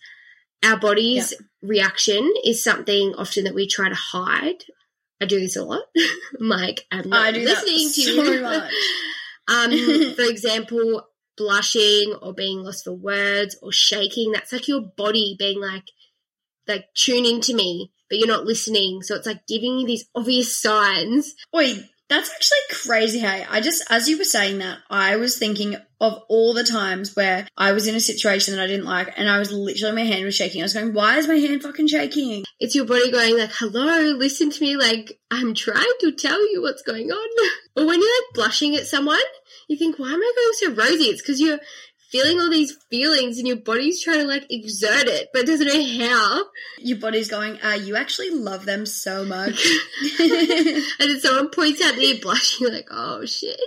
Our 0.63 0.79
body's 0.79 1.35
reaction 1.63 2.33
is 2.45 2.63
something 2.63 3.15
often 3.17 3.45
that 3.45 3.55
we 3.55 3.67
try 3.67 3.89
to 3.89 3.95
hide. 3.95 4.65
I 5.21 5.27
do 5.27 5.41
this 5.41 5.57
a 5.57 5.65
lot. 5.65 5.83
I'm 6.41 6.49
like, 6.49 6.87
I'm 6.91 7.09
not 7.09 7.27
I 7.27 7.33
do 7.33 7.45
that 7.45 7.65
listening 7.65 7.89
to 7.89 8.03
so 8.03 8.33
you. 8.33 8.43
much. 8.43 8.73
um, 9.49 9.71
for 10.15 10.23
example, 10.23 11.07
blushing 11.37 12.15
or 12.21 12.35
being 12.35 12.59
lost 12.59 12.85
for 12.85 12.93
words 12.93 13.57
or 13.63 13.73
shaking. 13.73 14.33
That's 14.33 14.53
like 14.53 14.69
your 14.69 14.83
body 14.83 15.37
being 15.39 15.61
like, 15.61 15.85
like 16.69 16.87
tune 16.95 17.25
into 17.27 17.55
me, 17.55 17.93
but 18.09 18.19
you're 18.19 18.29
not 18.29 18.45
listening. 18.45 19.03
So 19.03 19.17
it's 19.17 19.27
like 19.27 19.47
giving 19.47 19.79
you 19.79 19.87
these 19.87 20.07
obvious 20.15 20.61
signs. 20.61 21.35
Wait, 21.53 21.85
that's 22.09 22.31
actually 22.31 22.59
crazy. 22.71 23.19
Hey, 23.21 23.47
I 23.49 23.61
just, 23.61 23.83
as 23.91 24.09
you 24.09 24.19
were 24.19 24.25
saying 24.25 24.59
that, 24.59 24.79
I 24.91 25.17
was 25.17 25.39
thinking 25.39 25.77
of 26.01 26.23
all 26.29 26.53
the 26.53 26.65
times 26.65 27.17
where 27.17 27.49
I 27.57 27.73
was 27.73 27.87
in 27.87 27.95
a 27.95 28.01
situation 28.01 28.55
that 28.55 28.63
I 28.63 28.67
didn't 28.67 28.85
like 28.85 29.15
and 29.17 29.29
I 29.29 29.39
was 29.39 29.51
literally, 29.51 29.97
my 29.97 30.03
hand 30.03 30.25
was 30.25 30.37
shaking. 30.37 30.61
I 30.61 30.65
was 30.65 30.75
going, 30.75 30.93
why 30.93 31.17
is 31.17 31.27
my 31.27 31.37
hand 31.37 31.63
fucking 31.63 31.89
shaking? 31.89 32.45
It's 32.61 32.75
your 32.75 32.85
body 32.85 33.11
going 33.11 33.39
like, 33.39 33.53
hello, 33.55 34.13
listen 34.13 34.51
to 34.51 34.63
me. 34.63 34.77
Like 34.77 35.19
I'm 35.31 35.55
trying 35.55 35.85
to 36.01 36.13
tell 36.13 36.41
you 36.53 36.61
what's 36.61 36.83
going 36.83 37.11
on. 37.11 37.29
or 37.77 37.87
when 37.87 38.01
you're 38.01 38.23
like 38.23 38.35
blushing 38.35 38.77
at 38.77 38.87
someone, 38.87 39.19
you 39.69 39.79
think, 39.79 39.99
why 39.99 40.13
am 40.13 40.21
I 40.23 40.33
going 40.37 40.77
so 40.77 40.83
rosy? 40.83 41.05
It's 41.05 41.23
because 41.23 41.41
you're 41.41 41.61
feeling 42.15 42.39
all 42.39 42.49
these 42.49 42.73
feelings 42.91 43.39
and 43.39 43.49
your 43.49 43.57
body's 43.57 44.01
trying 44.01 44.21
to 44.21 44.25
like 44.25 44.47
exert 44.49 45.09
it, 45.09 45.31
but 45.33 45.47
doesn't 45.47 45.67
know 45.67 46.07
how. 46.07 46.45
Your 46.79 46.99
body's 46.99 47.29
going, 47.29 47.61
uh, 47.61 47.73
you 47.73 47.97
actually 47.97 48.31
love 48.31 48.65
them 48.65 48.87
so 48.87 49.25
much. 49.25 49.67
and 50.21 50.81
then 51.01 51.19
someone 51.19 51.51
points 51.51 51.83
out 51.83 51.97
that 51.97 52.01
you're 52.01 52.21
blushing, 52.21 52.69
you're 52.69 52.73
like, 52.73 52.87
oh 52.93 53.27
shit. 53.27 53.59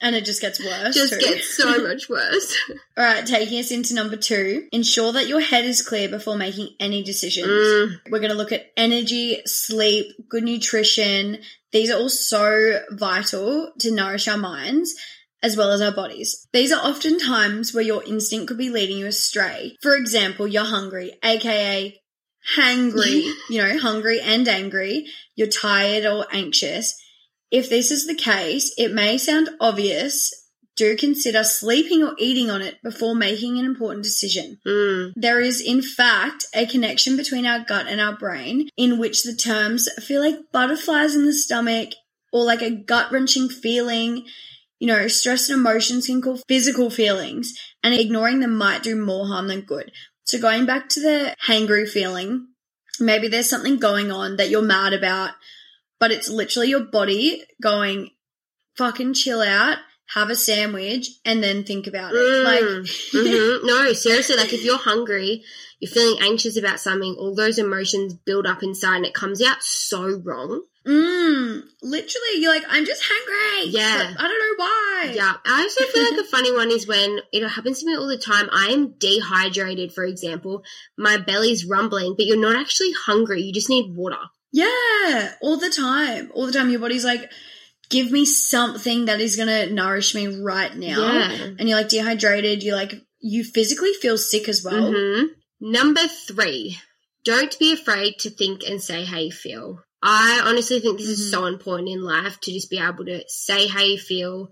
and 0.00 0.16
it 0.16 0.24
just 0.24 0.40
gets 0.40 0.58
worse. 0.58 0.96
Just 0.96 1.12
too. 1.12 1.20
gets 1.20 1.56
so 1.56 1.78
much 1.88 2.08
worse. 2.08 2.56
All 2.98 3.04
right, 3.04 3.24
taking 3.24 3.60
us 3.60 3.70
into 3.70 3.94
number 3.94 4.16
two, 4.16 4.66
ensure 4.72 5.12
that 5.12 5.28
your 5.28 5.40
head 5.40 5.64
is 5.64 5.86
clear 5.86 6.08
before 6.08 6.36
making 6.36 6.70
any 6.80 7.04
decisions. 7.04 7.46
Mm. 7.46 8.10
We're 8.10 8.18
going 8.18 8.32
to 8.32 8.36
look 8.36 8.50
at 8.50 8.72
energy, 8.76 9.42
sleep, 9.46 10.28
good 10.28 10.42
nutrition. 10.42 11.38
These 11.70 11.92
are 11.92 11.98
all 11.98 12.08
so 12.08 12.80
vital 12.90 13.70
to 13.78 13.94
nourish 13.94 14.26
our 14.26 14.38
minds 14.38 14.96
as 15.42 15.56
well 15.56 15.70
as 15.70 15.80
our 15.80 15.92
bodies. 15.92 16.46
These 16.52 16.72
are 16.72 16.80
often 16.82 17.18
times 17.18 17.74
where 17.74 17.84
your 17.84 18.04
instinct 18.04 18.48
could 18.48 18.58
be 18.58 18.70
leading 18.70 18.98
you 18.98 19.06
astray. 19.06 19.76
For 19.82 19.96
example, 19.96 20.46
you're 20.46 20.64
hungry, 20.64 21.12
aka 21.22 21.98
hangry, 22.56 23.30
you 23.50 23.62
know, 23.62 23.78
hungry 23.78 24.20
and 24.20 24.46
angry. 24.48 25.06
You're 25.34 25.48
tired 25.48 26.04
or 26.04 26.26
anxious. 26.32 26.94
If 27.50 27.68
this 27.68 27.90
is 27.90 28.06
the 28.06 28.14
case, 28.14 28.72
it 28.78 28.92
may 28.92 29.18
sound 29.18 29.50
obvious. 29.60 30.32
Do 30.74 30.96
consider 30.96 31.44
sleeping 31.44 32.02
or 32.02 32.14
eating 32.18 32.50
on 32.50 32.62
it 32.62 32.82
before 32.82 33.14
making 33.14 33.58
an 33.58 33.66
important 33.66 34.04
decision. 34.04 34.58
Mm. 34.66 35.12
There 35.14 35.38
is, 35.38 35.60
in 35.60 35.82
fact, 35.82 36.46
a 36.54 36.64
connection 36.64 37.14
between 37.14 37.44
our 37.44 37.60
gut 37.60 37.86
and 37.88 38.00
our 38.00 38.16
brain 38.16 38.70
in 38.78 38.98
which 38.98 39.22
the 39.22 39.34
terms 39.34 39.86
feel 40.02 40.22
like 40.22 40.50
butterflies 40.50 41.14
in 41.14 41.26
the 41.26 41.34
stomach 41.34 41.90
or 42.32 42.44
like 42.44 42.62
a 42.62 42.70
gut 42.70 43.12
wrenching 43.12 43.50
feeling. 43.50 44.24
You 44.82 44.88
know, 44.88 45.06
stress 45.06 45.48
and 45.48 45.60
emotions 45.60 46.08
can 46.08 46.20
cause 46.20 46.42
physical 46.48 46.90
feelings, 46.90 47.56
and 47.84 47.94
ignoring 47.94 48.40
them 48.40 48.56
might 48.56 48.82
do 48.82 48.96
more 48.96 49.28
harm 49.28 49.46
than 49.46 49.60
good. 49.60 49.92
So, 50.24 50.40
going 50.40 50.66
back 50.66 50.88
to 50.88 51.00
the 51.00 51.36
hangry 51.46 51.88
feeling, 51.88 52.48
maybe 52.98 53.28
there's 53.28 53.48
something 53.48 53.76
going 53.76 54.10
on 54.10 54.38
that 54.38 54.50
you're 54.50 54.60
mad 54.60 54.92
about, 54.92 55.34
but 56.00 56.10
it's 56.10 56.28
literally 56.28 56.70
your 56.70 56.80
body 56.80 57.44
going, 57.62 58.10
fucking 58.76 59.14
chill 59.14 59.40
out, 59.40 59.78
have 60.14 60.30
a 60.30 60.34
sandwich, 60.34 61.10
and 61.24 61.40
then 61.44 61.62
think 61.62 61.86
about 61.86 62.12
it. 62.12 62.18
Mm. 62.18 62.44
Like, 62.44 62.64
Mhm. 62.64 63.60
No, 63.62 63.92
seriously, 63.92 64.34
like 64.34 64.52
if 64.52 64.64
you're 64.64 64.78
hungry, 64.78 65.44
you're 65.78 65.92
feeling 65.92 66.18
anxious 66.20 66.56
about 66.56 66.80
something, 66.80 67.14
all 67.20 67.36
those 67.36 67.58
emotions 67.58 68.14
build 68.14 68.46
up 68.48 68.64
inside 68.64 68.96
and 68.96 69.06
it 69.06 69.14
comes 69.14 69.40
out 69.40 69.62
so 69.62 70.20
wrong. 70.24 70.64
Mm, 70.86 71.62
literally, 71.82 72.38
you're 72.40 72.52
like, 72.52 72.64
I'm 72.68 72.84
just 72.84 73.02
hungry. 73.04 73.70
Yeah. 73.70 74.14
I 74.18 74.22
don't 74.22 74.38
know 74.40 74.64
why. 74.64 75.12
Yeah. 75.14 75.34
I 75.46 75.62
also 75.62 75.84
feel 75.84 76.10
like 76.10 76.20
a 76.20 76.28
funny 76.28 76.52
one 76.52 76.70
is 76.70 76.86
when 76.88 77.20
it 77.32 77.46
happens 77.48 77.80
to 77.80 77.86
me 77.86 77.96
all 77.96 78.08
the 78.08 78.18
time. 78.18 78.48
I 78.52 78.66
am 78.68 78.94
dehydrated, 78.98 79.92
for 79.92 80.04
example. 80.04 80.64
My 80.98 81.18
belly's 81.18 81.64
rumbling, 81.64 82.14
but 82.16 82.26
you're 82.26 82.36
not 82.36 82.56
actually 82.56 82.92
hungry. 82.92 83.42
You 83.42 83.52
just 83.52 83.68
need 83.68 83.94
water. 83.94 84.16
Yeah, 84.52 85.32
all 85.40 85.56
the 85.56 85.70
time. 85.70 86.30
All 86.34 86.46
the 86.46 86.52
time. 86.52 86.68
Your 86.70 86.80
body's 86.80 87.04
like, 87.04 87.30
give 87.88 88.10
me 88.10 88.24
something 88.24 89.04
that 89.06 89.20
is 89.20 89.36
going 89.36 89.48
to 89.48 89.72
nourish 89.72 90.14
me 90.14 90.26
right 90.26 90.74
now. 90.76 90.98
Yeah. 90.98 91.30
And 91.58 91.68
you're 91.68 91.78
like 91.78 91.88
dehydrated. 91.88 92.62
You're 92.62 92.76
like, 92.76 92.94
you 93.20 93.44
physically 93.44 93.92
feel 94.00 94.18
sick 94.18 94.48
as 94.48 94.64
well. 94.64 94.92
Mhm. 94.92 95.28
Number 95.60 96.00
three, 96.08 96.78
don't 97.24 97.56
be 97.58 97.72
afraid 97.72 98.18
to 98.20 98.30
think 98.30 98.62
and 98.68 98.82
say 98.82 99.04
how 99.04 99.18
you 99.18 99.30
feel. 99.30 99.84
I 100.02 100.42
honestly 100.44 100.80
think 100.80 100.98
this 100.98 101.08
is 101.08 101.26
Mhm. 101.26 101.30
so 101.30 101.46
important 101.46 101.88
in 101.88 102.02
life 102.02 102.40
to 102.40 102.52
just 102.52 102.70
be 102.70 102.78
able 102.78 103.04
to 103.04 103.24
say 103.28 103.66
how 103.68 103.82
you 103.82 103.98
feel. 103.98 104.50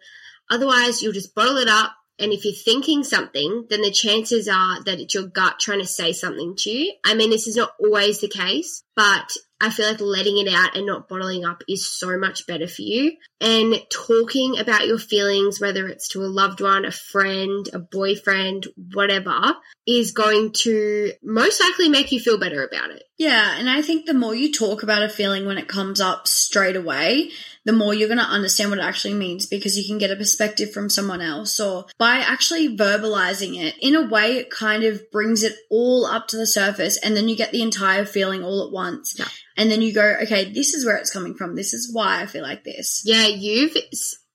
Otherwise, 0.49 1.03
you'll 1.03 1.13
just 1.13 1.35
bottle 1.35 1.57
it 1.59 1.69
up. 1.69 1.95
And 2.19 2.33
if 2.33 2.45
you're 2.45 2.55
thinking 2.55 3.03
something, 3.03 3.67
then 3.71 3.81
the 3.81 3.91
chances 3.91 4.47
are 4.47 4.83
that 4.85 5.01
it's 5.01 5.15
your 5.15 5.27
gut 5.27 5.59
trying 5.59 5.81
to 5.81 5.87
say 5.87 6.13
something 6.13 6.55
to 6.59 6.71
you. 6.71 6.93
I 7.05 7.15
mean, 7.15 7.31
this 7.31 7.47
is 7.47 7.57
not 7.57 7.73
always 7.81 8.21
the 8.21 8.29
case, 8.29 8.83
but 8.95 9.33
I 9.61 9.71
feel 9.71 9.89
like 9.89 10.01
letting 10.01 10.39
it 10.39 10.53
out 10.53 10.77
and 10.77 10.87
not 10.87 11.09
bottling 11.09 11.45
up 11.45 11.63
is 11.69 11.91
so 11.91 12.19
much 12.19 12.47
better 12.47 12.67
for 12.67 12.83
you. 12.83 13.17
And 13.41 13.75
talking 13.91 14.59
about 14.59 14.87
your 14.87 14.99
feelings, 14.99 15.61
whether 15.61 15.87
it's 15.87 16.09
to 16.09 16.23
a 16.23 16.27
loved 16.27 16.61
one, 16.61 16.85
a 16.85 16.91
friend, 16.91 17.69
a 17.73 17.79
boyfriend, 17.79 18.67
whatever, 18.93 19.57
is 19.87 20.13
going 20.13 20.53
to 20.53 21.13
most 21.23 21.61
likely 21.61 21.89
make 21.89 22.13
you 22.13 22.21
feel 22.21 22.39
better 22.39 22.65
about 22.65 22.91
it. 22.91 23.03
Yeah, 23.19 23.59
and 23.59 23.69
I 23.69 23.83
think 23.83 24.07
the 24.07 24.15
more 24.15 24.35
you 24.35 24.53
talk 24.53 24.83
about 24.83 25.03
a 25.03 25.09
feeling 25.09 25.47
when 25.47 25.59
it 25.59 25.69
comes 25.69 26.01
up 26.01 26.27
straight 26.27 26.77
away, 26.77 27.31
the 27.65 27.73
more 27.73 27.93
you're 27.93 28.09
going 28.09 28.19
to 28.19 28.25
understand 28.25 28.71
what 28.71 28.79
it 28.79 28.85
actually 28.85 29.15
means 29.15 29.47
because 29.47 29.77
you 29.77 29.87
can 29.87 29.99
get 29.99 30.11
a 30.11 30.17
perspective 30.17 30.73
from 30.73 30.89
someone 30.89 31.21
else. 31.21 31.61
Or 31.61 31.87
by 31.99 32.17
actually 32.17 32.77
verbalizing 32.77 33.61
it, 33.61 33.75
in 33.81 33.95
a 33.95 34.09
way, 34.09 34.39
it 34.39 34.51
kind 34.51 34.85
of 34.85 35.11
brings 35.11 35.43
it 35.43 35.57
all 35.71 36.07
up 36.07 36.29
to 36.29 36.37
the 36.37 36.47
surface 36.47 36.99
and 36.99 37.17
then 37.17 37.29
you 37.29 37.37
get 37.37 37.53
the 37.53 37.63
entire 37.63 38.07
feeling 38.07 38.43
all 38.43 38.67
at 38.67 38.73
once. 38.73 39.19
Yeah. 39.19 39.29
And 39.61 39.71
then 39.71 39.83
you 39.83 39.93
go, 39.93 40.17
okay, 40.23 40.51
this 40.51 40.73
is 40.73 40.87
where 40.87 40.97
it's 40.97 41.11
coming 41.11 41.35
from. 41.35 41.55
This 41.55 41.75
is 41.75 41.93
why 41.93 42.23
I 42.23 42.27
feel 42.27 42.41
like 42.43 42.65
this. 42.65 43.03
Yeah, 43.05 43.27
you've 43.27 43.77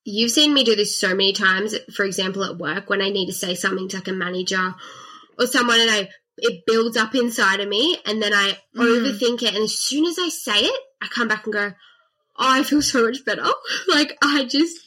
you've 0.04 0.30
seen 0.30 0.54
me 0.54 0.64
do 0.64 0.76
this 0.76 0.96
so 0.96 1.16
many 1.16 1.34
times. 1.34 1.76
For 1.96 2.06
example, 2.06 2.44
at 2.44 2.60
work 2.60 2.92
when 2.92 3.02
I 3.02 3.10
need 3.10 3.26
to 3.26 3.34
say 3.34 3.56
something 3.56 3.88
to 3.90 3.98
like 3.98 4.08
a 4.08 4.14
manager 4.14 4.76
or 5.40 5.48
someone, 5.48 5.80
and 5.80 5.90
I 5.90 6.10
it 6.38 6.68
builds 6.68 6.96
up 6.96 7.16
inside 7.16 7.60
of 7.60 7.68
me, 7.68 7.98
and 8.06 8.22
then 8.22 8.36
I 8.36 8.60
Mm. 8.76 8.86
overthink 8.86 9.42
it, 9.42 9.56
and 9.56 9.64
as 9.64 9.76
soon 9.76 10.06
as 10.06 10.20
I 10.20 10.30
say 10.30 10.60
it, 10.60 10.80
I 11.02 11.08
come 11.08 11.28
back 11.28 11.46
and 11.46 11.54
go, 11.54 11.74
"Oh, 12.38 12.52
I 12.60 12.62
feel 12.62 12.84
so 12.84 13.08
much 13.08 13.26
better." 13.26 13.48
like 13.88 14.16
I 14.22 14.44
just 14.44 14.78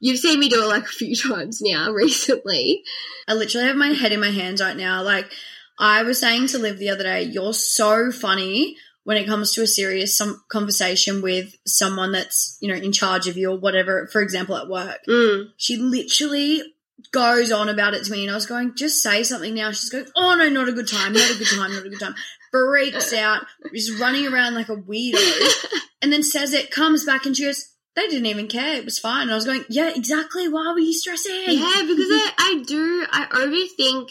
you've 0.00 0.20
seen 0.20 0.40
me 0.40 0.48
do 0.48 0.62
it 0.62 0.68
like 0.68 0.84
a 0.84 0.98
few 1.00 1.14
times 1.28 1.60
now 1.60 1.90
recently. 1.92 2.82
I 3.28 3.34
literally 3.34 3.66
have 3.66 3.76
my 3.76 3.88
head 3.88 4.12
in 4.12 4.20
my 4.20 4.30
hands 4.30 4.62
right 4.62 4.74
now. 4.74 5.02
Like 5.02 5.30
I 5.78 6.02
was 6.02 6.18
saying 6.18 6.46
to 6.46 6.58
Liv 6.58 6.78
the 6.78 6.88
other 6.88 7.04
day, 7.04 7.24
you're 7.24 7.52
so 7.52 8.10
funny 8.10 8.78
when 9.04 9.16
it 9.16 9.26
comes 9.26 9.52
to 9.52 9.62
a 9.62 9.66
serious 9.66 10.16
some 10.16 10.42
conversation 10.50 11.22
with 11.22 11.54
someone 11.66 12.12
that's, 12.12 12.56
you 12.60 12.68
know, 12.68 12.78
in 12.78 12.92
charge 12.92 13.26
of 13.28 13.36
you 13.36 13.50
or 13.50 13.58
whatever, 13.58 14.08
for 14.12 14.20
example, 14.20 14.56
at 14.56 14.68
work. 14.68 15.00
Mm. 15.08 15.46
She 15.56 15.76
literally 15.76 16.62
goes 17.10 17.50
on 17.50 17.68
about 17.68 17.94
it 17.94 18.04
to 18.04 18.12
me 18.12 18.22
and 18.22 18.30
I 18.30 18.34
was 18.34 18.46
going, 18.46 18.74
just 18.76 19.02
say 19.02 19.22
something 19.24 19.54
now. 19.54 19.72
She's 19.72 19.90
going, 19.90 20.06
oh 20.16 20.36
no, 20.36 20.48
not 20.48 20.68
a 20.68 20.72
good 20.72 20.88
time, 20.88 21.12
not 21.12 21.30
a 21.30 21.38
good 21.38 21.48
time, 21.48 21.72
not 21.72 21.86
a 21.86 21.88
good 21.88 22.00
time. 22.00 22.14
Freaks 22.52 23.12
out, 23.14 23.44
is 23.72 23.98
running 23.98 24.26
around 24.26 24.54
like 24.54 24.68
a 24.68 24.76
weirdo 24.76 25.68
and 26.02 26.12
then 26.12 26.22
says 26.22 26.52
it, 26.52 26.70
comes 26.70 27.04
back 27.04 27.26
and 27.26 27.36
she 27.36 27.44
goes, 27.44 27.68
they 27.94 28.06
didn't 28.06 28.26
even 28.26 28.46
care. 28.46 28.76
It 28.76 28.84
was 28.84 28.98
fine. 28.98 29.22
And 29.22 29.32
I 29.32 29.34
was 29.34 29.44
going, 29.44 29.64
yeah, 29.68 29.90
exactly. 29.94 30.48
Why 30.48 30.72
were 30.72 30.78
you 30.78 30.94
stressing? 30.94 31.44
Yeah, 31.46 31.82
because 31.82 32.08
I, 32.10 32.32
I 32.38 32.64
do, 32.66 33.06
I 33.10 33.26
overthink 33.26 34.10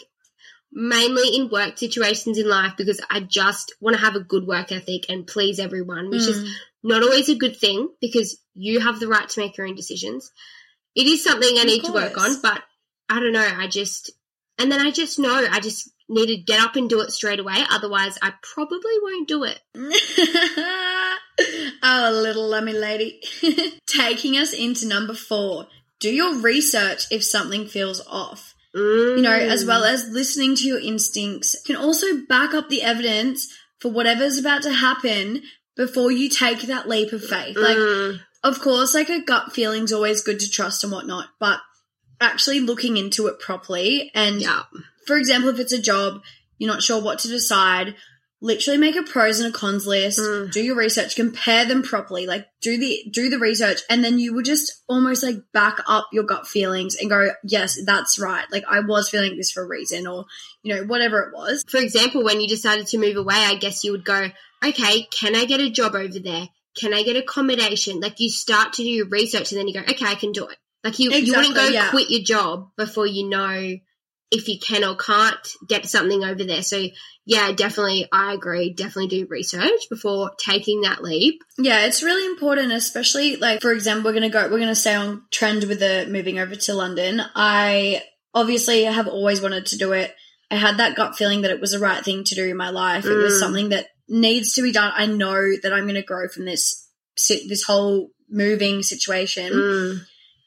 mainly 0.72 1.36
in 1.36 1.50
work 1.50 1.76
situations 1.78 2.38
in 2.38 2.48
life 2.48 2.72
because 2.78 3.00
I 3.10 3.20
just 3.20 3.74
want 3.80 3.96
to 3.96 4.02
have 4.02 4.16
a 4.16 4.20
good 4.20 4.46
work 4.46 4.72
ethic 4.72 5.04
and 5.10 5.26
please 5.26 5.58
everyone, 5.58 6.08
which 6.10 6.22
is 6.22 6.42
Mm. 6.42 6.50
not 6.82 7.02
always 7.02 7.28
a 7.28 7.34
good 7.34 7.56
thing 7.56 7.88
because 8.00 8.38
you 8.54 8.80
have 8.80 8.98
the 8.98 9.08
right 9.08 9.28
to 9.28 9.40
make 9.40 9.56
your 9.58 9.66
own 9.66 9.74
decisions. 9.76 10.30
It 10.94 11.06
is 11.06 11.22
something 11.22 11.58
I 11.58 11.64
need 11.64 11.84
to 11.84 11.92
work 11.92 12.16
on, 12.18 12.40
but 12.40 12.62
I 13.08 13.20
don't 13.20 13.32
know, 13.32 13.46
I 13.58 13.66
just, 13.66 14.10
and 14.58 14.72
then 14.72 14.80
I 14.80 14.90
just 14.90 15.18
know 15.18 15.46
I 15.50 15.60
just 15.60 15.90
need 16.08 16.26
to 16.26 16.36
get 16.36 16.60
up 16.60 16.76
and 16.76 16.88
do 16.90 17.00
it 17.00 17.10
straight 17.10 17.38
away. 17.40 17.56
Otherwise, 17.70 18.18
I 18.22 18.32
probably 18.42 18.92
won't 19.02 19.28
do 19.28 19.44
it. 19.44 19.60
oh, 21.82 22.10
little 22.22 22.48
lummy 22.48 22.72
lady. 22.72 23.20
Taking 23.86 24.36
us 24.36 24.52
into 24.52 24.86
number 24.86 25.14
four. 25.14 25.66
Do 26.00 26.10
your 26.10 26.34
research 26.40 27.04
if 27.10 27.24
something 27.24 27.66
feels 27.66 28.00
off. 28.06 28.51
Mm. 28.74 29.16
You 29.16 29.22
know, 29.22 29.32
as 29.32 29.64
well 29.64 29.84
as 29.84 30.08
listening 30.08 30.54
to 30.56 30.64
your 30.66 30.80
instincts, 30.80 31.60
can 31.64 31.76
also 31.76 32.06
back 32.28 32.54
up 32.54 32.68
the 32.68 32.82
evidence 32.82 33.52
for 33.80 33.90
whatever's 33.90 34.38
about 34.38 34.62
to 34.62 34.72
happen 34.72 35.42
before 35.76 36.10
you 36.10 36.28
take 36.28 36.62
that 36.62 36.88
leap 36.88 37.12
of 37.12 37.24
faith. 37.24 37.56
Like, 37.56 37.76
Mm. 37.76 38.20
of 38.44 38.60
course, 38.60 38.94
like 38.94 39.10
a 39.10 39.20
gut 39.20 39.52
feeling's 39.52 39.92
always 39.92 40.22
good 40.22 40.40
to 40.40 40.50
trust 40.50 40.84
and 40.84 40.92
whatnot, 40.92 41.28
but 41.38 41.60
actually 42.20 42.60
looking 42.60 42.96
into 42.96 43.26
it 43.26 43.40
properly 43.40 44.10
and 44.14 44.40
yeah. 44.40 44.62
for 45.06 45.16
example, 45.16 45.50
if 45.50 45.58
it's 45.58 45.72
a 45.72 45.82
job, 45.82 46.22
you're 46.58 46.72
not 46.72 46.82
sure 46.82 47.02
what 47.02 47.18
to 47.20 47.28
decide, 47.28 47.96
literally 48.42 48.76
make 48.76 48.96
a 48.96 49.02
pros 49.04 49.38
and 49.38 49.54
a 49.54 49.56
cons 49.56 49.86
list, 49.86 50.18
Mm. 50.18 50.50
do 50.50 50.60
your 50.62 50.74
research, 50.74 51.14
compare 51.14 51.64
them 51.64 51.82
properly, 51.82 52.26
like 52.26 52.46
do 52.60 52.76
the 52.76 53.04
do 53.10 53.30
the 53.30 53.38
research, 53.38 53.80
and 53.88 54.04
then 54.04 54.18
you 54.18 54.34
will 54.34 54.42
just 54.42 54.82
almost 54.88 55.22
like 55.22 55.36
back 55.52 55.78
up 55.86 56.08
your 56.12 56.24
gut 56.24 56.46
feelings 56.46 56.96
and 56.96 57.08
go, 57.08 57.30
yes, 57.44 57.78
that's 57.86 58.18
right. 58.18 58.44
Like 58.50 58.64
I 58.68 58.80
was 58.80 59.08
feeling 59.08 59.36
this 59.36 59.52
for 59.52 59.62
a 59.62 59.68
reason, 59.68 60.06
or 60.06 60.26
you 60.62 60.74
know, 60.74 60.82
whatever 60.84 61.20
it 61.20 61.32
was. 61.32 61.64
for 61.68 61.78
example, 61.78 62.24
when 62.24 62.40
you 62.40 62.48
decided 62.48 62.88
to 62.88 62.98
move 62.98 63.16
away, 63.16 63.36
I 63.36 63.54
guess 63.54 63.84
you 63.84 63.92
would 63.92 64.04
go, 64.04 64.28
okay, 64.64 65.04
can 65.04 65.36
I 65.36 65.44
get 65.44 65.60
a 65.60 65.70
job 65.70 65.94
over 65.94 66.18
there? 66.18 66.48
Can 66.76 66.92
I 66.92 67.04
get 67.04 67.16
accommodation? 67.16 68.00
Like 68.00 68.18
you 68.18 68.28
start 68.28 68.74
to 68.74 68.82
do 68.82 68.88
your 68.88 69.08
research 69.08 69.52
and 69.52 69.60
then 69.60 69.68
you 69.68 69.74
go, 69.74 69.80
okay, 69.80 70.06
I 70.06 70.16
can 70.16 70.32
do 70.32 70.48
it. 70.48 70.56
Like 70.82 70.98
you, 70.98 71.12
you 71.12 71.34
wouldn't 71.34 71.54
go 71.54 71.68
yeah. 71.68 71.90
quit 71.90 72.10
your 72.10 72.22
job 72.22 72.70
before 72.76 73.06
you 73.06 73.28
know 73.28 73.76
if 74.32 74.48
you 74.48 74.58
can 74.58 74.82
or 74.82 74.96
can't 74.96 75.38
get 75.68 75.86
something 75.86 76.24
over 76.24 76.42
there. 76.42 76.62
So 76.62 76.86
yeah, 77.24 77.52
definitely, 77.52 78.08
I 78.10 78.32
agree. 78.32 78.72
Definitely 78.72 79.08
do 79.08 79.26
research 79.30 79.82
before 79.88 80.32
taking 80.38 80.80
that 80.80 81.02
leap. 81.02 81.40
Yeah, 81.58 81.86
it's 81.86 82.02
really 82.02 82.26
important, 82.26 82.72
especially 82.72 83.36
like 83.36 83.60
for 83.60 83.70
example, 83.72 84.10
we're 84.10 84.14
gonna 84.14 84.30
go 84.30 84.48
we're 84.50 84.58
gonna 84.58 84.74
stay 84.74 84.94
on 84.94 85.22
trend 85.30 85.64
with 85.64 85.78
the 85.78 86.06
moving 86.10 86.38
over 86.40 86.56
to 86.56 86.74
London. 86.74 87.22
I 87.36 88.02
obviously 88.34 88.84
have 88.84 89.06
always 89.06 89.40
wanted 89.40 89.66
to 89.66 89.78
do 89.78 89.92
it. 89.92 90.12
I 90.50 90.56
had 90.56 90.78
that 90.78 90.96
gut 90.96 91.14
feeling 91.16 91.42
that 91.42 91.50
it 91.50 91.60
was 91.60 91.72
the 91.72 91.78
right 91.78 92.04
thing 92.04 92.24
to 92.24 92.34
do 92.34 92.48
in 92.48 92.56
my 92.56 92.70
life. 92.70 93.04
It 93.04 93.14
was 93.14 93.34
Mm. 93.34 93.38
something 93.40 93.68
that 93.68 93.86
needs 94.08 94.54
to 94.54 94.62
be 94.62 94.72
done. 94.72 94.92
I 94.96 95.06
know 95.06 95.52
that 95.62 95.72
I'm 95.72 95.86
gonna 95.86 96.02
grow 96.02 96.26
from 96.28 96.46
this 96.46 96.88
this 97.28 97.62
whole 97.64 98.10
moving 98.30 98.82
situation. 98.82 99.52
Mm, 99.52 100.00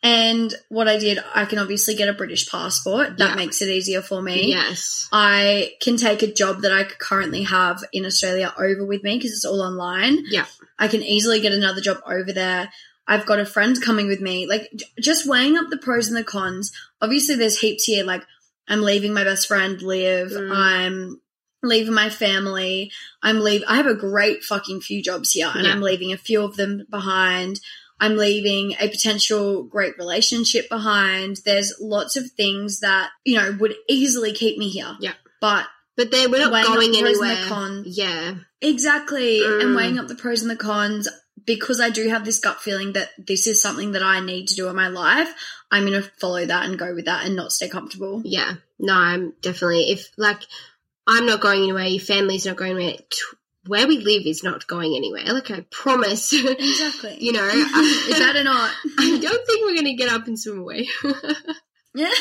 And 0.05 0.53
what 0.69 0.87
I 0.87 0.99
did, 0.99 1.17
I 1.33 1.45
can 1.45 1.57
obviously 1.57 1.95
get 1.95 2.09
a 2.09 2.13
British 2.13 2.47
passport. 2.47 3.17
That 3.17 3.29
Yeah. 3.31 3.35
makes 3.35 3.59
it 3.63 3.69
easier 3.69 4.03
for 4.03 4.21
me. 4.21 4.49
yes. 4.51 5.09
I 5.11 5.73
can 5.81 5.97
take 5.97 6.21
a 6.21 6.31
job 6.31 6.61
that 6.61 6.71
I 6.71 6.83
currently 6.83 7.41
have 7.43 7.83
in 7.91 8.05
Australia 8.05 8.53
over 8.55 8.85
with 8.85 9.01
me 9.03 9.17
because 9.17 9.31
it's 9.31 9.45
all 9.45 9.61
online. 9.63 10.23
Yeah. 10.29 10.45
I 10.77 10.87
can 10.89 11.01
easily 11.01 11.39
get 11.39 11.53
another 11.53 11.81
job 11.81 12.01
over 12.05 12.31
there. 12.31 12.71
I've 13.07 13.25
got 13.25 13.39
a 13.39 13.45
friend 13.47 13.81
coming 13.81 14.07
with 14.07 14.21
me. 14.21 14.45
Like, 14.47 14.69
j- 14.75 14.85
just 14.99 15.25
weighing 15.25 15.57
up 15.57 15.69
the 15.71 15.77
pros 15.77 16.07
and 16.07 16.17
the 16.17 16.23
cons. 16.23 16.71
Obviously, 17.01 17.33
there's 17.35 17.59
heaps 17.59 17.85
here. 17.85 18.03
Like, 18.03 18.23
I'm 18.67 18.81
leaving 18.83 19.11
my 19.13 19.23
best 19.23 19.47
friend, 19.47 19.81
Liv. 19.81 20.29
Mm. 20.29 20.51
I'm 20.55 21.21
leaving 21.63 21.93
my 21.93 22.09
family. 22.11 22.91
I'm 23.23 23.39
leave. 23.39 23.63
I 23.67 23.75
have 23.77 23.87
a 23.87 23.95
great 23.95 24.43
fucking 24.43 24.81
few 24.81 25.01
jobs 25.01 25.31
here, 25.31 25.51
and 25.53 25.65
Yeah. 25.65 25.71
I'm 25.73 25.81
leaving 25.81 26.13
a 26.13 26.17
few 26.17 26.43
of 26.43 26.57
them 26.57 26.85
behind. 26.91 27.59
I'm 27.99 28.17
leaving 28.17 28.73
a 28.79 28.89
potential 28.89 29.63
great 29.63 29.97
relationship 29.97 30.67
behind. 30.69 31.37
There's 31.45 31.73
lots 31.79 32.15
of 32.17 32.29
things 32.31 32.81
that, 32.81 33.11
you 33.23 33.37
know, 33.37 33.55
would 33.59 33.75
easily 33.87 34.33
keep 34.33 34.57
me 34.57 34.69
here. 34.69 34.95
Yeah. 34.99 35.13
But 35.39 35.67
But 35.95 36.11
they 36.11 36.27
we're 36.27 36.39
not 36.49 36.53
up 36.53 36.65
going 36.75 36.93
and 36.95 37.05
the 37.05 37.09
anywhere. 37.09 37.45
cons. 37.47 37.97
Yeah. 37.97 38.35
exactly, 38.61 39.43
and 39.45 39.69
Mm. 39.71 39.75
weighing 39.77 39.99
up 39.99 40.07
the 40.07 40.15
pros 40.15 40.41
and 40.41 40.49
the 40.51 40.55
cons, 40.55 41.07
because 41.45 41.79
I 41.79 41.89
do 41.89 42.09
have 42.09 42.25
this 42.25 42.39
gut 42.39 42.61
feeling 42.61 42.93
that 42.93 43.11
this 43.17 43.45
is 43.47 43.61
something 43.61 43.91
that 43.93 44.01
I 44.03 44.19
need 44.19 44.47
to 44.49 44.55
do 44.55 44.67
in 44.67 44.75
my 44.75 44.87
life, 44.87 45.31
I'm 45.71 45.85
going 45.85 46.01
to 46.01 46.09
follow 46.19 46.45
that 46.45 46.65
and 46.65 46.77
go 46.79 46.93
with 46.95 47.05
that 47.05 47.25
and 47.25 47.35
not 47.35 47.51
stay 47.51 47.69
comfortable. 47.69 48.21
Yeah, 48.25 48.55
no, 48.79 48.93
I'm 48.93 49.33
definitely 49.41 49.91
if 49.91 50.09
like 50.17 50.41
I'm 51.07 51.25
not 51.27 51.41
going 51.41 51.61
anywhere, 51.63 51.85
your 51.85 52.01
family's 52.01 52.45
not 52.45 52.57
going 52.57 52.71
anywhere. 52.75 52.97
Where 53.67 53.87
we 53.87 53.97
live 53.99 54.23
is 54.25 54.43
not 54.43 54.67
going 54.67 54.95
anywhere. 54.95 55.23
Like 55.33 55.49
I 55.51 55.65
promise. 55.71 56.31
Exactly. 56.33 57.17
you 57.19 57.31
know, 57.31 57.47
it 57.51 58.17
better 58.19 58.43
not. 58.43 58.71
I 58.99 59.19
don't 59.19 59.47
think 59.47 59.65
we're 59.65 59.75
gonna 59.75 59.95
get 59.95 60.09
up 60.09 60.27
and 60.27 60.39
swim 60.39 60.59
away. 60.59 60.87
yeah. 61.95 62.11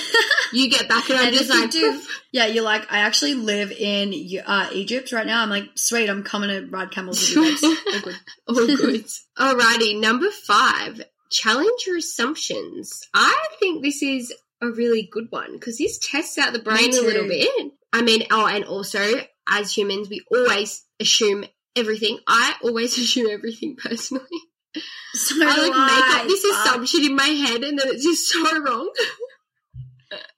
you 0.52 0.70
get 0.70 0.88
back 0.88 1.08
and 1.10 1.18
I'm 1.18 1.28
And 1.28 1.36
just 1.36 1.50
like, 1.50 1.70
do- 1.70 2.00
Yeah, 2.32 2.46
you're 2.46 2.64
like, 2.64 2.90
I 2.92 2.98
actually 3.00 3.34
live 3.34 3.72
in 3.72 4.14
uh, 4.46 4.70
Egypt 4.72 5.12
right 5.12 5.26
now. 5.26 5.42
I'm 5.42 5.50
like, 5.50 5.70
sweet, 5.74 6.08
I'm 6.08 6.22
coming 6.22 6.48
to 6.50 6.66
ride 6.70 6.90
camels 6.90 7.20
with 7.20 7.36
you 7.36 7.50
guys. 7.50 7.62
All 7.64 8.00
good. 8.00 8.16
all 8.48 8.76
good. 8.76 9.04
Alrighty, 9.38 10.00
number 10.00 10.30
five, 10.30 11.02
challenge 11.30 11.84
your 11.86 11.96
assumptions. 11.96 13.02
I 13.12 13.48
think 13.58 13.82
this 13.82 14.02
is 14.02 14.32
a 14.62 14.68
really 14.70 15.08
good 15.10 15.26
one 15.30 15.52
because 15.54 15.76
this 15.78 15.98
tests 15.98 16.38
out 16.38 16.52
the 16.52 16.58
brain 16.60 16.90
a 16.90 17.00
little 17.02 17.28
bit. 17.28 17.72
I 17.92 18.02
mean, 18.02 18.24
oh, 18.30 18.46
and 18.46 18.64
also 18.64 19.00
as 19.48 19.76
humans, 19.76 20.08
we 20.08 20.22
always 20.32 20.84
assume 21.00 21.44
everything. 21.76 22.18
I 22.26 22.54
always 22.62 22.96
assume 22.98 23.30
everything 23.30 23.76
personally. 23.76 24.24
So 25.14 25.36
I 25.40 25.46
like 25.68 25.92
make 25.92 26.20
up 26.22 26.26
this 26.26 26.44
Fuck. 26.44 26.66
assumption 26.66 27.04
in 27.04 27.14
my 27.14 27.26
head 27.26 27.62
and 27.62 27.78
then 27.78 27.86
it's 27.88 28.02
just 28.04 28.28
so 28.28 28.58
wrong. 28.60 28.90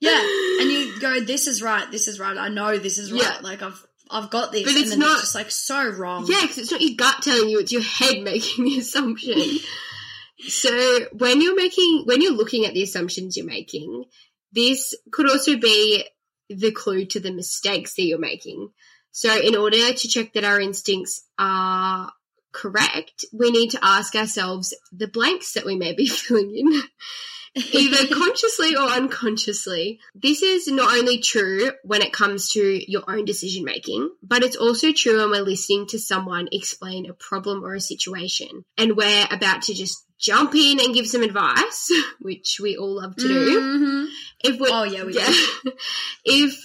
Yeah, 0.00 0.18
and 0.60 0.70
you 0.70 0.98
go, 1.00 1.20
"This 1.20 1.46
is 1.46 1.60
right. 1.60 1.90
This 1.90 2.08
is 2.08 2.18
right. 2.18 2.36
I 2.38 2.48
know 2.48 2.78
this 2.78 2.96
is 2.96 3.12
right. 3.12 3.20
Yeah. 3.22 3.38
Like 3.42 3.60
I've 3.62 3.84
I've 4.10 4.30
got 4.30 4.50
this." 4.52 4.62
But 4.62 4.72
and 4.72 4.80
it's 4.80 4.90
then 4.90 5.00
not- 5.00 5.12
it's 5.12 5.20
just 5.22 5.34
like 5.34 5.50
so 5.50 5.90
wrong. 5.90 6.24
Yeah, 6.26 6.40
because 6.42 6.58
it's 6.58 6.70
not 6.70 6.80
your 6.80 6.96
gut 6.96 7.22
telling 7.22 7.50
you; 7.50 7.58
it's 7.60 7.72
your 7.72 7.82
head 7.82 8.20
making 8.22 8.64
the 8.64 8.78
assumption. 8.78 9.38
so 10.48 11.00
when 11.12 11.42
you're 11.42 11.56
making, 11.56 12.04
when 12.06 12.22
you're 12.22 12.32
looking 12.32 12.64
at 12.64 12.72
the 12.72 12.82
assumptions 12.82 13.36
you're 13.36 13.44
making, 13.44 14.04
this 14.52 14.94
could 15.12 15.28
also 15.28 15.56
be 15.58 16.04
the 16.48 16.70
clue 16.72 17.04
to 17.06 17.20
the 17.20 17.32
mistakes 17.32 17.94
that 17.96 18.04
you're 18.04 18.18
making. 18.18 18.70
So 19.16 19.34
in 19.34 19.56
order 19.56 19.94
to 19.94 20.08
check 20.08 20.34
that 20.34 20.44
our 20.44 20.60
instincts 20.60 21.24
are 21.38 22.12
correct, 22.52 23.24
we 23.32 23.50
need 23.50 23.70
to 23.70 23.78
ask 23.82 24.14
ourselves 24.14 24.74
the 24.92 25.08
blanks 25.08 25.54
that 25.54 25.64
we 25.64 25.74
may 25.74 25.94
be 25.94 26.06
filling 26.22 26.54
in. 26.54 26.82
either 27.72 28.06
consciously 28.14 28.76
or 28.76 28.82
unconsciously. 28.82 30.00
This 30.14 30.42
is 30.42 30.68
not 30.68 30.94
only 30.94 31.16
true 31.20 31.72
when 31.82 32.02
it 32.02 32.12
comes 32.12 32.50
to 32.50 32.60
your 32.92 33.04
own 33.08 33.24
decision 33.24 33.64
making, 33.64 34.10
but 34.22 34.42
it's 34.44 34.56
also 34.56 34.92
true 34.92 35.18
when 35.18 35.30
we're 35.30 35.40
listening 35.40 35.86
to 35.88 35.98
someone 35.98 36.48
explain 36.52 37.08
a 37.08 37.14
problem 37.14 37.64
or 37.64 37.74
a 37.74 37.80
situation 37.80 38.66
and 38.76 38.98
we're 38.98 39.26
about 39.30 39.62
to 39.62 39.72
just 39.72 40.04
jump 40.18 40.54
in 40.54 40.78
and 40.78 40.92
give 40.92 41.06
some 41.06 41.22
advice, 41.22 41.90
which 42.20 42.58
we 42.62 42.76
all 42.76 42.96
love 43.00 43.16
to 43.16 43.28
do. 43.28 43.60
Mhm. 43.60 44.06
If 44.44 44.60
we 44.60 44.68
Oh, 44.70 44.84
yeah, 44.84 45.04
we 45.04 45.12
do. 45.14 45.72
if 46.26 46.62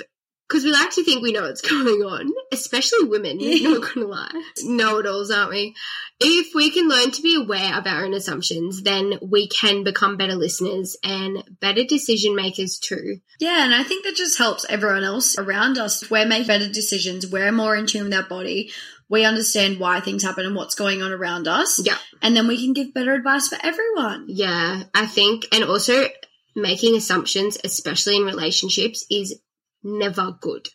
because 0.51 0.65
we 0.65 0.71
like 0.71 0.91
to 0.91 1.03
think 1.03 1.21
we 1.21 1.31
know 1.31 1.43
what's 1.43 1.61
going 1.69 2.01
on, 2.01 2.29
especially 2.51 3.07
women, 3.07 3.37
not 3.39 3.93
gonna 3.93 4.07
lie. 4.07 4.43
Know 4.63 4.97
it 4.97 5.05
alls, 5.05 5.31
aren't 5.31 5.51
we? 5.51 5.75
If 6.19 6.53
we 6.53 6.69
can 6.71 6.87
learn 6.87 7.11
to 7.11 7.21
be 7.21 7.35
aware 7.35 7.77
of 7.77 7.87
our 7.87 8.05
own 8.05 8.13
assumptions, 8.13 8.83
then 8.83 9.13
we 9.21 9.47
can 9.47 9.83
become 9.83 10.17
better 10.17 10.35
listeners 10.35 10.97
and 11.03 11.43
better 11.61 11.83
decision 11.83 12.35
makers 12.35 12.77
too. 12.77 13.21
Yeah, 13.39 13.63
and 13.63 13.73
I 13.73 13.83
think 13.83 14.03
that 14.03 14.15
just 14.15 14.37
helps 14.37 14.65
everyone 14.69 15.03
else 15.03 15.39
around 15.39 15.77
us. 15.77 16.09
We're 16.11 16.27
making 16.27 16.47
better 16.47 16.69
decisions. 16.69 17.25
We're 17.25 17.51
more 17.51 17.75
in 17.75 17.87
tune 17.87 18.03
with 18.03 18.13
our 18.13 18.27
body. 18.27 18.71
We 19.09 19.25
understand 19.25 19.79
why 19.79 19.99
things 19.99 20.23
happen 20.23 20.45
and 20.45 20.55
what's 20.55 20.75
going 20.75 21.01
on 21.01 21.11
around 21.11 21.47
us. 21.47 21.79
Yeah. 21.83 21.97
And 22.21 22.35
then 22.35 22.47
we 22.47 22.63
can 22.63 22.73
give 22.73 22.93
better 22.93 23.13
advice 23.13 23.47
for 23.47 23.57
everyone. 23.63 24.25
Yeah, 24.27 24.83
I 24.93 25.05
think, 25.05 25.45
and 25.51 25.63
also 25.63 26.07
making 26.55 26.95
assumptions, 26.95 27.57
especially 27.63 28.17
in 28.17 28.23
relationships, 28.23 29.05
is 29.09 29.39
never 29.83 30.37
good. 30.39 30.67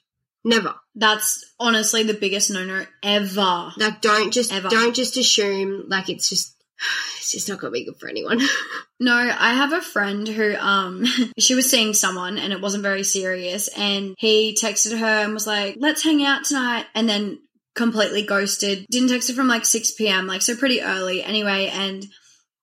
Never. 0.45 0.75
That's 0.95 1.45
honestly 1.59 2.05
the 2.05 2.15
biggest 2.15 2.51
no-no 2.53 2.87
ever. 3.03 3.73
Like, 3.77 4.01
don't 4.01 4.33
just 4.33 4.53
Ever. 4.53 4.69
don't 4.69 4.95
just 4.95 5.17
assume 5.17 5.87
like 5.89 6.09
it's 6.09 6.29
just 6.29 6.55
it's 7.19 7.33
just 7.33 7.49
not 7.49 7.59
gonna 7.59 7.73
be 7.73 7.85
good 7.85 7.99
for 7.99 8.09
anyone. 8.09 8.41
No, 8.99 9.13
I 9.15 9.53
have 9.53 9.75
a 9.75 9.83
friend 9.83 10.27
who 10.27 10.57
um 10.57 11.05
she 11.39 11.55
was 11.55 11.71
seeing 11.71 11.93
someone 11.93 12.39
and 12.39 12.51
it 12.51 12.63
wasn't 12.63 12.83
very 12.83 13.03
serious 13.05 13.69
and 13.69 14.15
he 14.17 14.57
texted 14.59 14.99
her 14.99 15.05
and 15.05 15.35
was 15.35 15.47
like, 15.47 15.77
"Let's 15.79 16.03
hang 16.03 16.25
out 16.25 16.45
tonight." 16.45 16.87
And 16.95 17.07
then 17.07 17.41
completely 17.75 18.23
ghosted. 18.23 18.87
Didn't 18.91 19.11
text 19.11 19.29
her 19.29 19.35
from 19.35 19.49
like 19.49 19.67
6 19.67 19.91
p.m., 19.93 20.27
like 20.27 20.41
so 20.41 20.57
pretty 20.57 20.81
early 20.81 21.23
anyway, 21.23 21.67
and 21.67 22.07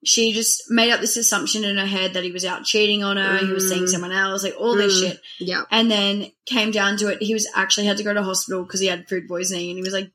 she 0.05 0.33
just 0.33 0.63
made 0.69 0.91
up 0.91 0.99
this 1.01 1.17
assumption 1.17 1.63
in 1.63 1.77
her 1.77 1.85
head 1.85 2.13
that 2.13 2.23
he 2.23 2.31
was 2.31 2.45
out 2.45 2.63
cheating 2.65 3.03
on 3.03 3.17
her, 3.17 3.37
he 3.37 3.51
was 3.51 3.67
seeing 3.69 3.83
Mm. 3.83 3.89
someone 3.89 4.11
else, 4.11 4.43
like 4.43 4.55
all 4.59 4.75
this 4.75 4.93
Mm. 4.99 5.07
shit. 5.09 5.21
yeah. 5.39 5.63
And 5.71 5.89
then 5.89 6.31
came 6.45 6.71
down 6.71 6.97
to 6.97 7.07
it, 7.07 7.21
he 7.21 7.33
was 7.33 7.47
actually 7.55 7.85
had 7.87 7.97
to 7.97 8.03
go 8.03 8.13
to 8.13 8.23
hospital 8.23 8.63
because 8.63 8.79
he 8.79 8.87
had 8.87 9.07
food 9.07 9.27
poisoning 9.27 9.69
and 9.69 9.77
he 9.77 9.83
was 9.83 9.93
like 9.93 10.11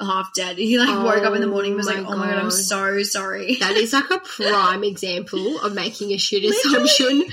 half 0.00 0.28
dead. 0.34 0.56
He 0.58 0.78
like 0.78 0.88
woke 1.04 1.24
up 1.24 1.34
in 1.34 1.40
the 1.40 1.46
morning 1.46 1.72
and 1.72 1.76
was 1.78 1.88
Oh 1.88 1.92
like, 1.94 2.04
"Oh 2.06 2.16
my 2.16 2.26
god, 2.26 2.38
I'm 2.38 2.50
so 2.50 3.02
sorry." 3.02 3.56
That 3.56 3.76
is 3.76 3.92
like 3.92 4.10
a 4.10 4.18
prime 4.24 4.84
example 4.84 5.58
of 5.60 5.74
making 5.74 6.12
a 6.12 6.18
shit 6.18 6.44
assumption. 6.44 7.24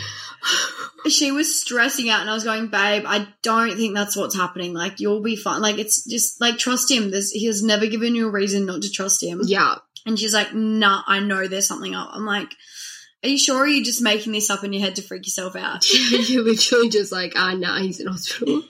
she 1.07 1.31
was 1.31 1.59
stressing 1.61 2.09
out 2.09 2.21
and 2.21 2.29
I 2.29 2.33
was 2.33 2.43
going, 2.43 2.67
babe, 2.67 3.03
I 3.05 3.27
don't 3.43 3.75
think 3.77 3.93
that's 3.95 4.15
what's 4.15 4.35
happening. 4.35 4.73
Like, 4.73 4.99
you'll 4.99 5.21
be 5.21 5.35
fine. 5.37 5.61
Like, 5.61 5.77
it's 5.77 6.03
just 6.05 6.39
like, 6.41 6.57
trust 6.57 6.89
him. 6.91 7.11
There's, 7.11 7.31
he 7.31 7.45
has 7.45 7.63
never 7.63 7.87
given 7.87 8.15
you 8.15 8.27
a 8.27 8.31
reason 8.31 8.65
not 8.65 8.81
to 8.81 8.91
trust 8.91 9.23
him. 9.23 9.41
yeah. 9.45 9.75
And 10.05 10.19
she's 10.19 10.33
like, 10.33 10.53
nah, 10.53 11.03
I 11.07 11.19
know 11.19 11.47
there's 11.47 11.67
something 11.67 11.95
up. 11.95 12.09
I'm 12.11 12.25
like, 12.25 12.53
are 13.23 13.29
you 13.29 13.37
sure 13.37 13.59
or 13.59 13.63
are 13.63 13.67
you 13.67 13.83
just 13.83 14.01
making 14.01 14.33
this 14.33 14.49
up 14.49 14.63
in 14.63 14.73
your 14.73 14.81
head 14.81 14.97
to 14.97 15.01
freak 15.01 15.25
yourself 15.25 15.55
out? 15.55 15.85
You're 16.11 16.43
literally 16.43 16.89
just 16.89 17.11
like, 17.11 17.33
ah, 17.35 17.53
nah, 17.53 17.79
he's 17.79 18.01
in 18.01 18.07
hospital. 18.07 18.63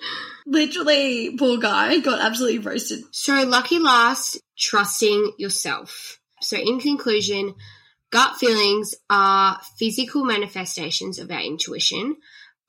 Literally, 0.46 1.36
poor 1.38 1.58
guy 1.58 1.98
got 2.00 2.22
absolutely 2.22 2.60
roasted. 2.60 3.04
So, 3.12 3.44
lucky 3.44 3.80
last, 3.80 4.40
trusting 4.58 5.34
yourself. 5.40 6.20
So, 6.42 6.58
in 6.58 6.80
conclusion, 6.80 7.56
gut 8.12 8.36
feelings 8.36 8.94
are 9.10 9.60
physical 9.80 10.24
manifestations 10.24 11.18
of 11.18 11.32
our 11.32 11.42
intuition, 11.42 12.18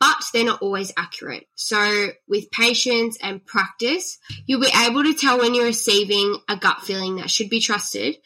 but 0.01 0.17
they're 0.33 0.45
not 0.45 0.62
always 0.62 0.93
accurate. 0.97 1.45
So, 1.55 2.09
with 2.29 2.51
patience 2.51 3.19
and 3.21 3.45
practice, 3.45 4.19
you'll 4.47 4.61
be 4.61 4.73
able 4.87 5.03
to 5.05 5.15
tell 5.15 5.39
when 5.39 5.55
you're 5.55 5.67
receiving 5.67 6.39
a 6.49 6.57
gut 6.57 6.81
feeling 6.81 7.17
that 7.17 7.31
should 7.31 7.51
be 7.51 7.61
trusted. 7.61 8.17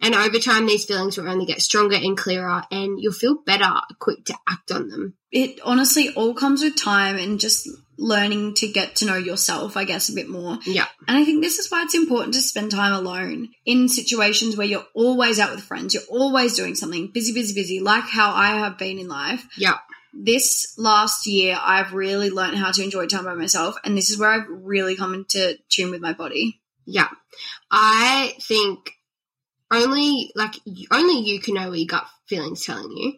And 0.00 0.14
over 0.14 0.38
time, 0.38 0.66
these 0.66 0.84
feelings 0.84 1.16
will 1.16 1.28
only 1.28 1.46
get 1.46 1.62
stronger 1.62 1.96
and 1.96 2.16
clearer, 2.16 2.62
and 2.70 3.00
you'll 3.00 3.12
feel 3.12 3.42
better 3.44 3.72
equipped 3.90 4.26
to 4.26 4.36
act 4.48 4.70
on 4.70 4.88
them. 4.88 5.14
It 5.32 5.58
honestly 5.64 6.10
all 6.14 6.34
comes 6.34 6.62
with 6.62 6.76
time 6.76 7.16
and 7.16 7.40
just 7.40 7.68
learning 7.98 8.54
to 8.54 8.68
get 8.68 8.96
to 8.96 9.06
know 9.06 9.16
yourself, 9.16 9.76
I 9.76 9.84
guess, 9.84 10.10
a 10.10 10.14
bit 10.14 10.28
more. 10.28 10.58
Yeah. 10.66 10.86
And 11.08 11.16
I 11.16 11.24
think 11.24 11.42
this 11.42 11.58
is 11.58 11.70
why 11.70 11.82
it's 11.82 11.94
important 11.94 12.34
to 12.34 12.42
spend 12.42 12.70
time 12.70 12.92
alone 12.92 13.48
in 13.64 13.88
situations 13.88 14.56
where 14.56 14.66
you're 14.66 14.86
always 14.94 15.38
out 15.38 15.50
with 15.50 15.64
friends, 15.64 15.94
you're 15.94 16.02
always 16.10 16.56
doing 16.56 16.74
something, 16.74 17.10
busy, 17.12 17.32
busy, 17.32 17.54
busy, 17.54 17.80
like 17.80 18.04
how 18.04 18.32
I 18.32 18.58
have 18.58 18.76
been 18.76 18.98
in 18.98 19.08
life. 19.08 19.46
Yeah. 19.56 19.78
This 20.12 20.74
last 20.78 21.26
year, 21.26 21.58
I've 21.60 21.92
really 21.92 22.30
learned 22.30 22.56
how 22.56 22.70
to 22.70 22.82
enjoy 22.82 23.06
time 23.06 23.24
by 23.24 23.34
myself, 23.34 23.76
and 23.84 23.96
this 23.96 24.10
is 24.10 24.18
where 24.18 24.30
I've 24.30 24.48
really 24.48 24.96
come 24.96 25.14
into 25.14 25.58
tune 25.68 25.90
with 25.90 26.00
my 26.00 26.12
body. 26.12 26.60
Yeah. 26.86 27.08
I 27.70 28.34
think 28.40 28.92
only 29.70 30.30
like 30.34 30.54
only 30.90 31.20
you 31.20 31.40
can 31.40 31.54
know 31.54 31.68
what 31.70 31.78
your 31.78 31.86
gut 31.86 32.06
feeling's 32.26 32.64
telling 32.64 32.90
you. 32.96 33.14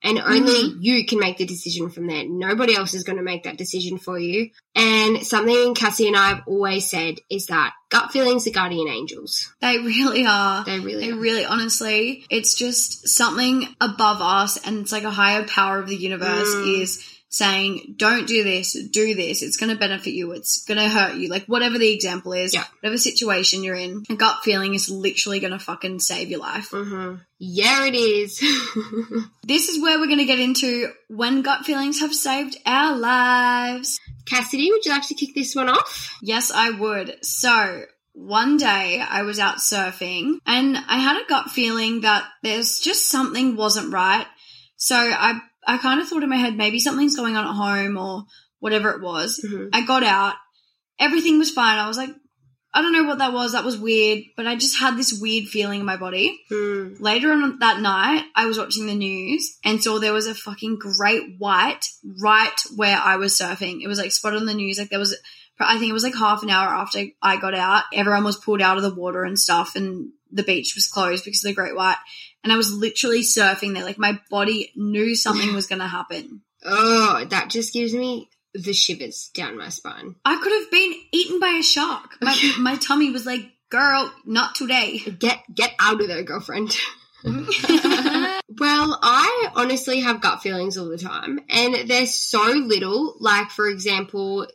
And 0.00 0.20
only 0.20 0.74
you 0.78 1.04
can 1.06 1.18
make 1.18 1.38
the 1.38 1.44
decision 1.44 1.90
from 1.90 2.06
there. 2.06 2.22
Nobody 2.24 2.76
else 2.76 2.94
is 2.94 3.02
going 3.02 3.18
to 3.18 3.24
make 3.24 3.42
that 3.42 3.56
decision 3.58 3.98
for 3.98 4.16
you. 4.16 4.50
And 4.76 5.26
something 5.26 5.74
Cassie 5.74 6.06
and 6.06 6.16
I 6.16 6.28
have 6.28 6.42
always 6.46 6.88
said 6.88 7.16
is 7.28 7.46
that 7.46 7.72
gut 7.88 8.12
feelings 8.12 8.46
are 8.46 8.52
guardian 8.52 8.86
angels. 8.86 9.52
They 9.60 9.78
really 9.78 10.24
are. 10.24 10.62
They 10.64 10.78
really 10.78 11.06
They 11.06 11.10
are. 11.10 11.16
really, 11.18 11.44
honestly, 11.44 12.24
it's 12.30 12.54
just 12.54 13.08
something 13.08 13.66
above 13.80 14.20
us, 14.20 14.56
and 14.64 14.78
it's 14.78 14.92
like 14.92 15.02
a 15.02 15.10
higher 15.10 15.44
power 15.48 15.80
of 15.80 15.88
the 15.88 15.96
universe 15.96 16.54
Mm. 16.54 16.80
is 16.80 17.04
saying, 17.30 17.94
"Don't 17.98 18.26
do 18.26 18.42
this, 18.44 18.76
do 18.90 19.14
this. 19.14 19.42
It's 19.42 19.56
going 19.56 19.70
to 19.72 19.78
benefit 19.78 20.12
you. 20.12 20.32
It's 20.32 20.64
going 20.64 20.78
to 20.78 20.88
hurt 20.88 21.16
you." 21.16 21.28
Like 21.28 21.44
whatever 21.46 21.78
the 21.78 21.92
example 21.92 22.32
is, 22.32 22.54
Yeah. 22.54 22.64
whatever 22.80 22.96
situation 22.98 23.62
you're 23.64 23.74
in, 23.76 24.04
a 24.10 24.14
gut 24.16 24.38
feeling 24.44 24.74
is 24.74 24.88
literally 24.88 25.40
going 25.40 25.52
to 25.52 25.58
fucking 25.58 26.00
save 26.00 26.28
your 26.30 26.40
life. 26.40 26.68
hmm 26.70 27.16
Yeah, 27.38 27.86
it 27.86 27.94
is. 27.94 28.42
This 29.44 29.68
is 29.70 29.80
where 29.80 29.98
we're 29.98 30.06
going 30.06 30.18
to 30.18 30.24
get 30.26 30.38
into 30.40 30.90
when 31.08 31.40
gut 31.40 31.64
feelings 31.64 32.00
have 32.00 32.14
saved 32.14 32.58
our 32.66 32.96
lives. 32.96 33.98
Cassidy, 34.26 34.70
would 34.70 34.84
you 34.84 34.92
like 34.92 35.08
to 35.08 35.14
kick 35.14 35.34
this 35.34 35.54
one 35.54 35.70
off? 35.70 36.14
Yes, 36.22 36.50
I 36.50 36.70
would. 36.70 37.24
So, 37.24 37.84
one 38.12 38.58
day 38.58 39.00
I 39.00 39.22
was 39.22 39.38
out 39.38 39.56
surfing 39.56 40.34
and 40.44 40.76
I 40.76 40.98
had 40.98 41.16
a 41.22 41.26
gut 41.28 41.50
feeling 41.50 42.02
that 42.02 42.24
there's 42.42 42.78
just 42.78 43.08
something 43.08 43.56
wasn't 43.56 43.90
right. 43.92 44.26
So, 44.76 44.96
I 44.96 45.40
I 45.68 45.78
kind 45.78 46.00
of 46.00 46.08
thought 46.08 46.22
in 46.24 46.28
my 46.30 46.36
head 46.36 46.56
maybe 46.56 46.80
something's 46.80 47.14
going 47.16 47.36
on 47.36 47.46
at 47.46 47.54
home 47.54 47.96
or 47.96 48.24
whatever 48.58 48.90
it 48.90 49.02
was. 49.02 49.40
Mhm. 49.46 49.68
I 49.72 49.82
got 49.82 50.02
out. 50.02 50.34
Everything 50.98 51.38
was 51.38 51.50
fine. 51.50 51.78
I 51.78 51.86
was 51.86 51.96
like, 51.96 52.10
I 52.74 52.82
don't 52.82 52.92
know 52.92 53.04
what 53.04 53.18
that 53.18 53.32
was. 53.32 53.52
That 53.52 53.64
was 53.64 53.78
weird, 53.78 54.24
but 54.36 54.46
I 54.46 54.54
just 54.56 54.78
had 54.78 54.96
this 54.96 55.18
weird 55.18 55.48
feeling 55.48 55.80
in 55.80 55.86
my 55.86 55.96
body. 55.96 56.38
Mm. 56.50 57.00
Later 57.00 57.32
on 57.32 57.58
that 57.60 57.80
night, 57.80 58.24
I 58.34 58.46
was 58.46 58.58
watching 58.58 58.86
the 58.86 58.94
news 58.94 59.58
and 59.64 59.82
saw 59.82 59.98
there 59.98 60.12
was 60.12 60.26
a 60.26 60.34
fucking 60.34 60.78
great 60.78 61.38
white 61.38 61.86
right 62.22 62.60
where 62.76 62.96
I 62.98 63.16
was 63.16 63.38
surfing. 63.38 63.80
It 63.82 63.88
was 63.88 63.98
like 63.98 64.12
spotted 64.12 64.40
on 64.40 64.46
the 64.46 64.54
news. 64.54 64.78
Like 64.78 64.90
there 64.90 64.98
was, 64.98 65.16
I 65.60 65.78
think 65.78 65.90
it 65.90 65.94
was 65.94 66.02
like 66.02 66.14
half 66.14 66.42
an 66.42 66.50
hour 66.50 66.68
after 66.68 67.04
I 67.22 67.36
got 67.38 67.54
out. 67.54 67.84
Everyone 67.92 68.24
was 68.24 68.36
pulled 68.36 68.60
out 68.62 68.76
of 68.76 68.82
the 68.82 68.94
water 68.94 69.24
and 69.24 69.38
stuff, 69.38 69.74
and 69.74 70.10
the 70.30 70.42
beach 70.42 70.74
was 70.74 70.86
closed 70.88 71.24
because 71.24 71.42
of 71.44 71.48
the 71.48 71.54
great 71.54 71.74
white. 71.74 71.96
And 72.48 72.52
I 72.54 72.56
was 72.56 72.72
literally 72.72 73.20
surfing 73.20 73.74
there. 73.74 73.84
Like 73.84 73.98
my 73.98 74.18
body 74.30 74.72
knew 74.74 75.14
something 75.14 75.52
was 75.52 75.66
going 75.66 75.80
to 75.80 75.86
happen. 75.86 76.40
Oh, 76.64 77.26
that 77.28 77.50
just 77.50 77.74
gives 77.74 77.92
me 77.92 78.30
the 78.54 78.72
shivers 78.72 79.30
down 79.34 79.58
my 79.58 79.68
spine. 79.68 80.14
I 80.24 80.40
could 80.42 80.52
have 80.52 80.70
been 80.70 80.94
eaten 81.12 81.40
by 81.40 81.58
a 81.60 81.62
shark. 81.62 82.16
My, 82.22 82.54
my 82.58 82.76
tummy 82.76 83.10
was 83.10 83.26
like, 83.26 83.42
girl, 83.68 84.10
not 84.24 84.54
today. 84.54 84.98
Get 85.00 85.40
get 85.54 85.74
out 85.78 86.00
of 86.00 86.08
there, 86.08 86.22
girlfriend. 86.22 86.74
Well, 88.58 88.98
I 89.02 89.50
honestly 89.54 90.00
have 90.00 90.22
gut 90.22 90.40
feelings 90.40 90.78
all 90.78 90.88
the 90.88 90.96
time, 90.96 91.40
and 91.50 91.88
they're 91.88 92.06
so 92.06 92.42
little. 92.42 93.14
Like, 93.20 93.50
for 93.50 93.68
example, 93.68 94.46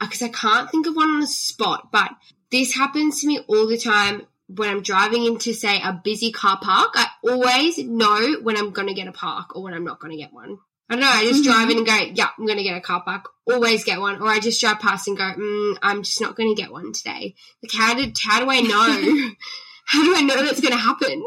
because 0.00 0.22
I 0.22 0.28
can't 0.28 0.70
think 0.70 0.86
of 0.86 0.96
one 0.96 1.10
on 1.10 1.20
the 1.20 1.26
spot, 1.26 1.90
but 1.92 2.10
this 2.50 2.74
happens 2.74 3.20
to 3.20 3.26
me 3.26 3.40
all 3.46 3.66
the 3.66 3.76
time 3.76 4.22
when 4.48 4.70
I'm 4.70 4.82
driving 4.82 5.24
into, 5.24 5.52
say, 5.52 5.80
a 5.80 5.92
busy 5.92 6.32
car 6.32 6.58
park. 6.60 6.90
I 6.94 7.06
always 7.22 7.78
know 7.78 8.36
when 8.42 8.56
I'm 8.56 8.70
going 8.70 8.88
to 8.88 8.94
get 8.94 9.08
a 9.08 9.12
park 9.12 9.54
or 9.54 9.62
when 9.62 9.74
I'm 9.74 9.84
not 9.84 10.00
going 10.00 10.12
to 10.12 10.18
get 10.18 10.32
one. 10.32 10.58
I 10.90 10.94
don't 10.94 11.02
know. 11.02 11.10
I 11.10 11.24
just 11.24 11.44
drive 11.44 11.68
in 11.68 11.78
and 11.78 11.86
go, 11.86 11.94
yeah, 12.14 12.28
I'm 12.38 12.46
going 12.46 12.56
to 12.56 12.64
get 12.64 12.76
a 12.76 12.80
car 12.80 13.02
park. 13.02 13.28
Always 13.46 13.84
get 13.84 14.00
one. 14.00 14.22
Or 14.22 14.28
I 14.28 14.40
just 14.40 14.60
drive 14.60 14.80
past 14.80 15.06
and 15.06 15.18
go, 15.18 15.24
mm, 15.24 15.76
I'm 15.82 16.02
just 16.02 16.20
not 16.20 16.34
going 16.34 16.54
to 16.54 16.60
get 16.60 16.72
one 16.72 16.92
today. 16.94 17.34
Like, 17.62 17.72
how 17.74 17.94
did, 17.94 18.16
how 18.18 18.40
do 18.40 18.50
I 18.50 18.60
know? 18.60 19.30
how 19.84 20.02
do 20.02 20.14
I 20.16 20.22
know 20.22 20.42
that's 20.44 20.60
going 20.60 20.72
to 20.72 20.78
happen? 20.78 21.24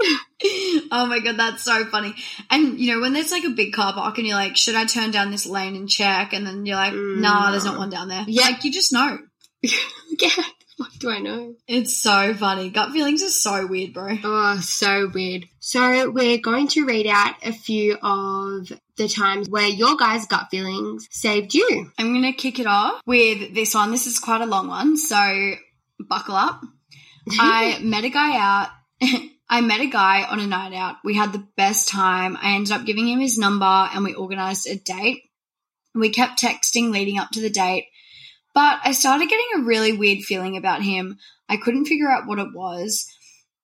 oh 0.91 1.05
my 1.07 1.19
god, 1.19 1.37
that's 1.37 1.63
so 1.63 1.85
funny. 1.85 2.15
And 2.49 2.79
you 2.79 2.93
know, 2.93 3.01
when 3.01 3.13
there's 3.13 3.31
like 3.31 3.43
a 3.43 3.49
big 3.49 3.73
car 3.73 3.93
park 3.93 4.17
and 4.17 4.27
you're 4.27 4.35
like, 4.35 4.57
should 4.57 4.75
I 4.75 4.85
turn 4.85 5.11
down 5.11 5.29
this 5.29 5.45
lane 5.45 5.75
and 5.75 5.89
check? 5.89 6.33
And 6.33 6.45
then 6.45 6.65
you're 6.65 6.75
like, 6.75 6.93
Mm, 6.93 7.21
nah, 7.21 7.51
there's 7.51 7.65
not 7.65 7.77
one 7.77 7.89
down 7.89 8.07
there. 8.07 8.23
Yeah. 8.27 8.43
Like 8.43 8.63
you 8.63 8.71
just 8.71 8.93
know. 8.93 9.17
yeah. 9.61 10.29
What 10.81 10.97
do 10.97 11.11
I 11.11 11.19
know? 11.19 11.53
It's 11.67 11.95
so 11.95 12.33
funny. 12.33 12.71
Gut 12.71 12.91
feelings 12.91 13.21
are 13.21 13.29
so 13.29 13.67
weird, 13.67 13.93
bro. 13.93 14.17
Oh, 14.23 14.59
so 14.61 15.11
weird. 15.13 15.47
So 15.59 16.09
we're 16.09 16.39
going 16.39 16.69
to 16.69 16.87
read 16.87 17.05
out 17.05 17.35
a 17.43 17.53
few 17.53 17.99
of 18.01 18.71
the 18.97 19.07
times 19.07 19.47
where 19.47 19.67
your 19.67 19.95
guys' 19.95 20.25
gut 20.25 20.47
feelings 20.49 21.07
saved 21.11 21.53
you. 21.53 21.91
I'm 21.99 22.15
gonna 22.15 22.33
kick 22.33 22.57
it 22.57 22.65
off 22.65 22.99
with 23.05 23.53
this 23.53 23.75
one. 23.75 23.91
This 23.91 24.07
is 24.07 24.17
quite 24.17 24.41
a 24.41 24.47
long 24.47 24.69
one, 24.69 24.97
so 24.97 25.53
buckle 25.99 26.35
up. 26.35 26.63
I 27.29 27.77
met 27.83 28.03
a 28.03 28.09
guy 28.09 28.39
out. 28.39 28.69
I 29.47 29.61
met 29.61 29.81
a 29.81 29.85
guy 29.85 30.23
on 30.23 30.39
a 30.39 30.47
night 30.47 30.73
out. 30.73 30.95
We 31.03 31.13
had 31.13 31.31
the 31.31 31.47
best 31.55 31.89
time. 31.89 32.39
I 32.41 32.55
ended 32.55 32.71
up 32.71 32.87
giving 32.87 33.07
him 33.07 33.19
his 33.19 33.37
number 33.37 33.65
and 33.65 34.03
we 34.03 34.15
organized 34.15 34.65
a 34.65 34.77
date. 34.77 35.25
We 35.93 36.09
kept 36.09 36.41
texting 36.41 36.91
leading 36.91 37.19
up 37.19 37.29
to 37.33 37.41
the 37.41 37.51
date, 37.51 37.85
but 38.53 38.79
I 38.83 38.91
started 38.91 39.29
getting 39.29 39.47
a 39.55 39.63
really 39.63 39.93
weird 39.93 40.19
feeling 40.19 40.57
about 40.57 40.81
him. 40.81 41.17
I 41.47 41.57
couldn't 41.57 41.85
figure 41.85 42.09
out 42.09 42.27
what 42.27 42.39
it 42.39 42.53
was. 42.53 43.05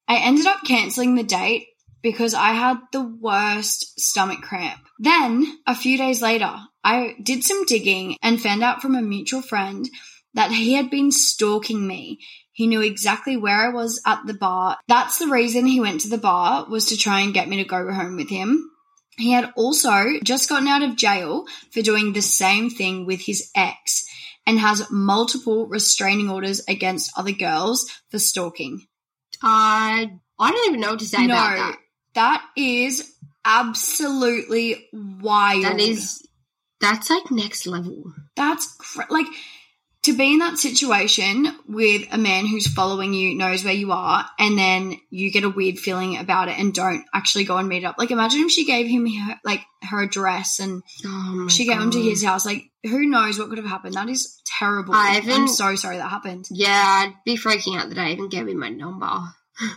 I 0.07 0.17
ended 0.17 0.45
up 0.45 0.63
canceling 0.65 1.15
the 1.15 1.23
date 1.23 1.67
because 2.01 2.33
I 2.33 2.51
had 2.51 2.77
the 2.91 3.03
worst 3.03 3.99
stomach 3.99 4.41
cramp. 4.41 4.79
Then, 4.99 5.59
a 5.65 5.75
few 5.75 5.97
days 5.97 6.21
later, 6.21 6.55
I 6.83 7.15
did 7.21 7.43
some 7.43 7.65
digging 7.65 8.17
and 8.21 8.41
found 8.41 8.63
out 8.63 8.81
from 8.81 8.95
a 8.95 9.01
mutual 9.01 9.41
friend 9.41 9.87
that 10.33 10.51
he 10.51 10.73
had 10.73 10.89
been 10.89 11.11
stalking 11.11 11.85
me. 11.85 12.19
He 12.53 12.67
knew 12.67 12.81
exactly 12.81 13.35
where 13.37 13.59
I 13.59 13.69
was 13.69 14.01
at 14.05 14.21
the 14.25 14.33
bar. 14.33 14.77
That's 14.87 15.19
the 15.19 15.27
reason 15.27 15.65
he 15.65 15.81
went 15.81 16.01
to 16.01 16.09
the 16.09 16.17
bar 16.17 16.65
was 16.69 16.85
to 16.87 16.97
try 16.97 17.21
and 17.21 17.33
get 17.33 17.49
me 17.49 17.57
to 17.57 17.65
go 17.65 17.91
home 17.91 18.15
with 18.15 18.29
him. 18.29 18.71
He 19.17 19.31
had 19.31 19.51
also 19.55 20.19
just 20.23 20.47
gotten 20.47 20.67
out 20.67 20.83
of 20.83 20.95
jail 20.95 21.45
for 21.71 21.81
doing 21.81 22.13
the 22.13 22.21
same 22.21 22.69
thing 22.69 23.05
with 23.05 23.21
his 23.21 23.51
ex 23.55 24.06
and 24.47 24.57
has 24.59 24.89
multiple 24.89 25.67
restraining 25.67 26.29
orders 26.29 26.61
against 26.67 27.11
other 27.17 27.33
girls 27.33 27.85
for 28.09 28.17
stalking. 28.17 28.87
Uh, 29.43 30.07
I 30.39 30.51
don't 30.51 30.67
even 30.69 30.79
know 30.79 30.91
what 30.91 30.99
to 30.99 31.05
say 31.05 31.27
no, 31.27 31.33
about 31.33 31.57
that. 31.57 31.77
that 32.15 32.45
is 32.55 33.13
absolutely 33.43 34.87
wild. 34.93 35.65
That 35.65 35.79
is, 35.79 36.25
that's 36.79 37.09
like 37.09 37.29
next 37.29 37.67
level. 37.67 38.13
That's 38.35 38.73
cr- 38.77 39.01
like 39.11 39.27
to 40.07 40.17
be 40.17 40.33
in 40.33 40.39
that 40.39 40.57
situation 40.57 41.47
with 41.67 42.07
a 42.11 42.17
man 42.17 42.45
who's 42.45 42.67
following 42.67 43.13
you, 43.13 43.35
knows 43.35 43.63
where 43.63 43.73
you 43.73 43.91
are, 43.91 44.25
and 44.39 44.57
then 44.57 44.97
you 45.09 45.31
get 45.31 45.43
a 45.43 45.49
weird 45.49 45.77
feeling 45.77 46.17
about 46.17 46.47
it 46.47 46.57
and 46.57 46.73
don't 46.73 47.05
actually 47.13 47.43
go 47.43 47.57
and 47.57 47.67
meet 47.69 47.83
up. 47.83 47.97
Like, 47.97 48.11
imagine 48.11 48.41
if 48.41 48.51
she 48.51 48.65
gave 48.65 48.87
him 48.87 49.05
her, 49.05 49.39
like 49.43 49.61
her 49.83 50.01
address 50.01 50.59
and 50.59 50.81
Oh 51.05 51.47
she 51.49 51.65
gave 51.65 51.79
him 51.79 51.91
to 51.91 52.01
his 52.01 52.23
house. 52.23 52.45
Like, 52.45 52.63
who 52.83 53.05
knows 53.05 53.37
what 53.37 53.49
could 53.49 53.57
have 53.57 53.67
happened? 53.67 53.95
That 53.95 54.09
is 54.09 54.41
terrible. 54.45 54.93
I 54.93 55.21
I'm 55.23 55.47
so 55.47 55.75
sorry 55.75 55.97
that 55.97 56.09
happened. 56.09 56.47
Yeah, 56.49 56.69
I'd 56.71 57.13
be 57.25 57.37
freaking 57.37 57.77
out 57.77 57.89
that 57.89 57.97
I 57.97 58.11
even 58.11 58.29
gave 58.29 58.47
him 58.47 58.59
my 58.59 58.69
number. 58.69 59.05
I 59.05 59.73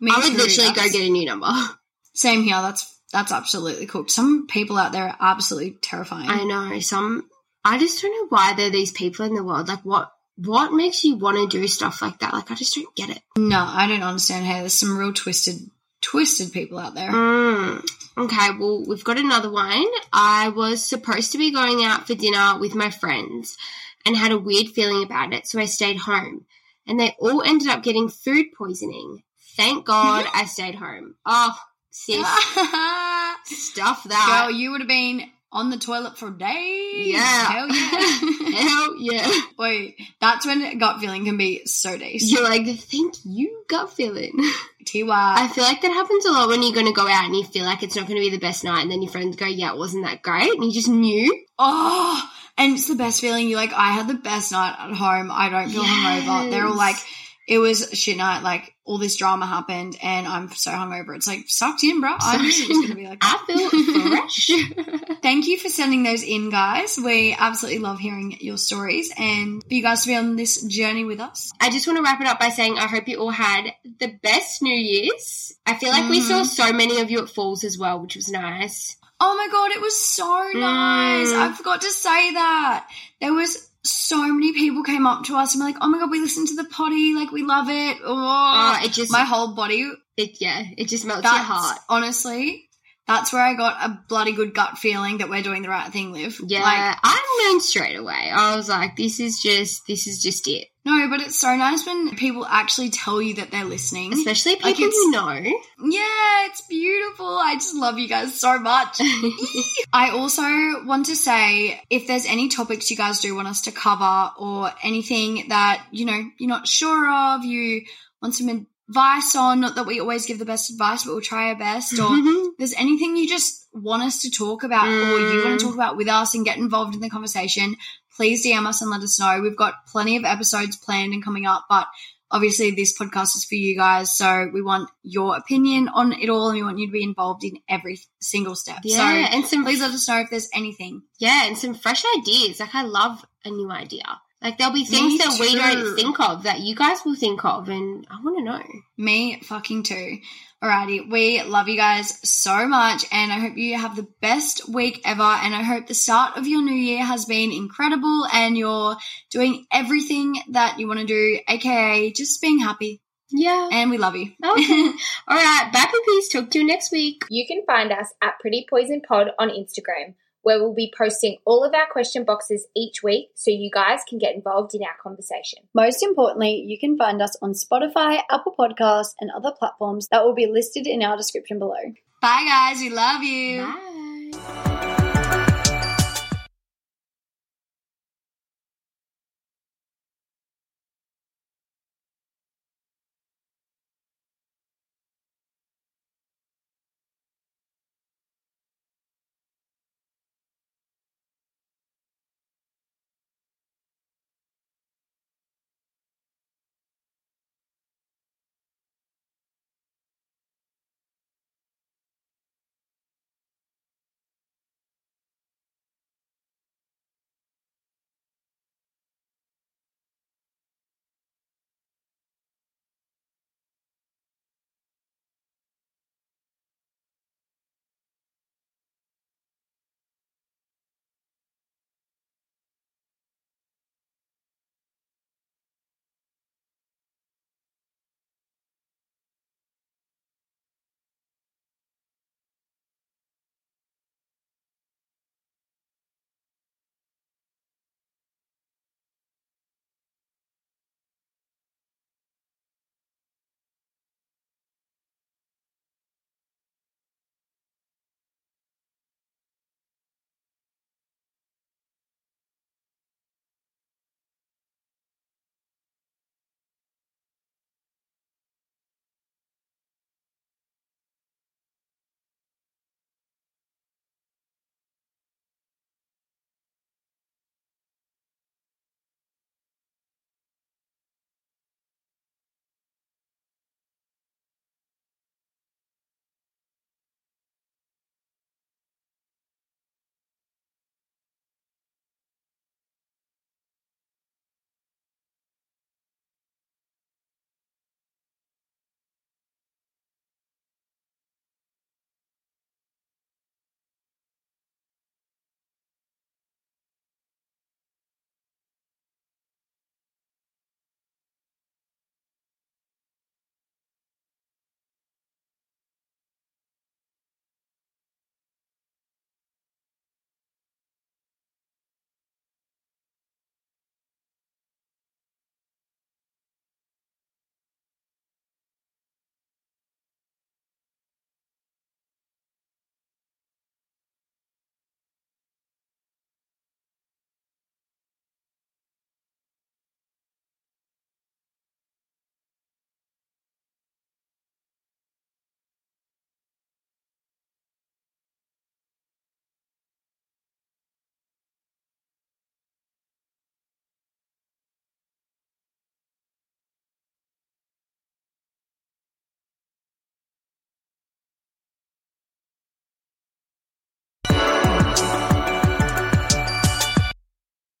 would 0.00 0.34
literally 0.34 0.74
go 0.74 0.88
get 0.88 1.06
a 1.06 1.10
new 1.10 1.26
number. 1.26 1.50
Same 2.14 2.42
here. 2.42 2.60
That's 2.60 3.00
that's 3.12 3.32
absolutely 3.32 3.86
cooked. 3.86 4.10
Some 4.10 4.46
people 4.46 4.78
out 4.78 4.92
there 4.92 5.04
are 5.04 5.16
absolutely 5.18 5.78
terrifying. 5.80 6.28
I 6.28 6.44
know 6.44 6.78
some. 6.80 7.28
I 7.64 7.78
just 7.78 8.00
don't 8.02 8.12
know 8.12 8.26
why 8.36 8.54
there 8.54 8.66
are 8.68 8.70
these 8.70 8.92
people 8.92 9.24
in 9.26 9.34
the 9.34 9.44
world. 9.44 9.68
Like, 9.68 9.84
what 9.84 10.12
what 10.36 10.72
makes 10.72 11.04
you 11.04 11.16
want 11.16 11.36
to 11.50 11.58
do 11.58 11.66
stuff 11.68 12.02
like 12.02 12.18
that? 12.20 12.32
Like, 12.32 12.50
I 12.50 12.54
just 12.54 12.74
don't 12.74 12.94
get 12.96 13.10
it. 13.10 13.20
no, 13.36 13.58
I 13.66 13.86
don't 13.86 14.02
understand. 14.02 14.46
Hey, 14.46 14.60
there's 14.60 14.72
some 14.74 14.96
real 14.98 15.12
twisted, 15.12 15.70
twisted 16.00 16.52
people 16.52 16.78
out 16.78 16.94
there. 16.94 17.10
Mm. 17.10 17.84
Okay, 18.16 18.50
well, 18.58 18.84
we've 18.86 19.04
got 19.04 19.18
another 19.18 19.50
one. 19.50 19.86
I 20.12 20.48
was 20.48 20.84
supposed 20.84 21.32
to 21.32 21.38
be 21.38 21.52
going 21.52 21.84
out 21.84 22.06
for 22.06 22.14
dinner 22.14 22.58
with 22.58 22.74
my 22.74 22.90
friends 22.90 23.56
and 24.04 24.16
had 24.16 24.32
a 24.32 24.38
weird 24.38 24.68
feeling 24.68 25.04
about 25.04 25.32
it, 25.32 25.46
so 25.46 25.60
I 25.60 25.66
stayed 25.66 25.98
home. 25.98 26.46
And 26.86 26.98
they 26.98 27.14
all 27.20 27.42
ended 27.42 27.68
up 27.68 27.82
getting 27.82 28.08
food 28.08 28.46
poisoning. 28.58 29.22
Thank 29.56 29.86
God 29.86 30.26
I 30.34 30.46
stayed 30.46 30.74
home. 30.74 31.14
Oh, 31.24 31.56
sis, 31.90 32.26
stuff 33.44 34.04
that. 34.04 34.46
Girl, 34.46 34.50
you 34.50 34.72
would 34.72 34.80
have 34.80 34.88
been 34.88 35.30
on 35.52 35.68
the 35.70 35.76
toilet 35.76 36.16
for 36.16 36.30
days. 36.30 37.08
Yeah. 37.08 37.20
Hell 37.20 37.68
yeah. 37.68 38.58
Hell 38.60 38.94
yeah. 38.98 39.40
Wait, 39.58 39.96
that's 40.20 40.46
when 40.46 40.78
gut 40.78 41.00
feeling 41.00 41.24
can 41.24 41.36
be 41.36 41.66
so 41.66 41.96
decent. 41.96 42.32
You're 42.32 42.42
like, 42.42 42.66
thank 42.78 43.14
you, 43.24 43.64
gut 43.68 43.92
feeling. 43.92 44.32
TY. 44.84 45.06
I 45.08 45.46
feel 45.48 45.62
like 45.62 45.80
that 45.82 45.92
happens 45.92 46.24
a 46.24 46.32
lot 46.32 46.48
when 46.48 46.62
you're 46.62 46.74
going 46.74 46.86
to 46.86 46.92
go 46.92 47.06
out 47.06 47.26
and 47.26 47.36
you 47.36 47.44
feel 47.44 47.64
like 47.64 47.82
it's 47.82 47.94
not 47.94 48.08
going 48.08 48.20
to 48.20 48.28
be 48.28 48.34
the 48.34 48.40
best 48.40 48.64
night, 48.64 48.82
and 48.82 48.90
then 48.90 49.02
your 49.02 49.12
friends 49.12 49.36
go, 49.36 49.46
yeah, 49.46 49.72
it 49.72 49.78
wasn't 49.78 50.04
that 50.04 50.22
great, 50.22 50.52
and 50.54 50.64
you 50.64 50.72
just 50.72 50.88
knew. 50.88 51.44
oh, 51.58 52.30
and 52.58 52.74
it's 52.74 52.88
the 52.88 52.96
best 52.96 53.20
feeling. 53.20 53.48
You're 53.48 53.60
like, 53.60 53.72
I 53.72 53.92
had 53.92 54.08
the 54.08 54.14
best 54.14 54.50
night 54.52 54.76
at 54.78 54.92
home. 54.92 55.30
I 55.32 55.48
don't 55.48 55.70
feel 55.70 55.82
hungover. 55.84 56.50
They're 56.50 56.66
all 56.66 56.76
like, 56.76 56.96
Yes. 56.96 57.04
It 57.48 57.58
was 57.58 57.90
shit 57.92 58.16
night. 58.16 58.42
Like, 58.42 58.74
all 58.84 58.98
this 58.98 59.16
drama 59.16 59.46
happened, 59.46 59.96
and 60.02 60.26
I'm 60.26 60.50
so 60.52 60.70
hungover. 60.70 61.14
It's 61.16 61.26
like, 61.26 61.44
sucked 61.48 61.84
in, 61.84 62.00
bro. 62.00 62.10
I 62.18 62.36
knew 62.42 62.48
it 62.48 62.68
was 62.68 62.88
to 62.90 62.94
be 62.94 63.06
like 63.08 63.20
that. 63.20 63.44
I 63.48 63.52
feel 63.52 64.10
fresh. 64.10 65.16
Thank 65.22 65.46
you 65.46 65.58
for 65.58 65.68
sending 65.68 66.02
those 66.02 66.22
in, 66.22 66.50
guys. 66.50 66.98
We 67.02 67.34
absolutely 67.38 67.80
love 67.80 67.98
hearing 68.00 68.36
your 68.40 68.56
stories 68.56 69.12
and 69.16 69.62
for 69.62 69.74
you 69.74 69.82
guys 69.82 70.02
to 70.02 70.08
be 70.08 70.16
on 70.16 70.36
this 70.36 70.62
journey 70.62 71.04
with 71.04 71.20
us. 71.20 71.52
I 71.60 71.70
just 71.70 71.86
want 71.86 71.96
to 71.98 72.02
wrap 72.02 72.20
it 72.20 72.26
up 72.26 72.40
by 72.40 72.48
saying 72.48 72.76
I 72.78 72.86
hope 72.86 73.06
you 73.08 73.18
all 73.18 73.30
had 73.30 73.72
the 74.00 74.08
best 74.22 74.62
New 74.62 74.74
Year's. 74.74 75.52
I 75.64 75.74
feel 75.74 75.90
like 75.90 76.08
we 76.10 76.20
Mhm. 76.20 76.28
saw 76.28 76.42
so 76.42 76.72
many 76.72 77.00
of 77.00 77.10
you 77.10 77.20
at 77.20 77.30
Falls 77.30 77.62
as 77.64 77.78
well, 77.78 78.00
which 78.00 78.16
was 78.16 78.28
nice. 78.28 78.96
Oh 79.20 79.36
my 79.36 79.46
god, 79.52 79.70
it 79.70 79.80
was 79.80 79.96
so 79.96 80.24
nice. 80.54 81.28
Mm. 81.28 81.38
I 81.38 81.52
forgot 81.52 81.82
to 81.82 81.90
say 81.90 82.32
that. 82.32 82.88
There 83.20 83.32
was 83.32 83.68
so 83.84 84.16
many 84.32 84.52
people 84.52 84.82
came 84.82 85.06
up 85.06 85.24
to 85.24 85.36
us 85.36 85.54
and 85.54 85.62
were 85.62 85.68
like, 85.70 85.76
"Oh 85.80 85.88
my 85.88 85.98
god, 85.98 86.10
we 86.10 86.20
listened 86.20 86.48
to 86.48 86.56
the 86.56 86.64
potty, 86.64 87.14
like 87.14 87.32
we 87.32 87.42
love 87.42 87.68
it." 87.68 87.98
Oh, 88.04 88.14
Oh, 88.14 88.84
it 88.84 88.92
just, 88.92 89.10
my 89.10 89.24
whole 89.24 89.54
body. 89.54 89.90
it, 90.16 90.40
yeah, 90.40 90.62
it 90.76 90.88
just 90.88 91.04
melts 91.04 91.24
your 91.24 91.32
heart. 91.32 91.78
honestly, 91.88 92.68
that's 93.06 93.32
where 93.32 93.42
I 93.42 93.54
got 93.54 93.84
a 93.84 93.98
bloody 94.08 94.32
good 94.32 94.54
gut 94.54 94.78
feeling 94.78 95.18
that 95.18 95.28
we're 95.28 95.42
doing 95.42 95.62
the 95.62 95.68
right 95.68 95.92
thing, 95.92 96.12
Liv. 96.12 96.40
Yeah, 96.46 96.60
Like, 96.62 96.98
I 97.02 97.48
knew 97.52 97.60
straight 97.60 97.96
away. 97.96 98.30
I 98.32 98.56
was 98.56 98.68
like, 98.68 98.96
this 98.96 99.18
is 99.20 99.40
just, 99.42 99.86
this 99.88 100.06
is 100.06 100.22
just 100.22 100.46
it. 100.46 100.68
no, 100.84 101.08
but 101.10 101.20
it's 101.20 101.38
so 101.38 101.54
nice 101.56 101.84
when 101.84 102.14
people 102.16 102.46
actually 102.46 102.90
tell 102.90 103.20
you 103.20 103.34
that 103.34 103.50
they're 103.50 103.64
listening. 103.64 104.12
Especially 104.12 104.56
people 104.56 104.70
Like, 104.72 105.10
know. 105.10 105.52
Yeah, 105.84 106.46
it's 106.46 106.62
beautiful. 106.68 107.26
I 107.26 107.54
just 107.54 107.74
love 107.74 107.98
you 107.98 108.08
guys 108.08 108.38
so 108.40 108.58
much. 108.58 109.00
I 109.92 110.10
also 110.10 110.42
want 110.86 111.06
to 111.06 111.16
say 111.16 111.82
if 111.90 112.06
there's 112.06 112.26
any 112.26 112.48
topics 112.48 112.90
you 112.90 112.96
guys 112.96 113.20
do 113.20 113.34
want 113.34 113.48
us 113.48 113.62
to 113.62 113.72
cover 113.72 114.30
or 114.38 114.70
anything 114.82 115.46
that, 115.48 115.84
you 115.90 116.04
know, 116.06 116.22
you're 116.38 116.48
not 116.48 116.68
sure 116.68 117.10
of, 117.10 117.44
you 117.44 117.82
want 118.20 118.34
some 118.36 118.66
advice 118.92 119.34
on, 119.34 119.60
not 119.60 119.74
that 119.76 119.86
we 119.86 120.00
always 120.00 120.26
give 120.26 120.38
the 120.38 120.44
best 120.44 120.70
advice, 120.70 121.04
but 121.04 121.12
we'll 121.12 121.22
try 121.22 121.48
our 121.48 121.56
best, 121.56 121.98
or 121.98 122.08
if 122.10 122.56
there's 122.58 122.74
anything 122.74 123.16
you 123.16 123.26
just 123.26 123.68
want 123.72 124.02
us 124.02 124.20
to 124.20 124.30
talk 124.30 124.64
about 124.64 124.86
or 124.86 125.18
you 125.18 125.44
want 125.44 125.58
to 125.58 125.64
mm. 125.64 125.68
talk 125.68 125.74
about 125.74 125.96
with 125.96 126.08
us 126.08 126.34
and 126.34 126.44
get 126.44 126.58
involved 126.58 126.94
in 126.94 127.00
the 127.00 127.08
conversation, 127.08 127.74
please 128.14 128.44
DM 128.46 128.66
us 128.66 128.82
and 128.82 128.90
let 128.90 129.00
us 129.00 129.18
know. 129.18 129.40
We've 129.40 129.56
got 129.56 129.86
plenty 129.86 130.16
of 130.16 130.24
episodes 130.24 130.76
planned 130.76 131.14
and 131.14 131.24
coming 131.24 131.46
up, 131.46 131.64
but 131.70 131.86
obviously 132.30 132.72
this 132.72 132.98
podcast 132.98 133.34
is 133.36 133.46
for 133.48 133.54
you 133.54 133.76
guys, 133.76 134.14
so 134.14 134.50
we 134.52 134.60
want 134.60 134.90
your 135.02 135.36
opinion 135.36 135.88
on 135.88 136.12
it 136.12 136.28
all 136.28 136.48
and 136.48 136.56
we 136.56 136.62
want 136.62 136.78
you 136.78 136.86
to 136.86 136.92
be 136.92 137.02
involved 137.02 137.44
in 137.44 137.58
every 137.68 137.98
single 138.20 138.54
step. 138.54 138.80
yeah, 138.82 138.96
So 138.96 139.36
and 139.36 139.46
some 139.46 139.64
please 139.64 139.80
let 139.80 139.92
us 139.92 140.06
know 140.06 140.20
if 140.20 140.30
there's 140.30 140.50
anything. 140.54 141.02
Yeah, 141.18 141.46
and 141.46 141.56
some 141.56 141.74
fresh 141.74 142.02
ideas. 142.18 142.60
Like 142.60 142.74
I 142.74 142.82
love 142.82 143.24
a 143.44 143.50
new 143.50 143.70
idea. 143.70 144.20
Like 144.42 144.58
there'll 144.58 144.72
be 144.72 144.84
things 144.84 145.12
Me 145.12 145.18
that 145.18 145.36
we 145.40 145.52
too. 145.52 145.58
don't 145.58 145.96
think 145.96 146.20
of 146.20 146.42
that 146.44 146.60
you 146.60 146.74
guys 146.74 146.98
will 147.04 147.14
think 147.14 147.44
of, 147.44 147.68
and 147.68 148.06
I 148.10 148.16
want 148.22 148.38
to 148.38 148.44
know. 148.44 148.62
Me 148.98 149.40
fucking 149.42 149.84
too. 149.84 150.18
Alrighty, 150.62 151.10
we 151.10 151.42
love 151.42 151.68
you 151.68 151.76
guys 151.76 152.18
so 152.28 152.68
much, 152.68 153.04
and 153.10 153.32
I 153.32 153.40
hope 153.40 153.56
you 153.56 153.76
have 153.76 153.96
the 153.96 154.06
best 154.20 154.68
week 154.68 155.00
ever. 155.04 155.22
And 155.22 155.54
I 155.54 155.62
hope 155.62 155.86
the 155.88 155.94
start 155.94 156.36
of 156.36 156.46
your 156.46 156.62
new 156.62 156.74
year 156.74 157.04
has 157.04 157.24
been 157.24 157.50
incredible, 157.52 158.26
and 158.32 158.56
you're 158.56 158.96
doing 159.30 159.66
everything 159.72 160.36
that 160.50 160.78
you 160.78 160.86
want 160.86 161.00
to 161.00 161.06
do, 161.06 161.40
aka 161.48 162.12
just 162.12 162.40
being 162.40 162.60
happy. 162.60 163.00
Yeah. 163.34 163.70
And 163.72 163.90
we 163.90 163.98
love 163.98 164.14
you. 164.14 164.30
Okay. 164.44 164.72
All 165.28 165.36
right. 165.36 165.70
Bye, 165.72 165.86
puppies. 165.90 166.28
Talk 166.28 166.50
to 166.50 166.58
you 166.58 166.66
next 166.66 166.92
week. 166.92 167.24
You 167.30 167.46
can 167.46 167.62
find 167.66 167.90
us 167.90 168.12
at 168.22 168.38
Pretty 168.40 168.66
Poison 168.68 169.00
Pod 169.00 169.30
on 169.38 169.48
Instagram, 169.48 170.14
where 170.42 170.58
we'll 170.58 170.74
be 170.74 170.92
posting 170.96 171.38
all 171.44 171.64
of 171.64 171.74
our 171.74 171.86
question 171.90 172.24
boxes 172.24 172.66
each 172.76 173.02
week 173.02 173.30
so 173.34 173.50
you 173.50 173.70
guys 173.72 174.00
can 174.08 174.18
get 174.18 174.34
involved 174.34 174.74
in 174.74 174.82
our 174.82 174.96
conversation. 175.02 175.60
Most 175.74 176.02
importantly, 176.02 176.64
you 176.66 176.78
can 176.78 176.96
find 176.96 177.22
us 177.22 177.36
on 177.42 177.52
Spotify, 177.52 178.20
Apple 178.30 178.54
Podcasts, 178.58 179.14
and 179.20 179.30
other 179.30 179.52
platforms 179.56 180.08
that 180.08 180.24
will 180.24 180.34
be 180.34 180.46
listed 180.46 180.86
in 180.86 181.02
our 181.02 181.16
description 181.16 181.58
below. 181.58 181.74
Bye, 182.20 182.44
guys. 182.46 182.80
We 182.80 182.90
love 182.90 183.22
you. 183.22 183.62
Bye. 183.62 184.71